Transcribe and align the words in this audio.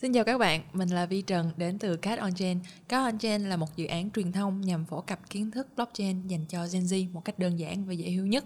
Xin 0.00 0.12
chào 0.12 0.24
các 0.24 0.38
bạn, 0.38 0.60
mình 0.72 0.88
là 0.88 1.06
Vi 1.06 1.22
Trần 1.22 1.50
đến 1.56 1.78
từ 1.78 1.96
Cat 1.96 2.18
On 2.18 2.34
Chain. 2.34 2.58
Cat 2.88 3.12
On 3.12 3.18
Chain 3.18 3.48
là 3.48 3.56
một 3.56 3.76
dự 3.76 3.86
án 3.86 4.10
truyền 4.10 4.32
thông 4.32 4.60
nhằm 4.60 4.84
phổ 4.84 5.00
cập 5.00 5.30
kiến 5.30 5.50
thức 5.50 5.66
blockchain 5.76 6.26
dành 6.26 6.44
cho 6.48 6.66
Gen 6.72 6.82
Z 6.82 7.12
một 7.12 7.24
cách 7.24 7.38
đơn 7.38 7.58
giản 7.58 7.84
và 7.84 7.92
dễ 7.92 8.10
hiểu 8.10 8.26
nhất. 8.26 8.44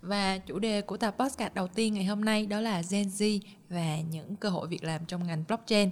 Và 0.00 0.38
chủ 0.38 0.58
đề 0.58 0.80
của 0.80 0.96
tập 0.96 1.14
podcast 1.18 1.54
đầu 1.54 1.68
tiên 1.68 1.94
ngày 1.94 2.04
hôm 2.04 2.24
nay 2.24 2.46
đó 2.46 2.60
là 2.60 2.82
Gen 2.90 3.08
Z 3.08 3.40
và 3.68 4.00
những 4.10 4.36
cơ 4.36 4.48
hội 4.48 4.68
việc 4.68 4.84
làm 4.84 5.04
trong 5.06 5.26
ngành 5.26 5.44
blockchain 5.48 5.90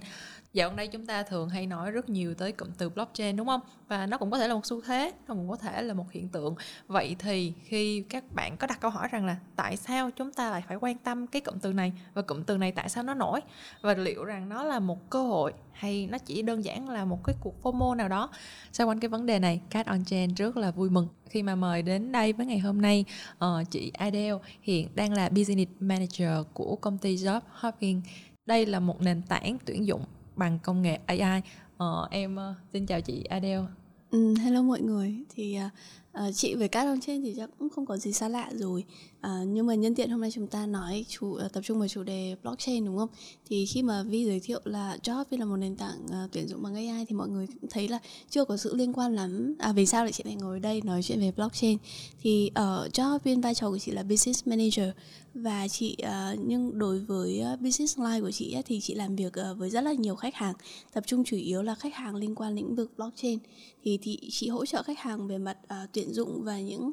dạo 0.53 0.69
gần 0.69 0.75
đây 0.75 0.87
chúng 0.87 1.05
ta 1.05 1.23
thường 1.23 1.49
hay 1.49 1.67
nói 1.67 1.91
rất 1.91 2.09
nhiều 2.09 2.33
tới 2.33 2.51
cụm 2.51 2.69
từ 2.77 2.89
blockchain 2.89 3.35
đúng 3.35 3.47
không? 3.47 3.61
Và 3.87 4.05
nó 4.05 4.17
cũng 4.17 4.31
có 4.31 4.37
thể 4.37 4.47
là 4.47 4.53
một 4.53 4.65
xu 4.65 4.81
thế 4.81 5.11
nó 5.27 5.33
cũng 5.33 5.49
có 5.49 5.55
thể 5.55 5.81
là 5.81 5.93
một 5.93 6.11
hiện 6.11 6.29
tượng. 6.29 6.55
Vậy 6.87 7.15
thì 7.19 7.53
khi 7.63 8.03
các 8.09 8.23
bạn 8.35 8.57
có 8.57 8.67
đặt 8.67 8.81
câu 8.81 8.91
hỏi 8.91 9.07
rằng 9.11 9.25
là 9.25 9.37
tại 9.55 9.77
sao 9.77 10.11
chúng 10.11 10.31
ta 10.31 10.51
lại 10.51 10.63
phải 10.67 10.77
quan 10.77 10.97
tâm 10.97 11.27
cái 11.27 11.41
cụm 11.41 11.59
từ 11.59 11.73
này 11.73 11.93
và 12.13 12.21
cụm 12.21 12.43
từ 12.43 12.57
này 12.57 12.71
tại 12.71 12.89
sao 12.89 13.03
nó 13.03 13.13
nổi? 13.13 13.41
Và 13.81 13.93
liệu 13.93 14.23
rằng 14.23 14.49
nó 14.49 14.63
là 14.63 14.79
một 14.79 15.09
cơ 15.09 15.23
hội 15.23 15.53
hay 15.71 16.07
nó 16.11 16.17
chỉ 16.17 16.41
đơn 16.41 16.63
giản 16.63 16.89
là 16.89 17.05
một 17.05 17.19
cái 17.23 17.35
cuộc 17.41 17.63
FOMO 17.63 17.95
nào 17.95 18.09
đó? 18.09 18.29
Xoay 18.73 18.87
quanh 18.87 18.99
cái 18.99 19.09
vấn 19.09 19.25
đề 19.25 19.39
này 19.39 19.61
Cat 19.69 19.85
on 19.85 20.05
Chain 20.05 20.33
rất 20.33 20.57
là 20.57 20.71
vui 20.71 20.89
mừng 20.89 21.07
khi 21.29 21.43
mà 21.43 21.55
mời 21.55 21.81
đến 21.81 22.11
đây 22.11 22.33
với 22.33 22.45
ngày 22.45 22.59
hôm 22.59 22.81
nay 22.81 23.05
uh, 23.45 23.71
chị 23.71 23.91
Adele 23.97 24.37
hiện 24.61 24.89
đang 24.95 25.13
là 25.13 25.29
business 25.29 25.71
manager 25.79 26.45
của 26.53 26.75
công 26.75 26.97
ty 26.97 27.15
Job 27.15 27.41
Hopping. 27.49 28.01
Đây 28.45 28.65
là 28.65 28.79
một 28.79 29.01
nền 29.01 29.21
tảng 29.21 29.57
tuyển 29.65 29.87
dụng 29.87 30.05
bằng 30.35 30.59
công 30.63 30.81
nghệ 30.81 30.99
AI. 31.05 31.41
Ờ, 31.77 32.07
em 32.11 32.35
uh, 32.35 32.55
xin 32.73 32.85
chào 32.85 33.01
chị 33.01 33.23
Adele. 33.23 33.65
Ừ, 34.11 34.35
hello 34.35 34.61
mọi 34.61 34.81
người. 34.81 35.15
Thì 35.29 35.55
à, 35.55 35.69
À, 36.13 36.31
chị 36.31 36.55
với 36.55 36.67
các 36.67 36.85
ông 36.85 36.99
trên 36.99 37.23
thì 37.23 37.33
chắc 37.37 37.49
cũng 37.59 37.69
không 37.69 37.85
có 37.85 37.97
gì 37.97 38.13
xa 38.13 38.27
lạ 38.27 38.49
rồi. 38.53 38.83
à, 39.21 39.31
nhưng 39.47 39.65
mà 39.65 39.75
nhân 39.75 39.95
tiện 39.95 40.09
hôm 40.09 40.21
nay 40.21 40.31
chúng 40.31 40.47
ta 40.47 40.65
nói 40.65 41.05
chủ 41.09 41.33
ờ, 41.33 41.47
tập 41.47 41.61
trung 41.63 41.79
vào 41.79 41.87
chủ 41.87 42.03
đề 42.03 42.35
blockchain 42.43 42.85
đúng 42.85 42.97
không? 42.97 43.09
Thì 43.49 43.65
khi 43.65 43.81
mà 43.83 44.03
Vi 44.03 44.25
giới 44.25 44.39
thiệu 44.39 44.59
là 44.63 44.97
Job 45.03 45.25
là 45.29 45.45
một 45.45 45.57
nền 45.57 45.75
tảng 45.75 46.05
uh, 46.05 46.31
tuyển 46.31 46.47
dụng 46.47 46.63
bằng 46.63 46.75
AI 46.75 47.05
thì 47.05 47.15
mọi 47.15 47.29
người 47.29 47.47
cũng 47.47 47.69
thấy 47.69 47.87
là 47.87 47.99
chưa 48.29 48.45
có 48.45 48.57
sự 48.57 48.75
liên 48.75 48.93
quan 48.93 49.15
lắm. 49.15 49.55
À 49.59 49.71
vì 49.71 49.85
sao 49.85 50.03
lại 50.03 50.11
chị 50.11 50.23
lại 50.25 50.35
ngồi 50.35 50.59
đây 50.59 50.81
nói 50.81 51.03
chuyện 51.03 51.19
về 51.19 51.31
blockchain? 51.31 51.77
Thì 52.21 52.51
ở 52.53 52.83
uh, 52.85 52.93
Job 52.93 53.41
vai 53.41 53.55
trò 53.55 53.69
của 53.69 53.79
chị 53.79 53.91
là 53.91 54.03
business 54.03 54.47
manager 54.47 54.89
và 55.33 55.67
chị 55.67 55.97
uh, 56.03 56.39
nhưng 56.45 56.79
đối 56.79 56.99
với 56.99 57.43
uh, 57.53 57.61
business 57.61 57.99
line 57.99 58.21
của 58.21 58.31
chị 58.31 58.53
ấy, 58.53 58.63
thì 58.63 58.79
chị 58.81 58.95
làm 58.95 59.15
việc 59.15 59.33
uh, 59.51 59.57
với 59.57 59.69
rất 59.69 59.81
là 59.81 59.93
nhiều 59.93 60.15
khách 60.15 60.35
hàng 60.35 60.53
tập 60.93 61.03
trung 61.07 61.23
chủ 61.23 61.37
yếu 61.37 61.61
là 61.61 61.75
khách 61.75 61.95
hàng 61.95 62.15
liên 62.15 62.35
quan 62.35 62.55
lĩnh 62.55 62.75
vực 62.75 62.91
blockchain 62.97 63.39
thì 63.83 63.99
thì 64.01 64.19
chị 64.31 64.49
hỗ 64.49 64.65
trợ 64.65 64.83
khách 64.83 64.99
hàng 64.99 65.27
về 65.27 65.37
mặt 65.37 65.57
uh, 65.63 65.89
tuyển 65.93 66.02
dụng 66.11 66.43
và 66.43 66.59
những 66.59 66.91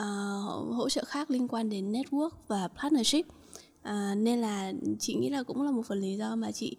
uh, 0.00 0.74
hỗ 0.74 0.88
trợ 0.88 1.04
khác 1.04 1.30
liên 1.30 1.48
quan 1.48 1.70
đến 1.70 1.92
network 1.92 2.30
và 2.48 2.68
partnership 2.68 3.26
À, 3.82 4.14
nên 4.14 4.38
là 4.38 4.72
chị 4.98 5.14
nghĩ 5.14 5.28
là 5.28 5.42
cũng 5.42 5.62
là 5.62 5.70
một 5.70 5.82
phần 5.86 6.00
lý 6.00 6.16
do 6.16 6.36
mà 6.36 6.52
chị 6.52 6.76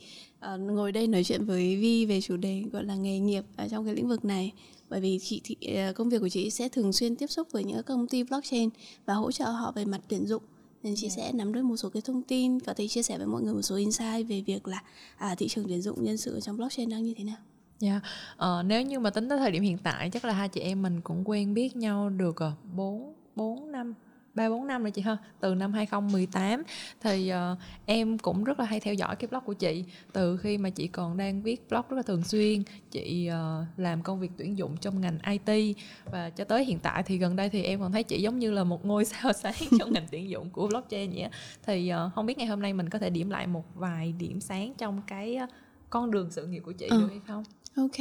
uh, 0.53 0.59
ngồi 0.59 0.91
đây 0.91 1.07
nói 1.07 1.23
chuyện 1.23 1.45
với 1.45 1.75
Vi 1.75 2.05
về 2.05 2.21
chủ 2.21 2.37
đề 2.37 2.63
gọi 2.71 2.83
là 2.83 2.95
nghề 2.95 3.19
nghiệp 3.19 3.43
ở 3.57 3.67
trong 3.67 3.85
cái 3.85 3.95
lĩnh 3.95 4.07
vực 4.07 4.25
này 4.25 4.51
bởi 4.89 5.01
vì 5.01 5.19
chị 5.21 5.41
thì 5.43 5.55
công 5.95 6.09
việc 6.09 6.19
của 6.19 6.29
chị 6.29 6.49
sẽ 6.49 6.69
thường 6.69 6.93
xuyên 6.93 7.15
tiếp 7.15 7.27
xúc 7.27 7.47
với 7.51 7.63
những 7.63 7.83
công 7.83 8.07
ty 8.07 8.23
blockchain 8.23 8.69
và 9.05 9.13
hỗ 9.13 9.31
trợ 9.31 9.45
họ 9.45 9.71
về 9.71 9.85
mặt 9.85 10.01
tuyển 10.07 10.27
dụng 10.27 10.43
nên 10.83 10.93
chị 10.95 11.07
yeah. 11.07 11.17
Dạ. 11.17 11.23
sẽ 11.23 11.31
nắm 11.33 11.53
được 11.53 11.63
một 11.63 11.77
số 11.77 11.89
cái 11.89 12.01
thông 12.01 12.23
tin 12.23 12.59
có 12.59 12.73
thể 12.73 12.87
chia 12.87 13.03
sẻ 13.03 13.17
với 13.17 13.27
mọi 13.27 13.41
người 13.41 13.53
một 13.53 13.61
số 13.61 13.75
insight 13.75 14.27
về 14.27 14.41
việc 14.41 14.67
là 14.67 14.83
à, 15.17 15.35
thị 15.35 15.47
trường 15.47 15.67
tuyển 15.67 15.81
dụng 15.81 16.03
nhân 16.03 16.17
sự 16.17 16.39
trong 16.39 16.57
blockchain 16.57 16.89
đang 16.89 17.03
như 17.03 17.13
thế 17.17 17.23
nào 17.23 17.37
Dạ, 17.81 17.91
yeah. 17.91 18.03
ờ, 18.37 18.63
nếu 18.63 18.81
như 18.81 18.99
mà 18.99 19.09
tính 19.09 19.29
tới 19.29 19.37
thời 19.37 19.51
điểm 19.51 19.63
hiện 19.63 19.77
tại 19.77 20.09
chắc 20.09 20.25
là 20.25 20.33
hai 20.33 20.49
chị 20.49 20.61
em 20.61 20.81
mình 20.81 21.01
cũng 21.01 21.23
quen 21.25 21.53
biết 21.53 21.75
nhau 21.75 22.09
được 22.09 22.35
ờ, 22.35 22.51
bốn 22.75 23.13
bốn 23.35 23.71
năm 23.71 23.93
ba 24.33 24.49
bốn 24.49 24.67
năm 24.67 24.83
rồi 24.83 24.91
chị 24.91 25.01
ha? 25.01 25.17
Từ 25.39 25.55
năm 25.55 25.73
2018 25.73 26.63
thì 27.01 27.31
uh, 27.33 27.57
em 27.85 28.17
cũng 28.17 28.43
rất 28.43 28.59
là 28.59 28.65
hay 28.65 28.79
theo 28.79 28.93
dõi 28.93 29.15
cái 29.15 29.27
blog 29.27 29.43
của 29.45 29.53
chị. 29.53 29.85
Từ 30.13 30.37
khi 30.37 30.57
mà 30.57 30.69
chị 30.69 30.87
còn 30.87 31.17
đang 31.17 31.41
viết 31.41 31.69
blog 31.69 31.81
rất 31.89 31.95
là 31.97 32.01
thường 32.01 32.23
xuyên 32.23 32.63
chị 32.91 33.29
uh, 33.29 33.67
làm 33.77 34.01
công 34.01 34.19
việc 34.19 34.31
tuyển 34.37 34.57
dụng 34.57 34.77
trong 34.77 35.01
ngành 35.01 35.17
IT 35.25 35.77
và 36.11 36.29
cho 36.29 36.43
tới 36.43 36.65
hiện 36.65 36.79
tại 36.79 37.03
thì 37.03 37.17
gần 37.17 37.35
đây 37.35 37.49
thì 37.49 37.63
em 37.63 37.79
còn 37.79 37.91
thấy 37.91 38.03
chị 38.03 38.21
giống 38.21 38.39
như 38.39 38.51
là 38.51 38.63
một 38.63 38.85
ngôi 38.85 39.05
sao 39.05 39.33
sáng 39.43 39.53
trong 39.79 39.93
ngành 39.93 40.07
tuyển 40.11 40.29
dụng 40.29 40.49
của 40.49 40.67
blockchain 40.67 41.11
vậy 41.15 41.29
thì 41.65 41.91
uh, 41.93 42.13
không 42.13 42.25
biết 42.25 42.37
ngày 42.37 42.47
hôm 42.47 42.61
nay 42.61 42.73
mình 42.73 42.89
có 42.89 42.99
thể 42.99 43.09
điểm 43.09 43.29
lại 43.29 43.47
một 43.47 43.65
vài 43.75 44.13
điểm 44.19 44.41
sáng 44.41 44.73
trong 44.77 45.01
cái 45.07 45.37
uh, 45.43 45.49
con 45.89 46.11
đường 46.11 46.31
sự 46.31 46.45
nghiệp 46.47 46.59
của 46.65 46.71
chị 46.71 46.87
ừ. 46.89 47.01
được 47.01 47.07
hay 47.09 47.21
không 47.27 47.43
Ok, 47.75 47.95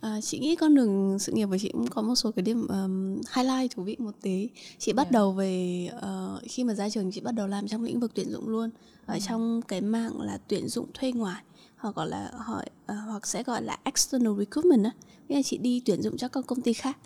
à, 0.00 0.20
chị 0.20 0.38
nghĩ 0.38 0.56
con 0.56 0.74
đường 0.74 1.18
sự 1.18 1.32
nghiệp 1.32 1.46
của 1.50 1.58
chị 1.58 1.70
cũng 1.72 1.86
có 1.86 2.02
một 2.02 2.14
số 2.14 2.30
cái 2.30 2.42
điểm 2.42 2.66
um, 2.68 3.20
highlight 3.36 3.70
thú 3.74 3.82
vị 3.82 3.96
một 3.98 4.14
tí. 4.22 4.48
Chị 4.78 4.92
bắt 4.92 5.02
yeah. 5.02 5.12
Dạ. 5.12 5.18
đầu 5.18 5.32
về 5.32 5.88
uh, 5.96 6.42
khi 6.50 6.64
mà 6.64 6.74
ra 6.74 6.88
trường 6.90 7.12
chị 7.12 7.20
bắt 7.20 7.32
đầu 7.32 7.46
làm 7.46 7.68
trong 7.68 7.82
lĩnh 7.82 8.00
vực 8.00 8.12
tuyển 8.14 8.30
dụng 8.30 8.48
luôn, 8.48 8.70
ở 9.06 9.14
ừ. 9.14 9.20
trong 9.28 9.62
cái 9.62 9.80
mạng 9.80 10.20
là 10.20 10.38
tuyển 10.48 10.68
dụng 10.68 10.86
thuê 10.94 11.12
ngoài 11.12 11.42
hoặc 11.76 11.94
gọi 11.94 12.08
là 12.08 12.30
hỏi 12.34 12.64
uh, 12.92 12.98
hoặc 13.06 13.26
sẽ 13.26 13.42
gọi 13.42 13.62
là 13.62 13.78
external 13.84 14.32
recruitment 14.38 14.84
á. 14.84 14.90
Nghĩa 15.28 15.36
là 15.36 15.42
chị 15.42 15.58
đi 15.58 15.82
tuyển 15.84 16.02
dụng 16.02 16.16
cho 16.16 16.28
các 16.28 16.46
công 16.46 16.60
ty 16.60 16.72
khác. 16.72 16.98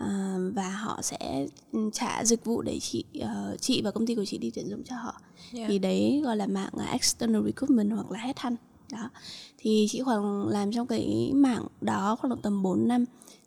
Uh, 0.00 0.54
và 0.54 0.70
họ 0.70 1.02
sẽ 1.02 1.46
trả 1.92 2.24
dịch 2.24 2.44
vụ 2.44 2.62
để 2.62 2.78
chị 2.80 3.04
uh, 3.18 3.60
chị 3.60 3.82
và 3.82 3.90
công 3.90 4.06
ty 4.06 4.14
của 4.14 4.24
chị 4.24 4.38
đi 4.38 4.50
tuyển 4.54 4.68
dụng 4.68 4.82
cho 4.84 4.96
họ 4.96 5.20
yeah. 5.52 5.52
Dạ. 5.52 5.66
thì 5.68 5.78
đấy 5.78 6.20
gọi 6.24 6.36
là 6.36 6.46
mạng 6.46 6.72
uh, 6.76 6.90
external 6.92 7.42
recruitment 7.44 7.90
hoặc 7.90 8.10
là 8.10 8.18
headhunt 8.18 8.58
đó. 8.92 9.10
Thì 9.58 9.86
chị 9.90 10.02
khoảng 10.02 10.48
làm 10.48 10.72
trong 10.72 10.86
cái 10.86 11.30
mảng 11.34 11.66
đó 11.80 12.16
khoảng 12.20 12.40
tầm 12.42 12.62
4 12.62 12.88
năm 12.88 13.04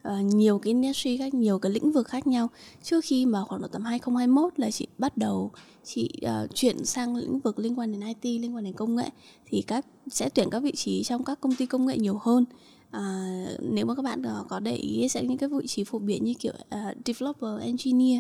uh, 0.08 0.34
nhiều 0.34 0.60
cái 0.60 0.74
industry 0.74 1.18
khác 1.18 1.34
nhiều 1.34 1.60
cái 1.60 1.72
lĩnh 1.72 1.92
vực 1.92 2.08
khác 2.08 2.28
nhau. 2.28 2.48
Trước 2.84 3.06
khi 3.06 3.26
mà 3.26 3.44
khoảng 3.44 3.62
độ 3.62 3.68
tầm 3.68 3.84
2021 3.84 4.60
là 4.60 4.72
chị 4.72 4.88
bắt 4.98 5.18
đầu 5.18 5.52
chị 5.84 6.10
uh, 6.26 6.56
chuyển 6.56 6.86
sang 6.86 7.16
lĩnh 7.16 7.40
vực 7.40 7.60
liên 7.60 7.80
quan 7.80 7.92
đến 7.92 8.02
IT 8.22 8.42
liên 8.42 8.56
quan 8.56 8.64
đến 8.64 8.74
công 8.74 8.96
nghệ. 8.96 9.10
Thì 9.46 9.62
các 9.62 9.86
sẽ 10.08 10.30
tuyển 10.30 10.50
các 10.50 10.60
vị 10.60 10.72
trí 10.76 11.04
trong 11.04 11.24
các 11.24 11.42
công 11.42 11.56
ty 11.56 11.66
công 11.66 11.86
nghệ 11.86 11.98
nhiều 11.98 12.20
hơn. 12.22 12.46
À, 12.92 13.46
nếu 13.62 13.86
mà 13.86 13.96
các 13.96 14.02
bạn 14.02 14.24
có 14.50 14.60
để 14.60 14.76
ý 14.76 15.08
sẽ 15.10 15.24
những 15.24 15.38
cái 15.38 15.50
vị 15.50 15.68
trí 15.68 15.84
phổ 15.84 16.00
biến 16.00 16.24
như 16.24 16.34
kiểu 16.34 16.54
uh, 16.54 16.98
developer 17.06 17.62
engineer 17.62 18.20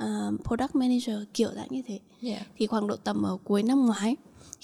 uh, 0.00 0.44
product 0.44 0.74
manager 0.74 1.16
kiểu 1.34 1.48
dạng 1.54 1.68
như 1.70 1.82
thế. 1.86 2.00
Yeah. 2.22 2.46
thì 2.56 2.66
khoảng 2.66 2.86
độ 2.86 2.96
tầm 2.96 3.22
ở 3.22 3.36
cuối 3.44 3.62
năm 3.62 3.86
ngoái 3.86 4.16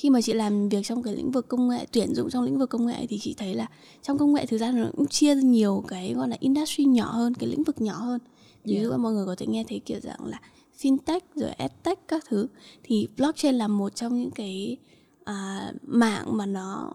khi 0.02 0.10
mà 0.10 0.20
chị 0.20 0.32
làm 0.32 0.68
việc 0.68 0.80
trong 0.84 1.02
cái 1.02 1.16
lĩnh 1.16 1.30
vực 1.30 1.48
công 1.48 1.68
nghệ 1.68 1.86
tuyển 1.92 2.14
dụng 2.14 2.30
trong 2.30 2.44
lĩnh 2.44 2.58
vực 2.58 2.70
công 2.70 2.86
nghệ 2.86 3.06
thì 3.08 3.18
chị 3.18 3.34
thấy 3.38 3.54
là 3.54 3.66
trong 4.02 4.18
công 4.18 4.34
nghệ 4.34 4.46
thực 4.46 4.58
ra 4.58 4.70
nó 4.70 4.86
cũng 4.96 5.06
chia 5.06 5.34
nhiều 5.34 5.84
cái 5.88 6.14
gọi 6.14 6.28
là 6.28 6.36
industry 6.40 6.84
nhỏ 6.84 7.12
hơn 7.12 7.34
cái 7.34 7.48
lĩnh 7.48 7.62
vực 7.62 7.80
nhỏ 7.80 7.94
hơn 7.94 8.20
ví 8.64 8.74
dụ 8.74 8.88
yeah. 8.88 9.00
mọi 9.00 9.12
người 9.12 9.26
có 9.26 9.34
thể 9.38 9.46
nghe 9.46 9.64
thấy 9.68 9.78
kiểu 9.78 10.00
dạng 10.00 10.26
là 10.26 10.40
fintech 10.80 11.20
rồi 11.34 11.50
edtech 11.50 12.08
các 12.08 12.24
thứ 12.28 12.46
thì 12.82 13.08
blockchain 13.16 13.54
là 13.54 13.68
một 13.68 13.94
trong 13.94 14.18
những 14.18 14.30
cái 14.30 14.76
à, 15.24 15.72
mạng 15.82 16.36
mà 16.36 16.46
nó 16.46 16.92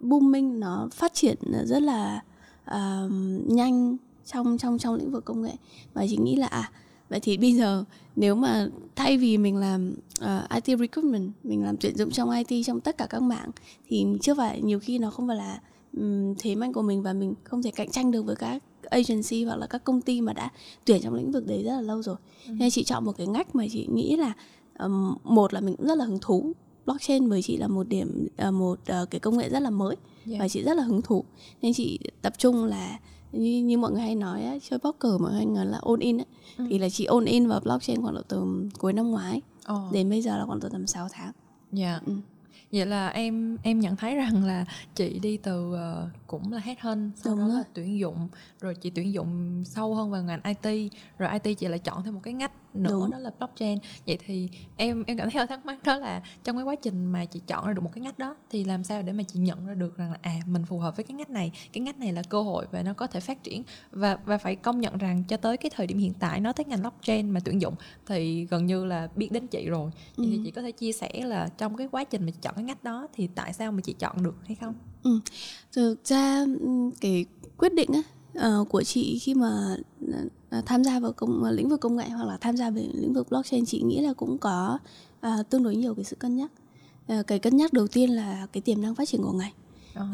booming 0.00 0.60
nó 0.60 0.88
phát 0.92 1.14
triển 1.14 1.36
rất 1.64 1.82
là 1.82 2.22
uh, 2.70 3.12
nhanh 3.46 3.96
trong 4.26 4.58
trong 4.58 4.78
trong 4.78 4.94
lĩnh 4.94 5.10
vực 5.10 5.24
công 5.24 5.42
nghệ 5.42 5.54
và 5.94 6.06
chị 6.10 6.16
nghĩ 6.16 6.36
là 6.36 6.46
à 6.46 6.70
vậy 7.08 7.20
thì 7.20 7.36
bây 7.36 7.52
giờ 7.52 7.84
nếu 8.16 8.34
mà 8.34 8.68
thay 8.96 9.18
vì 9.18 9.38
mình 9.38 9.56
làm 9.56 9.94
uh, 10.24 10.64
IT 10.64 10.78
recruitment 10.78 11.30
mình 11.44 11.64
làm 11.64 11.76
tuyển 11.76 11.96
dụng 11.96 12.10
trong 12.10 12.30
IT 12.30 12.66
trong 12.66 12.80
tất 12.80 12.98
cả 12.98 13.06
các 13.10 13.22
mạng 13.22 13.50
thì 13.88 14.06
chưa 14.22 14.34
phải 14.34 14.62
nhiều 14.62 14.80
khi 14.80 14.98
nó 14.98 15.10
không 15.10 15.28
phải 15.28 15.36
là 15.36 15.60
um, 15.96 16.34
thế 16.38 16.54
mạnh 16.54 16.72
của 16.72 16.82
mình 16.82 17.02
và 17.02 17.12
mình 17.12 17.34
không 17.44 17.62
thể 17.62 17.70
cạnh 17.70 17.90
tranh 17.90 18.10
được 18.10 18.22
với 18.22 18.36
các 18.36 18.62
agency 18.82 19.44
hoặc 19.44 19.56
là 19.56 19.66
các 19.66 19.84
công 19.84 20.00
ty 20.00 20.20
mà 20.20 20.32
đã 20.32 20.50
tuyển 20.84 21.02
trong 21.02 21.14
lĩnh 21.14 21.32
vực 21.32 21.46
đấy 21.46 21.62
rất 21.62 21.72
là 21.72 21.80
lâu 21.80 22.02
rồi 22.02 22.16
ừ. 22.46 22.52
nên 22.58 22.70
chị 22.70 22.84
chọn 22.84 23.04
một 23.04 23.12
cái 23.12 23.26
ngách 23.26 23.54
mà 23.54 23.64
chị 23.72 23.86
nghĩ 23.92 24.16
là 24.16 24.32
um, 24.78 25.16
một 25.24 25.54
là 25.54 25.60
mình 25.60 25.76
cũng 25.76 25.86
rất 25.86 25.98
là 25.98 26.04
hứng 26.04 26.18
thú 26.20 26.52
blockchain 26.86 27.28
với 27.28 27.42
chị 27.42 27.56
là 27.56 27.68
một 27.68 27.88
điểm 27.88 28.28
uh, 28.48 28.54
một 28.54 28.78
uh, 29.02 29.10
cái 29.10 29.20
công 29.20 29.38
nghệ 29.38 29.48
rất 29.48 29.60
là 29.62 29.70
mới 29.70 29.96
yeah. 30.26 30.40
và 30.40 30.48
chị 30.48 30.62
rất 30.62 30.74
là 30.74 30.82
hứng 30.82 31.02
thú 31.02 31.24
nên 31.62 31.74
chị 31.74 31.98
tập 32.22 32.32
trung 32.38 32.64
là 32.64 32.98
như, 33.32 33.62
như 33.62 33.78
mọi 33.78 33.92
người 33.92 34.00
hay 34.00 34.14
nói 34.14 34.44
á, 34.44 34.54
chơi 34.70 34.78
poker 34.78 35.12
mọi 35.20 35.44
người 35.46 35.66
là 35.66 35.80
all 35.86 36.00
in 36.00 36.18
á, 36.18 36.24
ừ. 36.58 36.66
thì 36.70 36.78
là 36.78 36.88
chị 36.88 37.04
all 37.04 37.26
in 37.26 37.46
vào 37.46 37.60
blockchain 37.60 38.02
khoảng 38.02 38.14
độ 38.14 38.22
từ 38.28 38.68
cuối 38.78 38.92
năm 38.92 39.10
ngoái 39.10 39.40
oh. 39.72 39.92
đến 39.92 40.10
bây 40.10 40.22
giờ 40.22 40.38
là 40.38 40.44
khoảng 40.46 40.60
độ 40.60 40.68
tầm 40.68 40.86
6 40.86 41.08
tháng. 41.12 41.32
Dạ. 41.72 41.90
Yeah. 41.90 42.06
Ừ 42.06 42.12
vậy 42.72 42.86
là 42.86 43.08
em 43.08 43.56
em 43.62 43.80
nhận 43.80 43.96
thấy 43.96 44.16
rằng 44.16 44.44
là 44.44 44.64
chị 44.94 45.18
đi 45.18 45.36
từ 45.36 45.72
uh, 45.72 46.10
cũng 46.26 46.52
là 46.52 46.58
hết 46.58 46.80
hơn 46.80 47.10
sau 47.16 47.36
Đúng 47.36 47.48
đó 47.48 47.54
là 47.54 47.64
tuyển 47.74 47.98
dụng 47.98 48.28
rồi 48.60 48.74
chị 48.74 48.90
tuyển 48.90 49.12
dụng 49.12 49.62
sâu 49.64 49.94
hơn 49.94 50.10
vào 50.10 50.22
ngành 50.22 50.40
IT 50.44 50.92
rồi 51.18 51.30
IT 51.42 51.58
chị 51.58 51.68
lại 51.68 51.78
chọn 51.78 52.02
thêm 52.04 52.14
một 52.14 52.20
cái 52.22 52.34
ngách 52.34 52.52
nữa 52.78 52.90
Đúng. 52.90 53.10
đó 53.10 53.18
là 53.18 53.30
blockchain 53.38 53.78
vậy 54.06 54.18
thì 54.26 54.48
em 54.76 55.04
em 55.06 55.16
cảm 55.16 55.30
thấy 55.30 55.46
thắc 55.46 55.66
mắc 55.66 55.82
đó 55.84 55.96
là 55.96 56.22
trong 56.44 56.56
cái 56.56 56.64
quá 56.64 56.74
trình 56.74 57.04
mà 57.04 57.24
chị 57.24 57.40
chọn 57.46 57.66
ra 57.66 57.72
được 57.72 57.80
một 57.82 57.90
cái 57.94 58.02
ngách 58.02 58.18
đó 58.18 58.36
thì 58.50 58.64
làm 58.64 58.84
sao 58.84 59.02
để 59.02 59.12
mà 59.12 59.22
chị 59.22 59.38
nhận 59.40 59.66
ra 59.66 59.74
được 59.74 59.96
rằng 59.96 60.10
là 60.10 60.18
à 60.22 60.40
mình 60.46 60.64
phù 60.64 60.78
hợp 60.78 60.96
với 60.96 61.04
cái 61.04 61.14
ngách 61.14 61.30
này 61.30 61.52
cái 61.72 61.80
ngách 61.80 61.98
này 61.98 62.12
là 62.12 62.22
cơ 62.28 62.42
hội 62.42 62.66
và 62.70 62.82
nó 62.82 62.94
có 62.94 63.06
thể 63.06 63.20
phát 63.20 63.42
triển 63.42 63.62
và 63.90 64.18
và 64.26 64.38
phải 64.38 64.56
công 64.56 64.80
nhận 64.80 64.98
rằng 64.98 65.24
cho 65.28 65.36
tới 65.36 65.56
cái 65.56 65.70
thời 65.74 65.86
điểm 65.86 65.98
hiện 65.98 66.12
tại 66.18 66.40
nói 66.40 66.52
tới 66.52 66.64
ngành 66.64 66.80
blockchain 66.80 67.30
mà 67.30 67.40
tuyển 67.44 67.60
dụng 67.60 67.74
thì 68.06 68.46
gần 68.50 68.66
như 68.66 68.84
là 68.84 69.08
biết 69.16 69.32
đến 69.32 69.46
chị 69.46 69.68
rồi 69.68 69.90
ừ. 70.16 70.24
thì 70.26 70.40
chị 70.44 70.50
có 70.50 70.62
thể 70.62 70.72
chia 70.72 70.92
sẻ 70.92 71.10
là 71.24 71.48
trong 71.58 71.76
cái 71.76 71.88
quá 71.90 72.04
trình 72.04 72.24
mà 72.26 72.30
chị 72.30 72.38
chọn 72.42 72.54
cái 72.54 72.64
ngách 72.64 72.84
đó 72.84 73.08
thì 73.12 73.28
tại 73.34 73.52
sao 73.52 73.72
mà 73.72 73.80
chị 73.80 73.94
chọn 73.98 74.22
được 74.22 74.34
hay 74.46 74.56
không 74.60 74.74
ừ. 75.02 75.20
thực 75.72 76.04
ra 76.04 76.44
cái 77.00 77.24
quyết 77.58 77.74
định 77.74 77.90
á 77.92 78.02
uh, 78.60 78.68
của 78.68 78.82
chị 78.82 79.18
khi 79.18 79.34
mà 79.34 79.76
tham 80.66 80.84
gia 80.84 81.00
vào 81.00 81.12
công 81.12 81.42
uh, 81.42 81.52
lĩnh 81.52 81.68
vực 81.68 81.80
công 81.80 81.96
nghệ 81.96 82.08
hoặc 82.08 82.24
là 82.24 82.36
tham 82.36 82.56
gia 82.56 82.70
về 82.70 82.88
lĩnh 82.94 83.12
vực 83.12 83.28
blockchain 83.30 83.66
chị 83.66 83.82
nghĩ 83.82 84.00
là 84.00 84.12
cũng 84.12 84.38
có 84.38 84.78
uh, 85.26 85.50
tương 85.50 85.62
đối 85.62 85.76
nhiều 85.76 85.94
cái 85.94 86.04
sự 86.04 86.16
cân 86.16 86.36
nhắc 86.36 86.50
uh, 87.12 87.26
cái 87.26 87.38
cân 87.38 87.56
nhắc 87.56 87.72
đầu 87.72 87.86
tiên 87.86 88.10
là 88.10 88.46
cái 88.52 88.60
tiềm 88.60 88.82
năng 88.82 88.94
phát 88.94 89.08
triển 89.08 89.22
của 89.22 89.32
ngành 89.32 89.52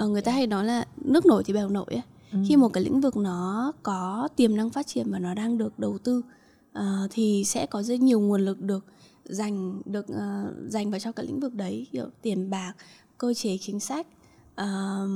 uh, 0.05 0.11
người 0.11 0.23
ta 0.23 0.33
hay 0.33 0.47
nói 0.47 0.65
là 0.65 0.87
nước 0.97 1.27
nổi 1.27 1.43
thì 1.47 1.53
bèo 1.53 1.69
nổi 1.69 1.87
ấy. 1.89 2.03
Ừ. 2.33 2.39
khi 2.49 2.57
một 2.57 2.69
cái 2.69 2.85
lĩnh 2.85 3.01
vực 3.01 3.17
nó 3.17 3.73
có 3.83 4.29
tiềm 4.37 4.57
năng 4.57 4.71
phát 4.71 4.87
triển 4.87 5.11
và 5.11 5.19
nó 5.19 5.35
đang 5.35 5.59
được 5.59 5.79
đầu 5.79 5.99
tư 5.99 6.23
uh, 6.79 6.83
thì 7.11 7.45
sẽ 7.47 7.67
có 7.67 7.83
rất 7.83 8.01
nhiều 8.01 8.21
nguồn 8.21 8.45
lực 8.45 8.61
được 8.61 8.85
dành 9.25 9.83
được 9.85 10.07
uh, 10.11 10.71
dành 10.71 10.91
vào 10.91 11.01
cho 11.01 11.13
cái 11.13 11.27
lĩnh 11.27 11.41
vực 11.41 11.55
đấy 11.55 11.87
kiểu 11.93 12.07
tiền 12.23 12.51
bạc 12.51 12.73
cơ 13.19 13.35
chế 13.35 13.59
chính 13.61 13.81
sách 13.81 14.07
uh, 14.61 15.09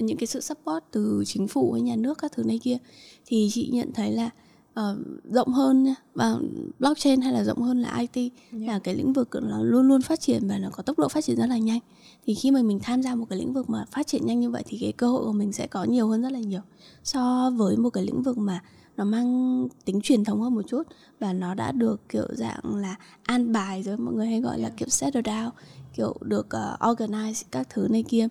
những 0.00 0.16
cái 0.18 0.26
sự 0.26 0.40
support 0.40 0.84
từ 0.90 1.22
chính 1.26 1.48
phủ 1.48 1.72
hay 1.72 1.82
nhà 1.82 1.96
nước 1.96 2.18
các 2.18 2.32
thứ 2.32 2.44
này 2.44 2.58
kia 2.62 2.78
thì 3.26 3.48
chị 3.52 3.70
nhận 3.72 3.92
thấy 3.92 4.12
là 4.12 4.30
uh, 4.80 4.82
rộng 5.24 5.48
hơn 5.48 5.84
nha 5.84 5.94
và 6.14 6.36
blockchain 6.78 7.20
hay 7.20 7.32
là 7.32 7.44
rộng 7.44 7.62
hơn 7.62 7.82
là 7.82 7.98
IT 7.98 8.16
yeah. 8.16 8.66
là 8.68 8.78
cái 8.78 8.94
lĩnh 8.94 9.12
vực 9.12 9.28
nó 9.42 9.62
luôn 9.62 9.88
luôn 9.88 10.02
phát 10.02 10.20
triển 10.20 10.48
và 10.48 10.58
nó 10.58 10.68
có 10.72 10.82
tốc 10.82 10.98
độ 10.98 11.08
phát 11.08 11.24
triển 11.24 11.36
rất 11.36 11.46
là 11.46 11.58
nhanh. 11.58 11.80
Thì 12.26 12.34
khi 12.34 12.50
mà 12.50 12.62
mình 12.62 12.78
tham 12.82 13.02
gia 13.02 13.14
một 13.14 13.26
cái 13.30 13.38
lĩnh 13.38 13.52
vực 13.52 13.70
mà 13.70 13.84
phát 13.90 14.06
triển 14.06 14.26
nhanh 14.26 14.40
như 14.40 14.50
vậy 14.50 14.62
thì 14.66 14.78
cái 14.80 14.92
cơ 14.92 15.08
hội 15.08 15.24
của 15.24 15.32
mình 15.32 15.52
sẽ 15.52 15.66
có 15.66 15.84
nhiều 15.84 16.08
hơn 16.08 16.22
rất 16.22 16.32
là 16.32 16.38
nhiều. 16.38 16.60
So 17.04 17.50
với 17.50 17.76
một 17.76 17.90
cái 17.90 18.04
lĩnh 18.04 18.22
vực 18.22 18.38
mà 18.38 18.62
nó 18.96 19.04
mang 19.04 19.68
tính 19.84 20.00
truyền 20.00 20.24
thống 20.24 20.40
hơn 20.40 20.54
một 20.54 20.62
chút 20.68 20.82
và 21.20 21.32
nó 21.32 21.54
đã 21.54 21.72
được 21.72 22.08
kiểu 22.08 22.26
dạng 22.32 22.76
là 22.76 22.96
an 23.22 23.52
bài 23.52 23.82
rồi 23.82 23.96
mọi 23.96 24.14
người 24.14 24.26
hay 24.26 24.40
gọi 24.40 24.58
là 24.58 24.70
kiểu 24.70 24.88
settle 24.88 25.22
down 25.22 25.50
kiểu 25.94 26.16
được 26.20 26.46
uh, 26.46 26.80
organize 26.80 27.44
các 27.50 27.66
thứ 27.70 27.88
này 27.90 28.04
kia 28.08 28.28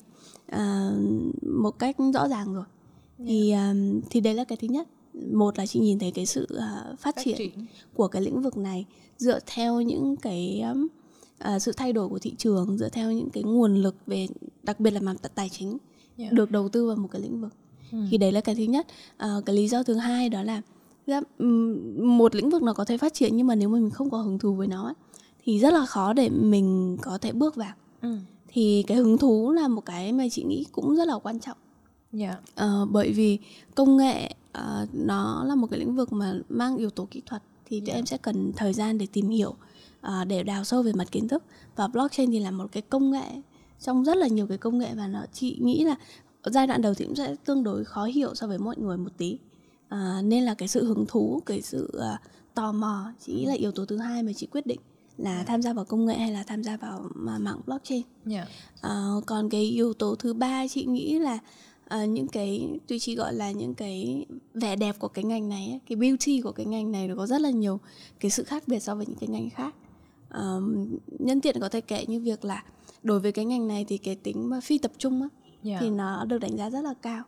uh, 0.55 0.59
một 1.41 1.79
cách 1.79 1.95
rõ 2.13 2.27
ràng 2.27 2.53
rồi. 2.53 2.65
Thì 3.17 3.51
um, 3.51 4.01
thì 4.09 4.21
đấy 4.21 4.33
là 4.33 4.43
cái 4.43 4.57
thứ 4.61 4.67
nhất 4.67 4.87
một 5.33 5.57
là 5.57 5.65
chị 5.65 5.79
nhìn 5.79 5.99
thấy 5.99 6.11
cái 6.11 6.25
sự 6.25 6.43
uh, 6.43 6.59
phát, 6.59 6.97
phát 6.99 7.15
triển, 7.23 7.37
triển 7.37 7.65
của 7.93 8.07
cái 8.07 8.21
lĩnh 8.21 8.41
vực 8.41 8.57
này 8.57 8.85
dựa 9.17 9.39
theo 9.45 9.81
những 9.81 10.15
cái 10.15 10.61
um, 10.61 10.87
uh, 11.55 11.61
sự 11.61 11.71
thay 11.71 11.93
đổi 11.93 12.09
của 12.09 12.19
thị 12.19 12.33
trường 12.37 12.77
dựa 12.77 12.89
theo 12.89 13.11
những 13.11 13.29
cái 13.29 13.43
nguồn 13.43 13.75
lực 13.75 13.95
về 14.07 14.27
đặc 14.63 14.79
biệt 14.79 14.91
là 14.91 14.99
mặt 14.99 15.15
tài 15.35 15.49
chính 15.49 15.77
yeah. 16.17 16.33
được 16.33 16.51
đầu 16.51 16.69
tư 16.69 16.87
vào 16.87 16.95
một 16.95 17.07
cái 17.11 17.21
lĩnh 17.21 17.41
vực 17.41 17.53
ừ. 17.91 17.97
thì 18.11 18.17
đấy 18.17 18.31
là 18.31 18.41
cái 18.41 18.55
thứ 18.55 18.63
nhất 18.63 18.87
uh, 19.23 19.45
cái 19.45 19.55
lý 19.55 19.67
do 19.67 19.83
thứ 19.83 19.93
hai 19.93 20.29
đó 20.29 20.43
là 20.43 20.61
một 21.97 22.35
lĩnh 22.35 22.49
vực 22.49 22.63
nó 22.63 22.73
có 22.73 22.85
thể 22.85 22.97
phát 22.97 23.13
triển 23.13 23.37
nhưng 23.37 23.47
mà 23.47 23.55
nếu 23.55 23.69
mà 23.69 23.79
mình 23.79 23.89
không 23.89 24.09
có 24.09 24.17
hứng 24.17 24.39
thú 24.39 24.53
với 24.53 24.67
nó 24.67 24.85
ấy, 24.85 24.93
thì 25.45 25.59
rất 25.59 25.73
là 25.73 25.85
khó 25.85 26.13
để 26.13 26.29
mình 26.29 26.97
có 27.01 27.17
thể 27.17 27.31
bước 27.31 27.55
vào 27.55 27.73
ừ. 28.01 28.17
thì 28.47 28.83
cái 28.87 28.97
hứng 28.97 29.17
thú 29.17 29.51
là 29.51 29.67
một 29.67 29.85
cái 29.85 30.13
mà 30.13 30.23
chị 30.31 30.43
nghĩ 30.43 30.65
cũng 30.71 30.95
rất 30.95 31.07
là 31.07 31.13
quan 31.23 31.39
trọng 31.39 31.57
yeah. 32.19 32.39
uh, 32.61 32.89
bởi 32.91 33.11
vì 33.11 33.39
công 33.75 33.97
nghệ 33.97 34.33
uh, 34.57 34.89
nó 34.93 35.43
là 35.43 35.55
một 35.55 35.67
cái 35.67 35.79
lĩnh 35.79 35.95
vực 35.95 36.13
mà 36.13 36.39
mang 36.49 36.77
yếu 36.77 36.89
tố 36.89 37.07
kỹ 37.11 37.21
thuật 37.25 37.43
thì 37.65 37.79
tụi 37.79 37.87
yeah. 37.87 37.97
em 37.99 38.05
sẽ 38.05 38.17
cần 38.17 38.51
thời 38.55 38.73
gian 38.73 38.97
để 38.97 39.07
tìm 39.13 39.29
hiểu 39.29 39.49
uh, 40.07 40.27
để 40.27 40.43
đào 40.43 40.63
sâu 40.63 40.83
về 40.83 40.93
mặt 40.93 41.11
kiến 41.11 41.27
thức. 41.27 41.43
Và 41.75 41.87
blockchain 41.87 42.31
thì 42.31 42.39
là 42.39 42.51
một 42.51 42.71
cái 42.71 42.81
công 42.81 43.11
nghệ 43.11 43.41
trong 43.79 44.03
rất 44.03 44.17
là 44.17 44.27
nhiều 44.27 44.47
cái 44.47 44.57
công 44.57 44.77
nghệ 44.77 44.93
và 44.95 45.07
nó 45.07 45.21
chị 45.33 45.57
nghĩ 45.61 45.83
là 45.83 45.95
giai 46.45 46.67
đoạn 46.67 46.81
đầu 46.81 46.93
thì 46.93 47.05
cũng 47.05 47.15
sẽ 47.15 47.35
tương 47.45 47.63
đối 47.63 47.85
khó 47.85 48.05
hiểu 48.05 48.35
so 48.35 48.47
với 48.47 48.59
mọi 48.59 48.75
người 48.77 48.97
một 48.97 49.11
tí. 49.17 49.37
Uh, 49.93 50.23
nên 50.23 50.43
là 50.43 50.53
cái 50.53 50.67
sự 50.67 50.85
hứng 50.85 51.05
thú 51.07 51.41
cái 51.45 51.61
sự 51.61 51.91
uh, 51.97 52.19
tò 52.53 52.71
mò 52.71 53.11
chị 53.25 53.33
nghĩ 53.33 53.45
là 53.45 53.53
yếu 53.53 53.71
tố 53.71 53.85
thứ 53.85 53.97
hai 53.97 54.23
mà 54.23 54.33
chị 54.33 54.47
quyết 54.51 54.65
định 54.65 54.79
là 55.17 55.43
tham 55.43 55.61
gia 55.61 55.73
vào 55.73 55.85
công 55.85 56.05
nghệ 56.05 56.17
hay 56.17 56.31
là 56.31 56.43
tham 56.43 56.63
gia 56.63 56.77
vào 56.77 57.09
mạng 57.15 57.61
blockchain. 57.65 58.01
Yeah. 58.29 58.47
uh, 58.87 59.25
còn 59.25 59.49
cái 59.49 59.61
yếu 59.61 59.93
tố 59.93 60.15
thứ 60.15 60.33
ba 60.33 60.67
chị 60.67 60.85
nghĩ 60.85 61.19
là 61.19 61.39
uh, 61.95 62.09
những 62.09 62.27
cái 62.27 62.69
tuy 62.87 62.99
chị 62.99 63.15
gọi 63.15 63.33
là 63.33 63.51
những 63.51 63.73
cái 63.73 64.25
vẻ 64.53 64.75
đẹp 64.75 64.99
của 64.99 65.07
cái 65.07 65.23
ngành 65.23 65.49
này 65.49 65.69
ấy, 65.69 65.79
cái 65.89 65.95
beauty 65.95 66.41
của 66.41 66.51
cái 66.51 66.65
ngành 66.65 66.91
này 66.91 67.07
nó 67.07 67.15
có 67.15 67.27
rất 67.27 67.41
là 67.41 67.49
nhiều 67.49 67.79
cái 68.19 68.31
sự 68.31 68.43
khác 68.43 68.63
biệt 68.67 68.79
so 68.79 68.95
với 68.95 69.05
những 69.05 69.17
cái 69.19 69.29
ngành 69.29 69.49
khác. 69.49 69.75
Uh, 70.27 70.63
nhân 71.19 71.41
tiện 71.41 71.59
có 71.59 71.69
thể 71.69 71.81
kể 71.81 72.05
như 72.07 72.19
việc 72.19 72.45
là 72.45 72.63
đối 73.03 73.19
với 73.19 73.31
cái 73.31 73.45
ngành 73.45 73.67
này 73.67 73.85
thì 73.87 73.97
cái 73.97 74.15
tính 74.15 74.49
mà 74.49 74.59
phi 74.61 74.77
tập 74.77 74.91
trung 74.97 75.21
á, 75.21 75.29
yeah. 75.63 75.81
thì 75.81 75.89
nó 75.89 76.25
được 76.25 76.37
đánh 76.37 76.57
giá 76.57 76.69
rất 76.69 76.81
là 76.81 76.93
cao. 77.01 77.23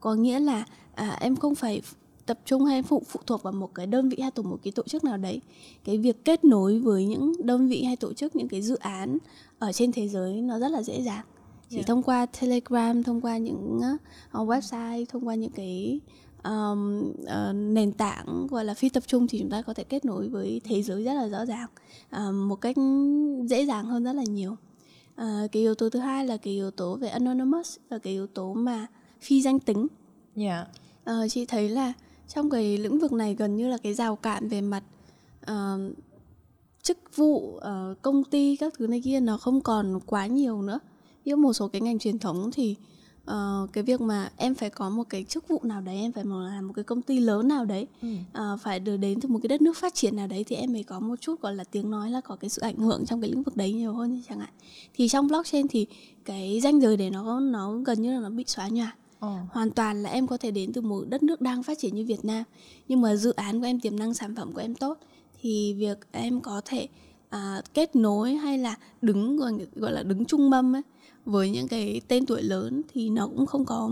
Có 0.00 0.14
nghĩa 0.14 0.40
là 0.40 0.64
à, 0.94 1.16
em 1.20 1.36
không 1.36 1.54
phải 1.54 1.82
tập 2.26 2.38
trung 2.44 2.64
hay 2.64 2.82
phụ 2.82 3.02
phụ 3.08 3.20
thuộc 3.26 3.42
vào 3.42 3.52
một 3.52 3.74
cái 3.74 3.86
đơn 3.86 4.08
vị 4.08 4.18
hay 4.20 4.30
tổ 4.30 4.42
một 4.42 4.58
cái 4.62 4.72
tổ 4.72 4.82
chức 4.82 5.04
nào 5.04 5.16
đấy. 5.16 5.40
Cái 5.84 5.98
việc 5.98 6.24
kết 6.24 6.44
nối 6.44 6.78
với 6.78 7.06
những 7.06 7.32
đơn 7.44 7.68
vị 7.68 7.82
hay 7.82 7.96
tổ 7.96 8.12
chức 8.12 8.36
những 8.36 8.48
cái 8.48 8.62
dự 8.62 8.76
án 8.76 9.18
ở 9.58 9.72
trên 9.72 9.92
thế 9.92 10.08
giới 10.08 10.42
nó 10.42 10.58
rất 10.58 10.68
là 10.68 10.82
dễ 10.82 11.02
dàng 11.02 11.24
chỉ 11.72 11.78
yeah. 11.78 11.86
thông 11.86 12.02
qua 12.02 12.26
telegram 12.26 13.02
thông 13.02 13.20
qua 13.20 13.38
những 13.38 13.80
uh, 14.38 14.48
website 14.48 15.04
thông 15.08 15.28
qua 15.28 15.34
những 15.34 15.50
cái 15.50 16.00
um, 16.44 17.12
uh, 17.22 17.54
nền 17.54 17.92
tảng 17.92 18.46
gọi 18.46 18.64
là 18.64 18.74
phi 18.74 18.88
tập 18.88 19.02
trung 19.06 19.28
thì 19.28 19.38
chúng 19.38 19.50
ta 19.50 19.62
có 19.62 19.74
thể 19.74 19.84
kết 19.84 20.04
nối 20.04 20.28
với 20.28 20.60
thế 20.64 20.82
giới 20.82 21.04
rất 21.04 21.14
là 21.14 21.28
rõ 21.28 21.44
ràng 21.46 21.68
uh, 22.16 22.34
một 22.34 22.56
cách 22.56 22.76
dễ 23.46 23.66
dàng 23.66 23.84
hơn 23.84 24.04
rất 24.04 24.12
là 24.12 24.24
nhiều 24.24 24.52
uh, 24.52 25.52
cái 25.52 25.62
yếu 25.62 25.74
tố 25.74 25.88
thứ 25.88 25.98
hai 25.98 26.26
là 26.26 26.36
cái 26.36 26.54
yếu 26.54 26.70
tố 26.70 26.96
về 26.96 27.08
anonymous 27.08 27.78
là 27.90 27.98
cái 27.98 28.12
yếu 28.12 28.26
tố 28.26 28.54
mà 28.54 28.86
phi 29.20 29.42
danh 29.42 29.58
tính 29.58 29.86
yeah. 30.36 30.68
uh, 31.10 31.30
chị 31.30 31.46
thấy 31.46 31.68
là 31.68 31.92
trong 32.28 32.50
cái 32.50 32.78
lĩnh 32.78 32.98
vực 32.98 33.12
này 33.12 33.34
gần 33.34 33.56
như 33.56 33.68
là 33.68 33.78
cái 33.82 33.94
rào 33.94 34.16
cản 34.16 34.48
về 34.48 34.60
mặt 34.60 34.82
uh, 35.50 35.96
chức 36.82 36.98
vụ 37.16 37.56
uh, 37.56 38.02
công 38.02 38.24
ty 38.24 38.56
các 38.56 38.74
thứ 38.78 38.86
này 38.86 39.00
kia 39.04 39.20
nó 39.20 39.36
không 39.36 39.60
còn 39.60 40.00
quá 40.06 40.26
nhiều 40.26 40.62
nữa 40.62 40.78
như 41.24 41.36
một 41.36 41.52
số 41.52 41.68
cái 41.68 41.80
ngành 41.80 41.98
truyền 41.98 42.18
thống 42.18 42.50
thì 42.52 42.76
uh, 43.30 43.72
cái 43.72 43.84
việc 43.84 44.00
mà 44.00 44.30
em 44.36 44.54
phải 44.54 44.70
có 44.70 44.90
một 44.90 45.04
cái 45.08 45.24
chức 45.24 45.48
vụ 45.48 45.60
nào 45.62 45.80
đấy 45.80 45.96
em 45.96 46.12
phải 46.12 46.24
làm 46.24 46.66
một 46.66 46.72
cái 46.76 46.84
công 46.84 47.02
ty 47.02 47.20
lớn 47.20 47.48
nào 47.48 47.64
đấy 47.64 47.86
ừ. 48.02 48.08
uh, 48.08 48.60
phải 48.60 48.80
được 48.80 48.96
đến 48.96 49.20
từ 49.20 49.28
một 49.28 49.38
cái 49.42 49.48
đất 49.48 49.62
nước 49.62 49.76
phát 49.76 49.94
triển 49.94 50.16
nào 50.16 50.26
đấy 50.26 50.44
thì 50.44 50.56
em 50.56 50.72
mới 50.72 50.82
có 50.82 51.00
một 51.00 51.20
chút 51.20 51.40
gọi 51.40 51.54
là 51.54 51.64
tiếng 51.64 51.90
nói 51.90 52.10
là 52.10 52.20
có 52.20 52.36
cái 52.36 52.50
sự 52.50 52.62
ảnh 52.62 52.76
hưởng 52.76 53.06
trong 53.06 53.20
cái 53.20 53.30
lĩnh 53.30 53.42
vực 53.42 53.56
đấy 53.56 53.72
nhiều 53.72 53.92
hơn 53.92 54.22
chẳng 54.28 54.40
hạn 54.40 54.50
thì 54.94 55.08
trong 55.08 55.28
blockchain 55.28 55.68
thì 55.68 55.86
cái 56.24 56.60
danh 56.62 56.80
giới 56.80 56.96
để 56.96 57.10
nó 57.10 57.40
nó 57.40 57.72
gần 57.72 58.02
như 58.02 58.14
là 58.14 58.20
nó 58.20 58.30
bị 58.30 58.44
xóa 58.46 58.68
nhòa 58.68 58.96
Oh. 59.26 59.38
hoàn 59.50 59.70
toàn 59.70 60.02
là 60.02 60.10
em 60.10 60.26
có 60.26 60.36
thể 60.36 60.50
đến 60.50 60.72
từ 60.72 60.80
một 60.80 61.04
đất 61.08 61.22
nước 61.22 61.40
đang 61.40 61.62
phát 61.62 61.78
triển 61.78 61.94
như 61.94 62.04
Việt 62.04 62.24
Nam 62.24 62.44
nhưng 62.88 63.00
mà 63.00 63.16
dự 63.16 63.32
án 63.32 63.60
của 63.60 63.66
em 63.66 63.80
tiềm 63.80 63.98
năng 63.98 64.14
sản 64.14 64.36
phẩm 64.36 64.52
của 64.52 64.60
em 64.60 64.74
tốt 64.74 64.98
thì 65.40 65.74
việc 65.74 65.98
em 66.12 66.40
có 66.40 66.60
thể 66.64 66.88
à, 67.28 67.62
kết 67.74 67.96
nối 67.96 68.34
hay 68.34 68.58
là 68.58 68.76
đứng 69.02 69.36
gọi, 69.36 69.52
gọi 69.74 69.92
là 69.92 70.02
đứng 70.02 70.24
trung 70.24 70.50
mâm 70.50 70.76
ấy 70.76 70.82
với 71.24 71.50
những 71.50 71.68
cái 71.68 72.00
tên 72.08 72.26
tuổi 72.26 72.42
lớn 72.42 72.82
thì 72.92 73.10
nó 73.10 73.26
cũng 73.26 73.46
không 73.46 73.64
có 73.64 73.90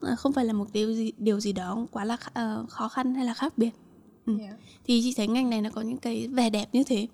à, 0.00 0.14
không 0.14 0.32
phải 0.32 0.44
là 0.44 0.52
một 0.52 0.66
điều 0.72 0.92
gì 0.92 1.12
điều 1.18 1.40
gì 1.40 1.52
đó 1.52 1.86
quá 1.90 2.04
là 2.04 2.14
uh, 2.14 2.70
khó 2.70 2.88
khăn 2.88 3.14
hay 3.14 3.24
là 3.24 3.34
khác 3.34 3.58
biệt 3.58 3.70
ừ. 4.26 4.38
yeah. 4.38 4.54
thì 4.84 5.00
chị 5.02 5.14
thấy 5.16 5.28
ngành 5.28 5.50
này 5.50 5.62
nó 5.62 5.70
có 5.70 5.80
những 5.80 5.98
cái 5.98 6.28
vẻ 6.28 6.50
đẹp 6.50 6.68
như 6.72 6.84
thế 6.84 7.06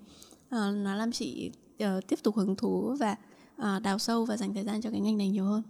uh, 0.47 0.75
nó 0.75 0.95
làm 0.95 1.11
chị 1.11 1.51
uh, 1.83 2.07
tiếp 2.07 2.19
tục 2.23 2.35
hứng 2.35 2.55
thú 2.55 2.95
và 2.99 3.15
uh, 3.55 3.81
đào 3.83 3.99
sâu 3.99 4.25
và 4.25 4.37
dành 4.37 4.53
thời 4.53 4.63
gian 4.63 4.81
cho 4.81 4.91
cái 4.91 4.99
ngành 4.99 5.17
này 5.17 5.29
nhiều 5.29 5.45
hơn 5.45 5.61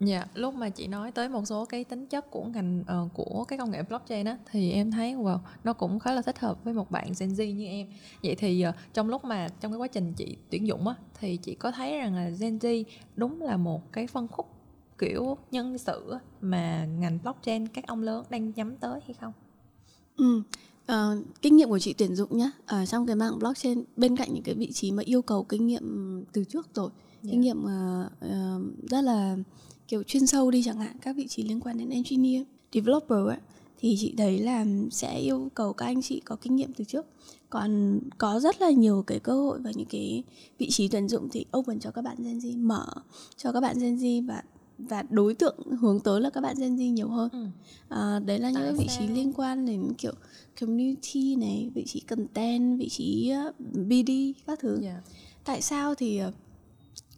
Dạ, 0.00 0.26
lúc 0.34 0.54
mà 0.54 0.68
chị 0.68 0.86
nói 0.86 1.12
tới 1.12 1.28
một 1.28 1.44
số 1.46 1.64
cái 1.64 1.84
tính 1.84 2.06
chất 2.06 2.30
của 2.30 2.44
ngành 2.44 2.80
uh, 2.80 3.14
của 3.14 3.44
cái 3.48 3.58
công 3.58 3.70
nghệ 3.70 3.82
blockchain 3.82 4.26
á 4.26 4.38
thì 4.50 4.72
em 4.72 4.90
thấy 4.90 5.14
wow, 5.14 5.38
nó 5.64 5.72
cũng 5.72 5.98
khá 5.98 6.12
là 6.12 6.22
thích 6.22 6.38
hợp 6.38 6.64
với 6.64 6.74
một 6.74 6.90
bạn 6.90 7.12
Gen 7.18 7.28
Z 7.28 7.54
như 7.54 7.66
em. 7.66 7.86
Vậy 8.22 8.34
thì 8.34 8.64
uh, 8.68 8.74
trong 8.94 9.08
lúc 9.08 9.24
mà 9.24 9.48
trong 9.60 9.72
cái 9.72 9.78
quá 9.78 9.88
trình 9.88 10.12
chị 10.16 10.36
tuyển 10.50 10.66
dụng 10.66 10.88
á 10.88 10.94
thì 11.20 11.36
chị 11.36 11.54
có 11.54 11.70
thấy 11.70 11.98
rằng 11.98 12.14
là 12.14 12.28
Gen 12.40 12.58
Z 12.58 12.84
đúng 13.16 13.42
là 13.42 13.56
một 13.56 13.92
cái 13.92 14.06
phân 14.06 14.28
khúc 14.28 14.46
kiểu 14.98 15.36
nhân 15.50 15.78
sự 15.78 16.14
mà 16.40 16.86
ngành 16.98 17.18
blockchain 17.22 17.68
các 17.68 17.86
ông 17.86 18.02
lớn 18.02 18.24
đang 18.30 18.52
nhắm 18.56 18.76
tới 18.76 19.00
hay 19.06 19.14
không? 19.20 19.32
Ừ. 20.16 20.42
Uh, 20.92 21.24
kinh 21.42 21.56
nghiệm 21.56 21.68
của 21.68 21.78
chị 21.78 21.94
tuyển 21.98 22.14
dụng 22.14 22.38
nhá 22.38 22.50
ở 22.66 22.86
trong 22.86 23.06
cái 23.06 23.16
mạng 23.16 23.38
blockchain 23.38 23.84
bên 23.96 24.16
cạnh 24.16 24.34
những 24.34 24.42
cái 24.42 24.54
vị 24.54 24.72
trí 24.72 24.92
mà 24.92 25.02
yêu 25.06 25.22
cầu 25.22 25.44
kinh 25.44 25.66
nghiệm 25.66 26.24
từ 26.32 26.44
trước 26.44 26.74
rồi 26.74 26.90
yeah. 26.90 27.22
Dạ. 27.22 27.30
kinh 27.30 27.40
nghiệm 27.40 27.64
uh, 27.64 28.06
uh, 28.24 28.88
rất 28.90 29.00
là 29.00 29.36
kiểu 29.88 30.02
chuyên 30.02 30.26
sâu 30.26 30.50
đi 30.50 30.62
chẳng 30.62 30.78
hạn 30.78 30.96
các 31.00 31.16
vị 31.16 31.26
trí 31.26 31.42
liên 31.42 31.60
quan 31.60 31.78
đến 31.78 31.90
engineer 31.90 32.42
developer 32.72 33.26
ấy, 33.26 33.38
thì 33.78 33.96
chị 33.98 34.14
thấy 34.18 34.38
là 34.38 34.64
sẽ 34.90 35.18
yêu 35.18 35.48
cầu 35.54 35.72
các 35.72 35.86
anh 35.86 36.02
chị 36.02 36.20
có 36.24 36.36
kinh 36.36 36.56
nghiệm 36.56 36.72
từ 36.72 36.84
trước 36.84 37.06
còn 37.50 38.00
có 38.18 38.40
rất 38.40 38.60
là 38.60 38.70
nhiều 38.70 39.04
cái 39.06 39.18
cơ 39.18 39.32
hội 39.32 39.58
và 39.58 39.70
những 39.74 39.88
cái 39.90 40.24
vị 40.58 40.70
trí 40.70 40.88
tuyển 40.88 41.08
dụng 41.08 41.28
thì 41.32 41.44
open 41.56 41.80
cho 41.80 41.90
các 41.90 42.02
bạn 42.02 42.16
Gen 42.18 42.38
Z 42.38 42.66
mở 42.66 42.86
cho 43.36 43.52
các 43.52 43.60
bạn 43.60 43.78
Gen 43.78 43.96
Z 43.96 44.26
và 44.26 44.42
và 44.78 45.02
đối 45.10 45.34
tượng 45.34 45.56
hướng 45.80 46.00
tới 46.00 46.20
là 46.20 46.30
các 46.30 46.40
bạn 46.40 46.56
Gen 46.60 46.76
Z 46.76 46.92
nhiều 46.92 47.08
hơn 47.08 47.28
ừ. 47.32 47.46
à, 47.88 48.18
đấy 48.26 48.38
là 48.38 48.50
những 48.50 48.62
cái 48.62 48.72
vị 48.72 48.86
trí 48.98 49.06
liên 49.06 49.32
quan 49.32 49.66
đến 49.66 49.92
kiểu 49.98 50.12
community 50.60 51.36
này 51.36 51.70
vị 51.74 51.84
trí 51.86 52.00
content 52.00 52.78
vị 52.78 52.88
trí 52.88 53.32
BD 53.72 54.10
các 54.46 54.58
thứ 54.60 54.82
yeah. 54.82 55.02
tại 55.44 55.62
sao 55.62 55.94
thì 55.94 56.20
uh, 56.28 56.34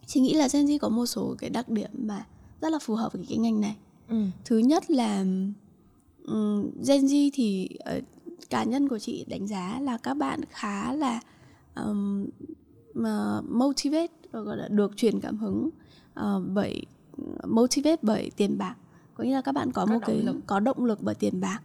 chị 0.06 0.20
nghĩ 0.20 0.34
là 0.34 0.48
Gen 0.52 0.66
Z 0.66 0.78
có 0.78 0.88
một 0.88 1.06
số 1.06 1.34
cái 1.38 1.50
đặc 1.50 1.68
điểm 1.68 1.90
mà 1.92 2.26
rất 2.60 2.72
là 2.72 2.78
phù 2.78 2.94
hợp 2.94 3.12
với 3.12 3.26
cái 3.28 3.38
ngành 3.38 3.60
này 3.60 3.76
ừ. 4.08 4.16
thứ 4.44 4.58
nhất 4.58 4.90
là 4.90 5.24
um, 6.26 6.70
Gen 6.86 7.06
Z 7.06 7.30
thì 7.32 7.68
uh, 7.96 8.04
cá 8.50 8.64
nhân 8.64 8.88
của 8.88 8.98
chị 8.98 9.24
đánh 9.28 9.46
giá 9.46 9.78
là 9.80 9.98
các 9.98 10.14
bạn 10.14 10.40
khá 10.50 10.92
là 10.92 11.20
um, 11.76 12.26
uh, 12.98 13.44
motivate 13.48 14.12
gọi 14.32 14.56
là 14.56 14.68
được 14.68 14.96
truyền 14.96 15.20
cảm 15.20 15.38
hứng 15.38 15.70
uh, 16.20 16.42
bởi 16.54 16.82
motivate 17.46 17.96
bởi 18.02 18.30
tiền 18.36 18.58
bạc 18.58 18.74
có 19.14 19.24
nghĩa 19.24 19.34
là 19.34 19.40
các 19.40 19.52
bạn 19.52 19.72
có, 19.72 19.86
có 19.86 19.92
một 19.92 19.98
cái 20.06 20.22
lực. 20.22 20.36
có 20.46 20.60
động 20.60 20.84
lực 20.84 20.98
bởi 21.02 21.14
tiền 21.14 21.40
bạc 21.40 21.60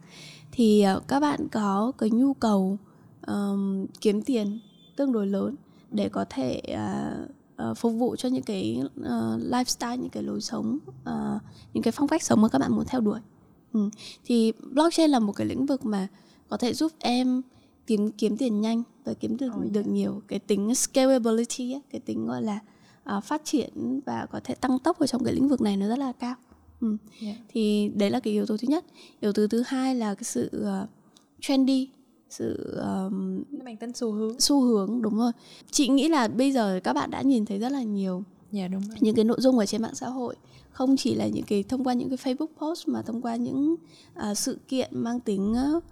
thì 0.52 0.84
uh, 0.96 1.08
các 1.08 1.20
bạn 1.20 1.48
có 1.52 1.92
cái 1.98 2.10
nhu 2.10 2.34
cầu 2.34 2.78
um, 3.26 3.86
kiếm 4.00 4.22
tiền 4.22 4.60
tương 4.96 5.12
đối 5.12 5.26
lớn 5.26 5.54
để 5.90 6.08
có 6.08 6.24
thể 6.30 6.62
uh, 6.72 7.30
uh, 7.62 7.76
phục 7.76 7.92
vụ 7.94 8.16
cho 8.16 8.28
những 8.28 8.42
cái 8.42 8.80
uh, 9.00 9.06
lifestyle 9.40 9.96
những 9.96 10.10
cái 10.10 10.22
lối 10.22 10.40
sống 10.40 10.78
uh, 10.86 11.42
những 11.74 11.82
cái 11.82 11.92
phong 11.92 12.08
cách 12.08 12.22
sống 12.22 12.42
mà 12.42 12.48
các 12.48 12.58
bạn 12.58 12.72
muốn 12.72 12.84
theo 12.84 13.00
đuổi 13.00 13.20
ừ. 13.72 13.90
thì 14.24 14.52
blockchain 14.72 15.10
là 15.10 15.18
một 15.18 15.32
cái 15.32 15.46
lĩnh 15.46 15.66
vực 15.66 15.84
mà 15.84 16.08
có 16.48 16.56
thể 16.56 16.74
giúp 16.74 16.92
em 16.98 17.42
kiếm 17.86 18.10
kiếm 18.10 18.36
tiền 18.36 18.60
nhanh 18.60 18.82
và 19.04 19.14
kiếm 19.14 19.36
được 19.36 19.50
oh, 19.56 19.72
được 19.72 19.86
nhiều 19.86 20.22
cái 20.28 20.38
tính 20.38 20.74
scalability 20.74 21.72
ấy, 21.72 21.82
cái 21.90 22.00
tính 22.00 22.26
gọi 22.26 22.42
là 22.42 22.58
uh, 23.16 23.24
phát 23.24 23.44
triển 23.44 24.00
và 24.06 24.26
có 24.30 24.40
thể 24.44 24.54
tăng 24.54 24.78
tốc 24.78 24.98
ở 24.98 25.06
trong 25.06 25.24
cái 25.24 25.34
lĩnh 25.34 25.48
vực 25.48 25.60
này 25.60 25.76
nó 25.76 25.88
rất 25.88 25.98
là 25.98 26.12
cao 26.12 26.34
ừ. 26.80 26.96
yeah. 27.20 27.36
thì 27.48 27.90
đấy 27.94 28.10
là 28.10 28.20
cái 28.20 28.32
yếu 28.32 28.46
tố 28.46 28.56
thứ 28.56 28.68
nhất 28.68 28.84
yếu 29.20 29.32
tố 29.32 29.46
thứ 29.46 29.62
hai 29.66 29.94
là 29.94 30.14
cái 30.14 30.24
sự 30.24 30.50
uh, 30.56 30.88
trendy 31.40 31.88
sự 32.38 32.78
um, 32.80 33.42
mang 33.64 33.76
tính 33.76 33.92
xu 33.94 34.12
hướng. 34.12 34.40
xu 34.40 34.60
hướng 34.60 35.02
đúng 35.02 35.16
rồi. 35.16 35.32
Chị 35.70 35.88
nghĩ 35.88 36.08
là 36.08 36.28
bây 36.28 36.52
giờ 36.52 36.80
các 36.84 36.92
bạn 36.92 37.10
đã 37.10 37.22
nhìn 37.22 37.44
thấy 37.44 37.58
rất 37.58 37.72
là 37.72 37.82
nhiều 37.82 38.22
yeah, 38.52 38.70
đúng 38.70 38.82
rồi. 38.88 38.96
những 39.00 39.14
cái 39.14 39.24
nội 39.24 39.36
dung 39.40 39.58
ở 39.58 39.66
trên 39.66 39.82
mạng 39.82 39.94
xã 39.94 40.08
hội. 40.08 40.36
Không 40.70 40.96
chỉ 40.96 41.14
là 41.14 41.26
những 41.26 41.44
cái 41.44 41.62
thông 41.62 41.84
qua 41.84 41.94
những 41.94 42.08
cái 42.08 42.18
Facebook 42.18 42.46
post 42.58 42.88
mà 42.88 43.02
thông 43.02 43.22
qua 43.22 43.36
những 43.36 43.76
uh, 44.30 44.38
sự 44.38 44.58
kiện 44.68 44.88
mang 44.92 45.20
tính 45.20 45.54
uh, 45.76 45.84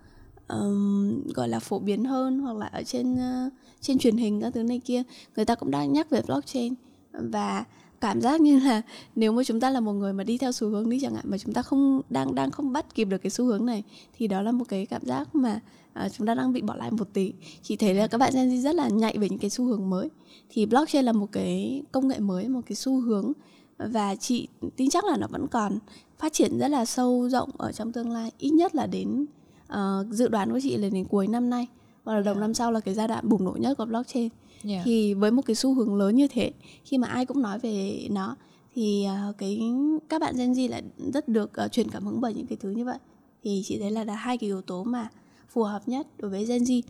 um, 0.49 1.23
gọi 1.35 1.49
là 1.49 1.59
phổ 1.61 1.79
biến 1.79 2.05
hơn 2.05 2.39
hoặc 2.39 2.57
là 2.57 2.67
ở 2.67 2.83
trên 2.83 3.15
uh, 3.15 3.53
trên 3.81 3.99
truyền 3.99 4.17
hình 4.17 4.41
các 4.41 4.55
thứ 4.55 4.63
này 4.63 4.81
kia 4.85 5.03
người 5.37 5.45
ta 5.45 5.55
cũng 5.55 5.71
đang 5.71 5.93
nhắc 5.93 6.11
về 6.11 6.23
blockchain. 6.27 6.75
Và 7.13 7.65
cảm 8.03 8.21
giác 8.21 8.41
như 8.41 8.59
là 8.59 8.83
nếu 9.17 9.33
mà 9.33 9.45
chúng 9.45 9.61
ta 9.61 9.71
là 9.71 9.81
một 9.81 9.93
người 9.93 10.13
mà 10.13 10.25
đi 10.25 10.39
theo 10.39 10.53
xu 10.53 10.69
hướng 10.69 10.91
đi 10.91 10.99
chẳng 11.03 11.15
hạn 11.15 11.25
mà 11.29 11.39
chúng 11.39 11.55
ta 11.55 11.63
không 11.63 12.01
đang 12.11 12.35
đang 12.35 12.51
không 12.51 12.73
bắt 12.73 12.95
kịp 12.95 13.05
được 13.05 13.19
cái 13.19 13.31
xu 13.31 13.45
hướng 13.45 13.67
này 13.67 13.83
thì 14.19 14.27
đó 14.27 14.43
là 14.43 14.53
một 14.53 14.65
cái 14.69 14.87
cảm 14.87 15.03
giác 15.05 15.35
mà 15.35 15.61
à, 15.93 16.09
chúng 16.09 16.27
ta 16.27 16.35
đang 16.35 16.53
bị 16.53 16.61
bỏ 16.61 16.75
lại 16.75 16.91
một 16.91 17.09
tí. 17.13 17.33
Chị 17.63 17.77
thấy 17.77 17.95
là 17.95 18.07
các 18.07 18.19
bạn 18.19 18.33
Gen 18.35 18.49
Z 18.49 18.63
rất 18.63 18.75
là 18.75 18.89
nhạy 18.89 19.19
về 19.19 19.29
những 19.29 19.39
cái 19.39 19.51
xu 19.51 19.65
hướng 19.65 19.91
mới. 19.91 20.09
Thì 20.51 20.67
blockchain 20.67 21.05
là 21.05 21.13
một 21.13 21.27
cái 21.33 21.83
công 21.93 22.09
nghệ 22.09 22.19
mới 22.19 22.49
một 22.49 22.61
cái 22.67 22.77
xu 22.77 23.01
hướng 23.01 23.33
và 23.79 24.15
chị 24.15 24.49
tin 24.77 24.91
chắc 24.91 25.05
là 25.05 25.17
nó 25.17 25.27
vẫn 25.31 25.47
còn 25.49 25.79
phát 26.19 26.33
triển 26.33 26.59
rất 26.59 26.69
là 26.69 26.85
sâu 26.85 27.29
rộng 27.29 27.51
ở 27.59 27.73
trong 27.73 27.93
tương 27.93 28.11
lai 28.11 28.31
ít 28.39 28.51
nhất 28.51 28.75
là 28.75 28.87
đến 28.87 29.27
uh, 29.73 30.07
dự 30.11 30.29
đoán 30.29 30.53
của 30.53 30.61
chị 30.63 30.77
là 30.77 30.89
đến 30.89 31.05
cuối 31.05 31.27
năm 31.27 31.51
nay 31.51 31.67
và 32.05 32.15
là 32.15 32.21
đầu 32.21 32.35
năm 32.35 32.55
sau 32.55 32.73
là 32.73 32.81
cái 32.81 32.95
giai 32.95 33.09
đoạn 33.09 33.29
bùng 33.29 33.45
nổ 33.45 33.53
nhất 33.61 33.79
của 33.79 33.85
blockchain. 33.85 34.29
Yeah. 34.65 34.83
thì 34.85 35.15
với 35.15 35.31
một 35.31 35.43
cái 35.47 35.57
xu 35.57 35.75
hướng 35.75 35.95
lớn 35.95 36.17
như 36.17 36.29
thế 36.29 36.53
khi 36.85 36.99
mà 36.99 37.09
ai 37.09 37.27
cũng 37.27 37.43
nói 37.43 37.59
về 37.59 38.07
nó 38.11 38.37
thì 38.75 39.07
uh, 39.31 39.39
cái 39.39 39.61
các 40.09 40.21
bạn 40.21 40.37
Gen 40.37 40.53
Z 40.53 40.71
lại 40.71 40.83
rất 41.13 41.29
được 41.29 41.51
uh, 41.65 41.73
truyền 41.73 41.91
cảm 41.91 42.07
hứng 42.07 42.21
bởi 42.21 42.35
những 42.35 42.47
cái 42.47 42.59
thứ 42.61 42.71
như 42.71 42.85
vậy. 42.85 42.99
Thì 43.43 43.63
chị 43.65 43.79
thấy 43.79 43.91
là 43.91 44.05
là 44.05 44.15
hai 44.15 44.39
cái 44.39 44.49
yếu 44.49 44.63
tố 44.63 44.85
mà 44.85 45.09
phù 45.49 45.63
hợp 45.63 45.89
nhất 45.89 46.07
đối 46.19 46.31
với 46.31 46.47
Gen 46.47 46.63
Z. 46.63 46.83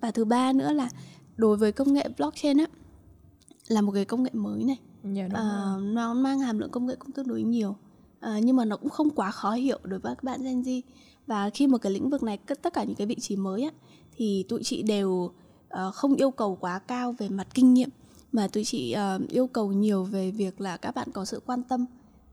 Và 0.00 0.10
thứ 0.10 0.24
ba 0.24 0.52
nữa 0.52 0.72
là 0.72 0.88
đối 1.36 1.56
với 1.56 1.72
công 1.72 1.92
nghệ 1.92 2.08
blockchain 2.16 2.58
á 2.58 2.66
là 3.68 3.80
một 3.80 3.92
cái 3.92 4.04
công 4.04 4.22
nghệ 4.22 4.30
mới 4.32 4.64
này. 4.64 4.78
Yeah, 5.16 5.32
dạ, 5.32 5.40
uh, 5.76 5.82
nó 5.82 6.14
mang 6.14 6.38
hàm 6.38 6.58
lượng 6.58 6.70
công 6.70 6.86
nghệ 6.86 6.94
cũng 6.98 7.12
tương 7.12 7.28
đối 7.28 7.42
nhiều. 7.42 7.70
Uh, 7.70 8.42
nhưng 8.42 8.56
mà 8.56 8.64
nó 8.64 8.76
cũng 8.76 8.90
không 8.90 9.10
quá 9.10 9.30
khó 9.30 9.52
hiểu 9.52 9.78
đối 9.82 10.00
với 10.00 10.14
các 10.14 10.24
bạn 10.24 10.42
Gen 10.42 10.62
Z. 10.62 10.80
Và 11.26 11.50
khi 11.50 11.66
một 11.66 11.78
cái 11.78 11.92
lĩnh 11.92 12.10
vực 12.10 12.22
này 12.22 12.38
tất 12.62 12.72
cả 12.72 12.84
những 12.84 12.96
cái 12.96 13.06
vị 13.06 13.16
trí 13.20 13.36
mới 13.36 13.62
á 13.62 13.70
thì 14.18 14.44
tụi 14.48 14.62
chị 14.64 14.82
đều 14.82 15.10
uh, 15.10 15.94
không 15.94 16.14
yêu 16.14 16.30
cầu 16.30 16.56
quá 16.60 16.78
cao 16.78 17.14
về 17.18 17.28
mặt 17.28 17.46
kinh 17.54 17.74
nghiệm 17.74 17.88
mà 18.32 18.48
tụi 18.48 18.64
chị 18.64 18.96
uh, 19.16 19.28
yêu 19.28 19.46
cầu 19.46 19.72
nhiều 19.72 20.04
về 20.04 20.30
việc 20.30 20.60
là 20.60 20.76
các 20.76 20.94
bạn 20.94 21.08
có 21.12 21.24
sự 21.24 21.40
quan 21.46 21.62
tâm 21.62 21.86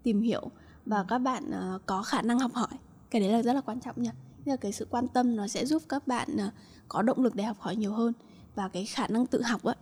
tìm 0.04 0.22
hiểu 0.22 0.52
và 0.86 1.06
các 1.08 1.18
bạn 1.18 1.44
uh, 1.50 1.82
có 1.86 2.04
khả 2.04 2.22
năng 2.22 2.40
học 2.40 2.54
hỏi. 2.54 2.68
Cái 3.10 3.22
đấy 3.22 3.32
là 3.32 3.42
rất 3.42 3.54
là 3.54 3.62
quan 3.62 3.80
trọng 3.80 4.02
nha. 4.02 4.12
Nên 4.46 4.54
là 4.54 4.58
cái 4.58 4.72
sự 4.72 4.88
quan 4.90 5.08
tâm 5.08 5.36
nó 5.36 5.48
sẽ 5.48 5.66
giúp 5.66 5.84
các 5.90 6.08
bạn 6.08 6.30
uh, 6.36 6.54
có 6.88 7.02
động 7.02 7.24
lực 7.24 7.36
để 7.36 7.44
học 7.44 7.58
hỏi 7.60 7.76
nhiều 7.76 7.94
hơn 7.94 8.14
và 8.56 8.68
cái 8.68 8.86
khả 8.86 9.08
năng 9.08 9.26
tự 9.26 9.42
học 9.42 9.62
á 9.64 9.76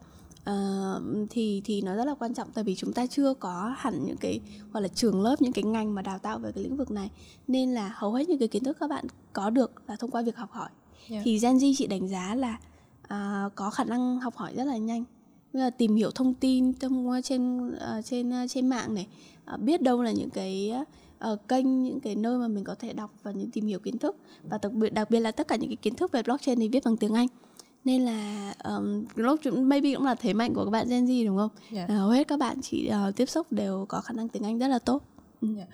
uh, 0.52 1.28
thì 1.30 1.62
thì 1.66 1.82
nó 1.82 1.96
rất 1.96 2.06
là 2.06 2.16
quan 2.20 2.34
trọng. 2.34 2.52
Tại 2.54 2.64
vì 2.64 2.76
chúng 2.76 2.94
ta 2.94 3.06
chưa 3.06 3.34
có 3.34 3.76
hẳn 3.78 4.06
những 4.06 4.18
cái 4.18 4.40
gọi 4.72 4.84
là 4.84 4.88
trường 4.88 5.22
lớp 5.22 5.42
những 5.42 5.54
cái 5.54 5.64
ngành 5.64 5.96
mà 5.96 6.02
đào 6.02 6.20
tạo 6.20 6.40
về 6.40 6.52
cái 6.52 6.64
lĩnh 6.64 6.78
vực 6.78 6.92
này. 6.92 7.12
Nên 7.48 7.74
là 7.74 7.94
hầu 7.96 8.14
hết 8.14 8.30
những 8.30 8.40
cái 8.40 8.48
kiến 8.48 8.64
thức 8.64 8.78
các 8.80 8.90
bạn 8.90 9.06
có 9.34 9.50
được 9.50 9.72
là 9.88 9.96
thông 9.96 10.12
qua 10.12 10.22
việc 10.22 10.38
học 10.38 10.52
hỏi 10.52 10.70
yeah. 11.10 11.24
thì 11.26 11.40
Gen 11.40 11.58
Z 11.58 11.74
chị 11.78 11.88
đánh 11.88 12.08
giá 12.08 12.36
là 12.36 12.58
uh, 13.04 13.56
có 13.56 13.70
khả 13.70 13.84
năng 13.84 14.20
học 14.20 14.36
hỏi 14.36 14.54
rất 14.56 14.64
là 14.64 14.78
nhanh 14.78 15.04
là 15.54 15.70
tìm 15.70 15.96
hiểu 15.96 16.12
thông 16.12 16.34
tin 16.34 16.74
trong 16.74 17.22
trên 17.24 17.70
uh, 17.70 18.06
trên 18.06 18.30
uh, 18.30 18.50
trên 18.50 18.68
mạng 18.68 18.94
này 18.96 19.08
uh, 19.54 19.60
biết 19.60 19.82
đâu 19.82 20.04
là 20.04 20.12
những 20.12 20.30
cái 20.30 20.74
uh, 21.32 21.48
kênh 21.48 21.84
những 21.84 22.00
cái 22.00 22.16
nơi 22.16 22.38
mà 22.38 22.48
mình 22.48 22.64
có 22.64 22.76
thể 22.76 22.94
đọc 22.94 23.14
và 23.24 23.32
những 23.32 23.52
tìm 23.52 23.66
hiểu 23.66 23.80
kiến 23.80 23.98
thức 23.98 24.16
và 24.44 24.60
đặc 24.62 24.74
biệt 24.74 24.94
đặc 24.94 25.10
biệt 25.10 25.20
là 25.20 25.32
tất 25.32 25.48
cả 25.48 25.56
những 25.56 25.70
cái 25.70 25.76
kiến 25.76 25.96
thức 25.96 26.12
về 26.12 26.24
blockchain 26.24 26.60
thì 26.60 26.68
viết 26.68 26.84
bằng 26.86 26.98
tiếng 26.98 27.14
Anh 27.14 27.28
nên 27.86 28.02
là 28.02 28.54
um, 28.64 29.06
blockchain 29.16 29.64
maybe 29.64 29.94
cũng 29.94 30.06
là 30.06 30.16
thế 30.16 30.34
mạnh 30.34 30.54
của 30.54 30.66
các 30.66 30.72
bạn 30.72 30.90
Gen 30.90 31.06
Z 31.06 31.26
đúng 31.26 31.38
không? 31.38 31.50
Yeah. 31.72 31.90
Dạ. 31.90 31.96
Uh, 31.96 32.00
hầu 32.00 32.10
hết 32.10 32.28
các 32.28 32.40
bạn 32.40 32.62
chỉ 32.62 32.92
uh, 33.10 33.16
tiếp 33.16 33.30
xúc 33.30 33.52
đều 33.52 33.86
có 33.90 34.02
khả 34.02 34.14
năng 34.14 34.30
tiếng 34.30 34.44
Anh 34.44 34.60
rất 34.60 34.68
là 34.68 34.80
tốt. 34.80 35.04
Yeah. 35.58 35.68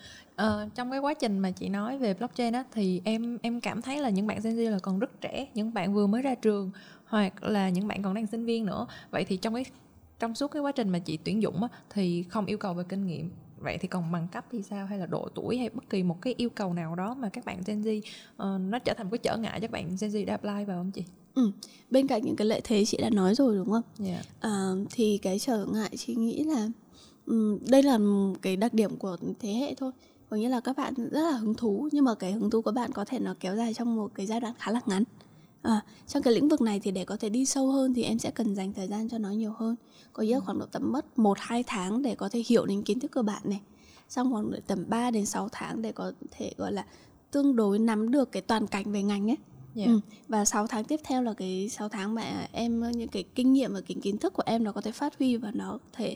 Uh, 0.66 0.76
trong 0.76 0.92
cái 0.92 1.00
quá 1.00 1.14
trình 1.14 1.40
mà 1.40 1.52
chị 1.52 1.70
nói 1.70 1.98
về 1.98 2.14
blockchain 2.14 2.54
á 2.54 2.64
thì 2.72 3.02
em 3.04 3.38
em 3.42 3.62
cảm 3.62 3.82
thấy 3.82 4.02
là 4.02 4.10
những 4.10 4.28
bạn 4.28 4.40
Gen 4.44 4.56
Z 4.56 4.70
là 4.70 4.80
còn 4.80 5.00
rất 5.00 5.22
trẻ, 5.22 5.48
những 5.54 5.74
bạn 5.74 5.94
vừa 5.94 6.08
mới 6.08 6.22
ra 6.22 6.36
trường 6.36 6.72
hoặc 7.06 7.44
là 7.44 7.70
những 7.70 7.88
bạn 7.88 8.04
còn 8.04 8.14
đang 8.14 8.28
sinh 8.28 8.46
viên 8.46 8.66
nữa. 8.66 8.88
Vậy 9.12 9.26
thì 9.26 9.38
trong 9.38 9.54
cái 9.54 9.66
trong 10.20 10.36
suốt 10.36 10.48
cái 10.48 10.62
quá 10.62 10.72
trình 10.72 10.90
mà 10.90 11.00
chị 11.00 11.18
tuyển 11.24 11.42
dụng 11.42 11.64
á 11.64 11.70
thì 11.90 12.24
không 12.24 12.46
yêu 12.46 12.58
cầu 12.58 12.74
về 12.74 12.84
kinh 12.90 13.08
nghiệm 13.08 13.32
vậy 13.58 13.78
thì 13.78 13.88
còn 13.88 14.12
bằng 14.12 14.28
cấp 14.32 14.46
thì 14.52 14.62
sao 14.62 14.86
hay 14.86 14.98
là 14.98 15.06
độ 15.06 15.30
tuổi 15.36 15.58
hay 15.58 15.70
bất 15.70 15.90
kỳ 15.90 16.04
một 16.04 16.22
cái 16.22 16.34
yêu 16.38 16.50
cầu 16.50 16.74
nào 16.74 16.96
đó 16.96 17.14
mà 17.14 17.30
các 17.30 17.46
bạn 17.46 17.62
Gen 17.66 17.82
Z 17.82 18.00
uh, 18.00 18.72
nó 18.72 18.80
trở 18.80 18.94
thành 18.94 19.06
một 19.06 19.12
cái 19.12 19.20
trở 19.24 19.38
ngại 19.38 19.60
cho 19.60 19.62
các 19.62 19.72
bạn 19.72 19.88
Gen 20.02 20.10
Z 20.12 20.26
đã 20.26 20.34
apply 20.34 20.66
vào 20.66 20.78
không 20.78 20.92
chị? 20.92 21.04
Ừ. 21.36 21.52
Bên 21.90 22.08
cạnh 22.08 22.22
những 22.26 22.36
cái 22.36 22.48
lợi 22.48 22.62
thế 22.64 22.86
chị 22.86 22.98
đã 23.02 23.10
nói 23.10 23.36
rồi 23.36 23.56
đúng 23.56 23.72
không? 23.72 24.06
Yeah. 24.06 24.26
À, 24.40 24.72
thì 24.92 25.18
cái 25.18 25.40
trở 25.40 25.66
ngại 25.66 25.98
chị 25.98 26.16
nghĩ 26.16 26.44
là 26.44 26.68
đây 27.70 27.84
là 27.84 28.00
cái 28.42 28.56
đặc 28.56 28.74
điểm 28.74 28.96
của 28.98 29.18
thế 29.40 29.54
hệ 29.54 29.76
thôi. 29.76 29.92
Có 30.30 30.38
nghĩa 30.38 30.50
là 30.50 30.60
các 30.60 30.78
bạn 30.78 30.94
rất 30.96 31.22
là 31.22 31.32
hứng 31.32 31.54
thú 31.54 31.90
nhưng 31.92 32.06
mà 32.06 32.16
cái 32.16 32.32
hứng 32.32 32.50
thú 32.50 32.62
của 32.62 32.72
bạn 32.72 32.92
có 32.92 33.06
thể 33.06 33.20
nó 33.20 33.36
kéo 33.40 33.56
dài 33.56 33.74
trong 33.74 33.96
một 33.96 34.12
cái 34.16 34.26
giai 34.26 34.40
đoạn 34.40 34.54
khá 34.60 34.72
là 34.72 34.80
ngắn. 34.86 35.04
À, 35.62 35.82
trong 36.08 36.24
cái 36.24 36.34
lĩnh 36.34 36.48
vực 36.48 36.62
này 36.62 36.80
thì 36.80 36.92
để 36.92 37.06
có 37.06 37.18
thể 37.18 37.30
đi 37.30 37.46
sâu 37.46 37.72
hơn 37.72 37.94
thì 37.94 38.04
em 38.04 38.20
sẽ 38.20 38.32
cần 38.32 38.56
dành 38.56 38.74
thời 38.74 38.88
gian 38.88 39.10
cho 39.10 39.18
nó 39.18 39.30
nhiều 39.30 39.54
hơn. 39.58 39.76
Có 40.14 40.24
nghĩa 40.24 40.34
là 40.34 40.40
khoảng 40.40 40.60
độ 40.60 40.66
tầm 40.66 40.92
mất 40.92 41.20
1 41.20 41.38
2 41.40 41.64
tháng 41.68 42.02
để 42.02 42.16
có 42.16 42.30
thể 42.30 42.44
hiểu 42.48 42.66
đến 42.66 42.82
kiến 42.82 43.00
thức 43.00 43.12
cơ 43.12 43.22
bản 43.22 43.42
này. 43.44 43.62
Xong 44.10 44.32
khoảng 44.32 44.52
độ 44.52 44.58
tầm 44.68 44.86
3 44.90 45.12
đến 45.12 45.26
6 45.26 45.50
tháng 45.52 45.82
để 45.82 45.92
có 45.92 46.12
thể 46.32 46.54
gọi 46.58 46.74
là 46.74 46.86
tương 47.32 47.56
đối 47.56 47.80
nắm 47.80 48.12
được 48.12 48.32
cái 48.32 48.42
toàn 48.42 48.68
cảnh 48.68 48.92
về 48.92 49.04
ngành 49.04 49.30
ấy 49.30 49.38
Yeah. 49.76 49.88
Ừ. 49.88 50.00
Và 50.28 50.46
6 50.46 50.68
tháng 50.68 50.84
tiếp 50.84 51.00
theo 51.04 51.22
là 51.22 51.34
cái 51.34 51.70
6 51.70 51.90
tháng 51.90 52.16
mà 52.16 52.48
em 52.52 52.92
những 52.92 53.08
cái 53.08 53.24
kinh 53.36 53.54
nghiệm 53.54 53.74
và 53.74 53.82
cái 53.82 53.98
kiến 54.02 54.18
thức 54.18 54.34
của 54.34 54.44
em 54.46 54.64
nó 54.64 54.72
có 54.72 54.82
thể 54.82 54.92
phát 54.92 55.20
huy 55.20 55.38
và 55.38 55.52
nó 55.54 55.72
có 55.72 55.80
thể 55.94 56.16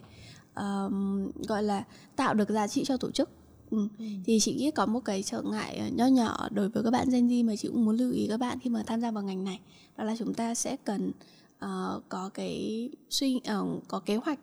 um, 0.55 1.31
gọi 1.47 1.63
là 1.63 1.83
tạo 2.15 2.33
được 2.33 2.49
giá 2.49 2.67
trị 2.67 2.83
cho 2.85 2.97
tổ 2.97 3.11
chức. 3.11 3.29
Ừ. 3.71 3.87
Ừ. 3.99 4.05
Thì 4.25 4.39
chị 4.39 4.53
nghĩ 4.53 4.71
có 4.71 4.85
một 4.85 4.99
cái 5.05 5.23
trở 5.23 5.41
ngại 5.41 5.77
ờ, 5.77 5.87
nho 5.95 6.05
nhỏ 6.05 6.47
đối 6.51 6.69
với 6.69 6.83
các 6.83 6.91
bạn 6.91 7.09
Gen 7.09 7.27
Z 7.27 7.45
mà 7.45 7.55
chị 7.55 7.67
cũng 7.67 7.85
muốn 7.85 7.97
lưu 7.97 8.11
ý 8.11 8.27
các 8.29 8.37
bạn 8.37 8.59
khi 8.59 8.69
mà 8.69 8.83
tham 8.87 9.01
gia 9.01 9.11
vào 9.11 9.23
ngành 9.23 9.43
này 9.43 9.59
đó 9.97 10.03
là 10.03 10.15
chúng 10.19 10.33
ta 10.33 10.55
sẽ 10.55 10.75
cần 10.75 11.11
uh, 11.65 12.03
có 12.09 12.29
cái 12.33 12.89
suy 13.09 13.35
uh, 13.35 13.87
có 13.87 13.99
kế 13.99 14.15
hoạch 14.15 14.39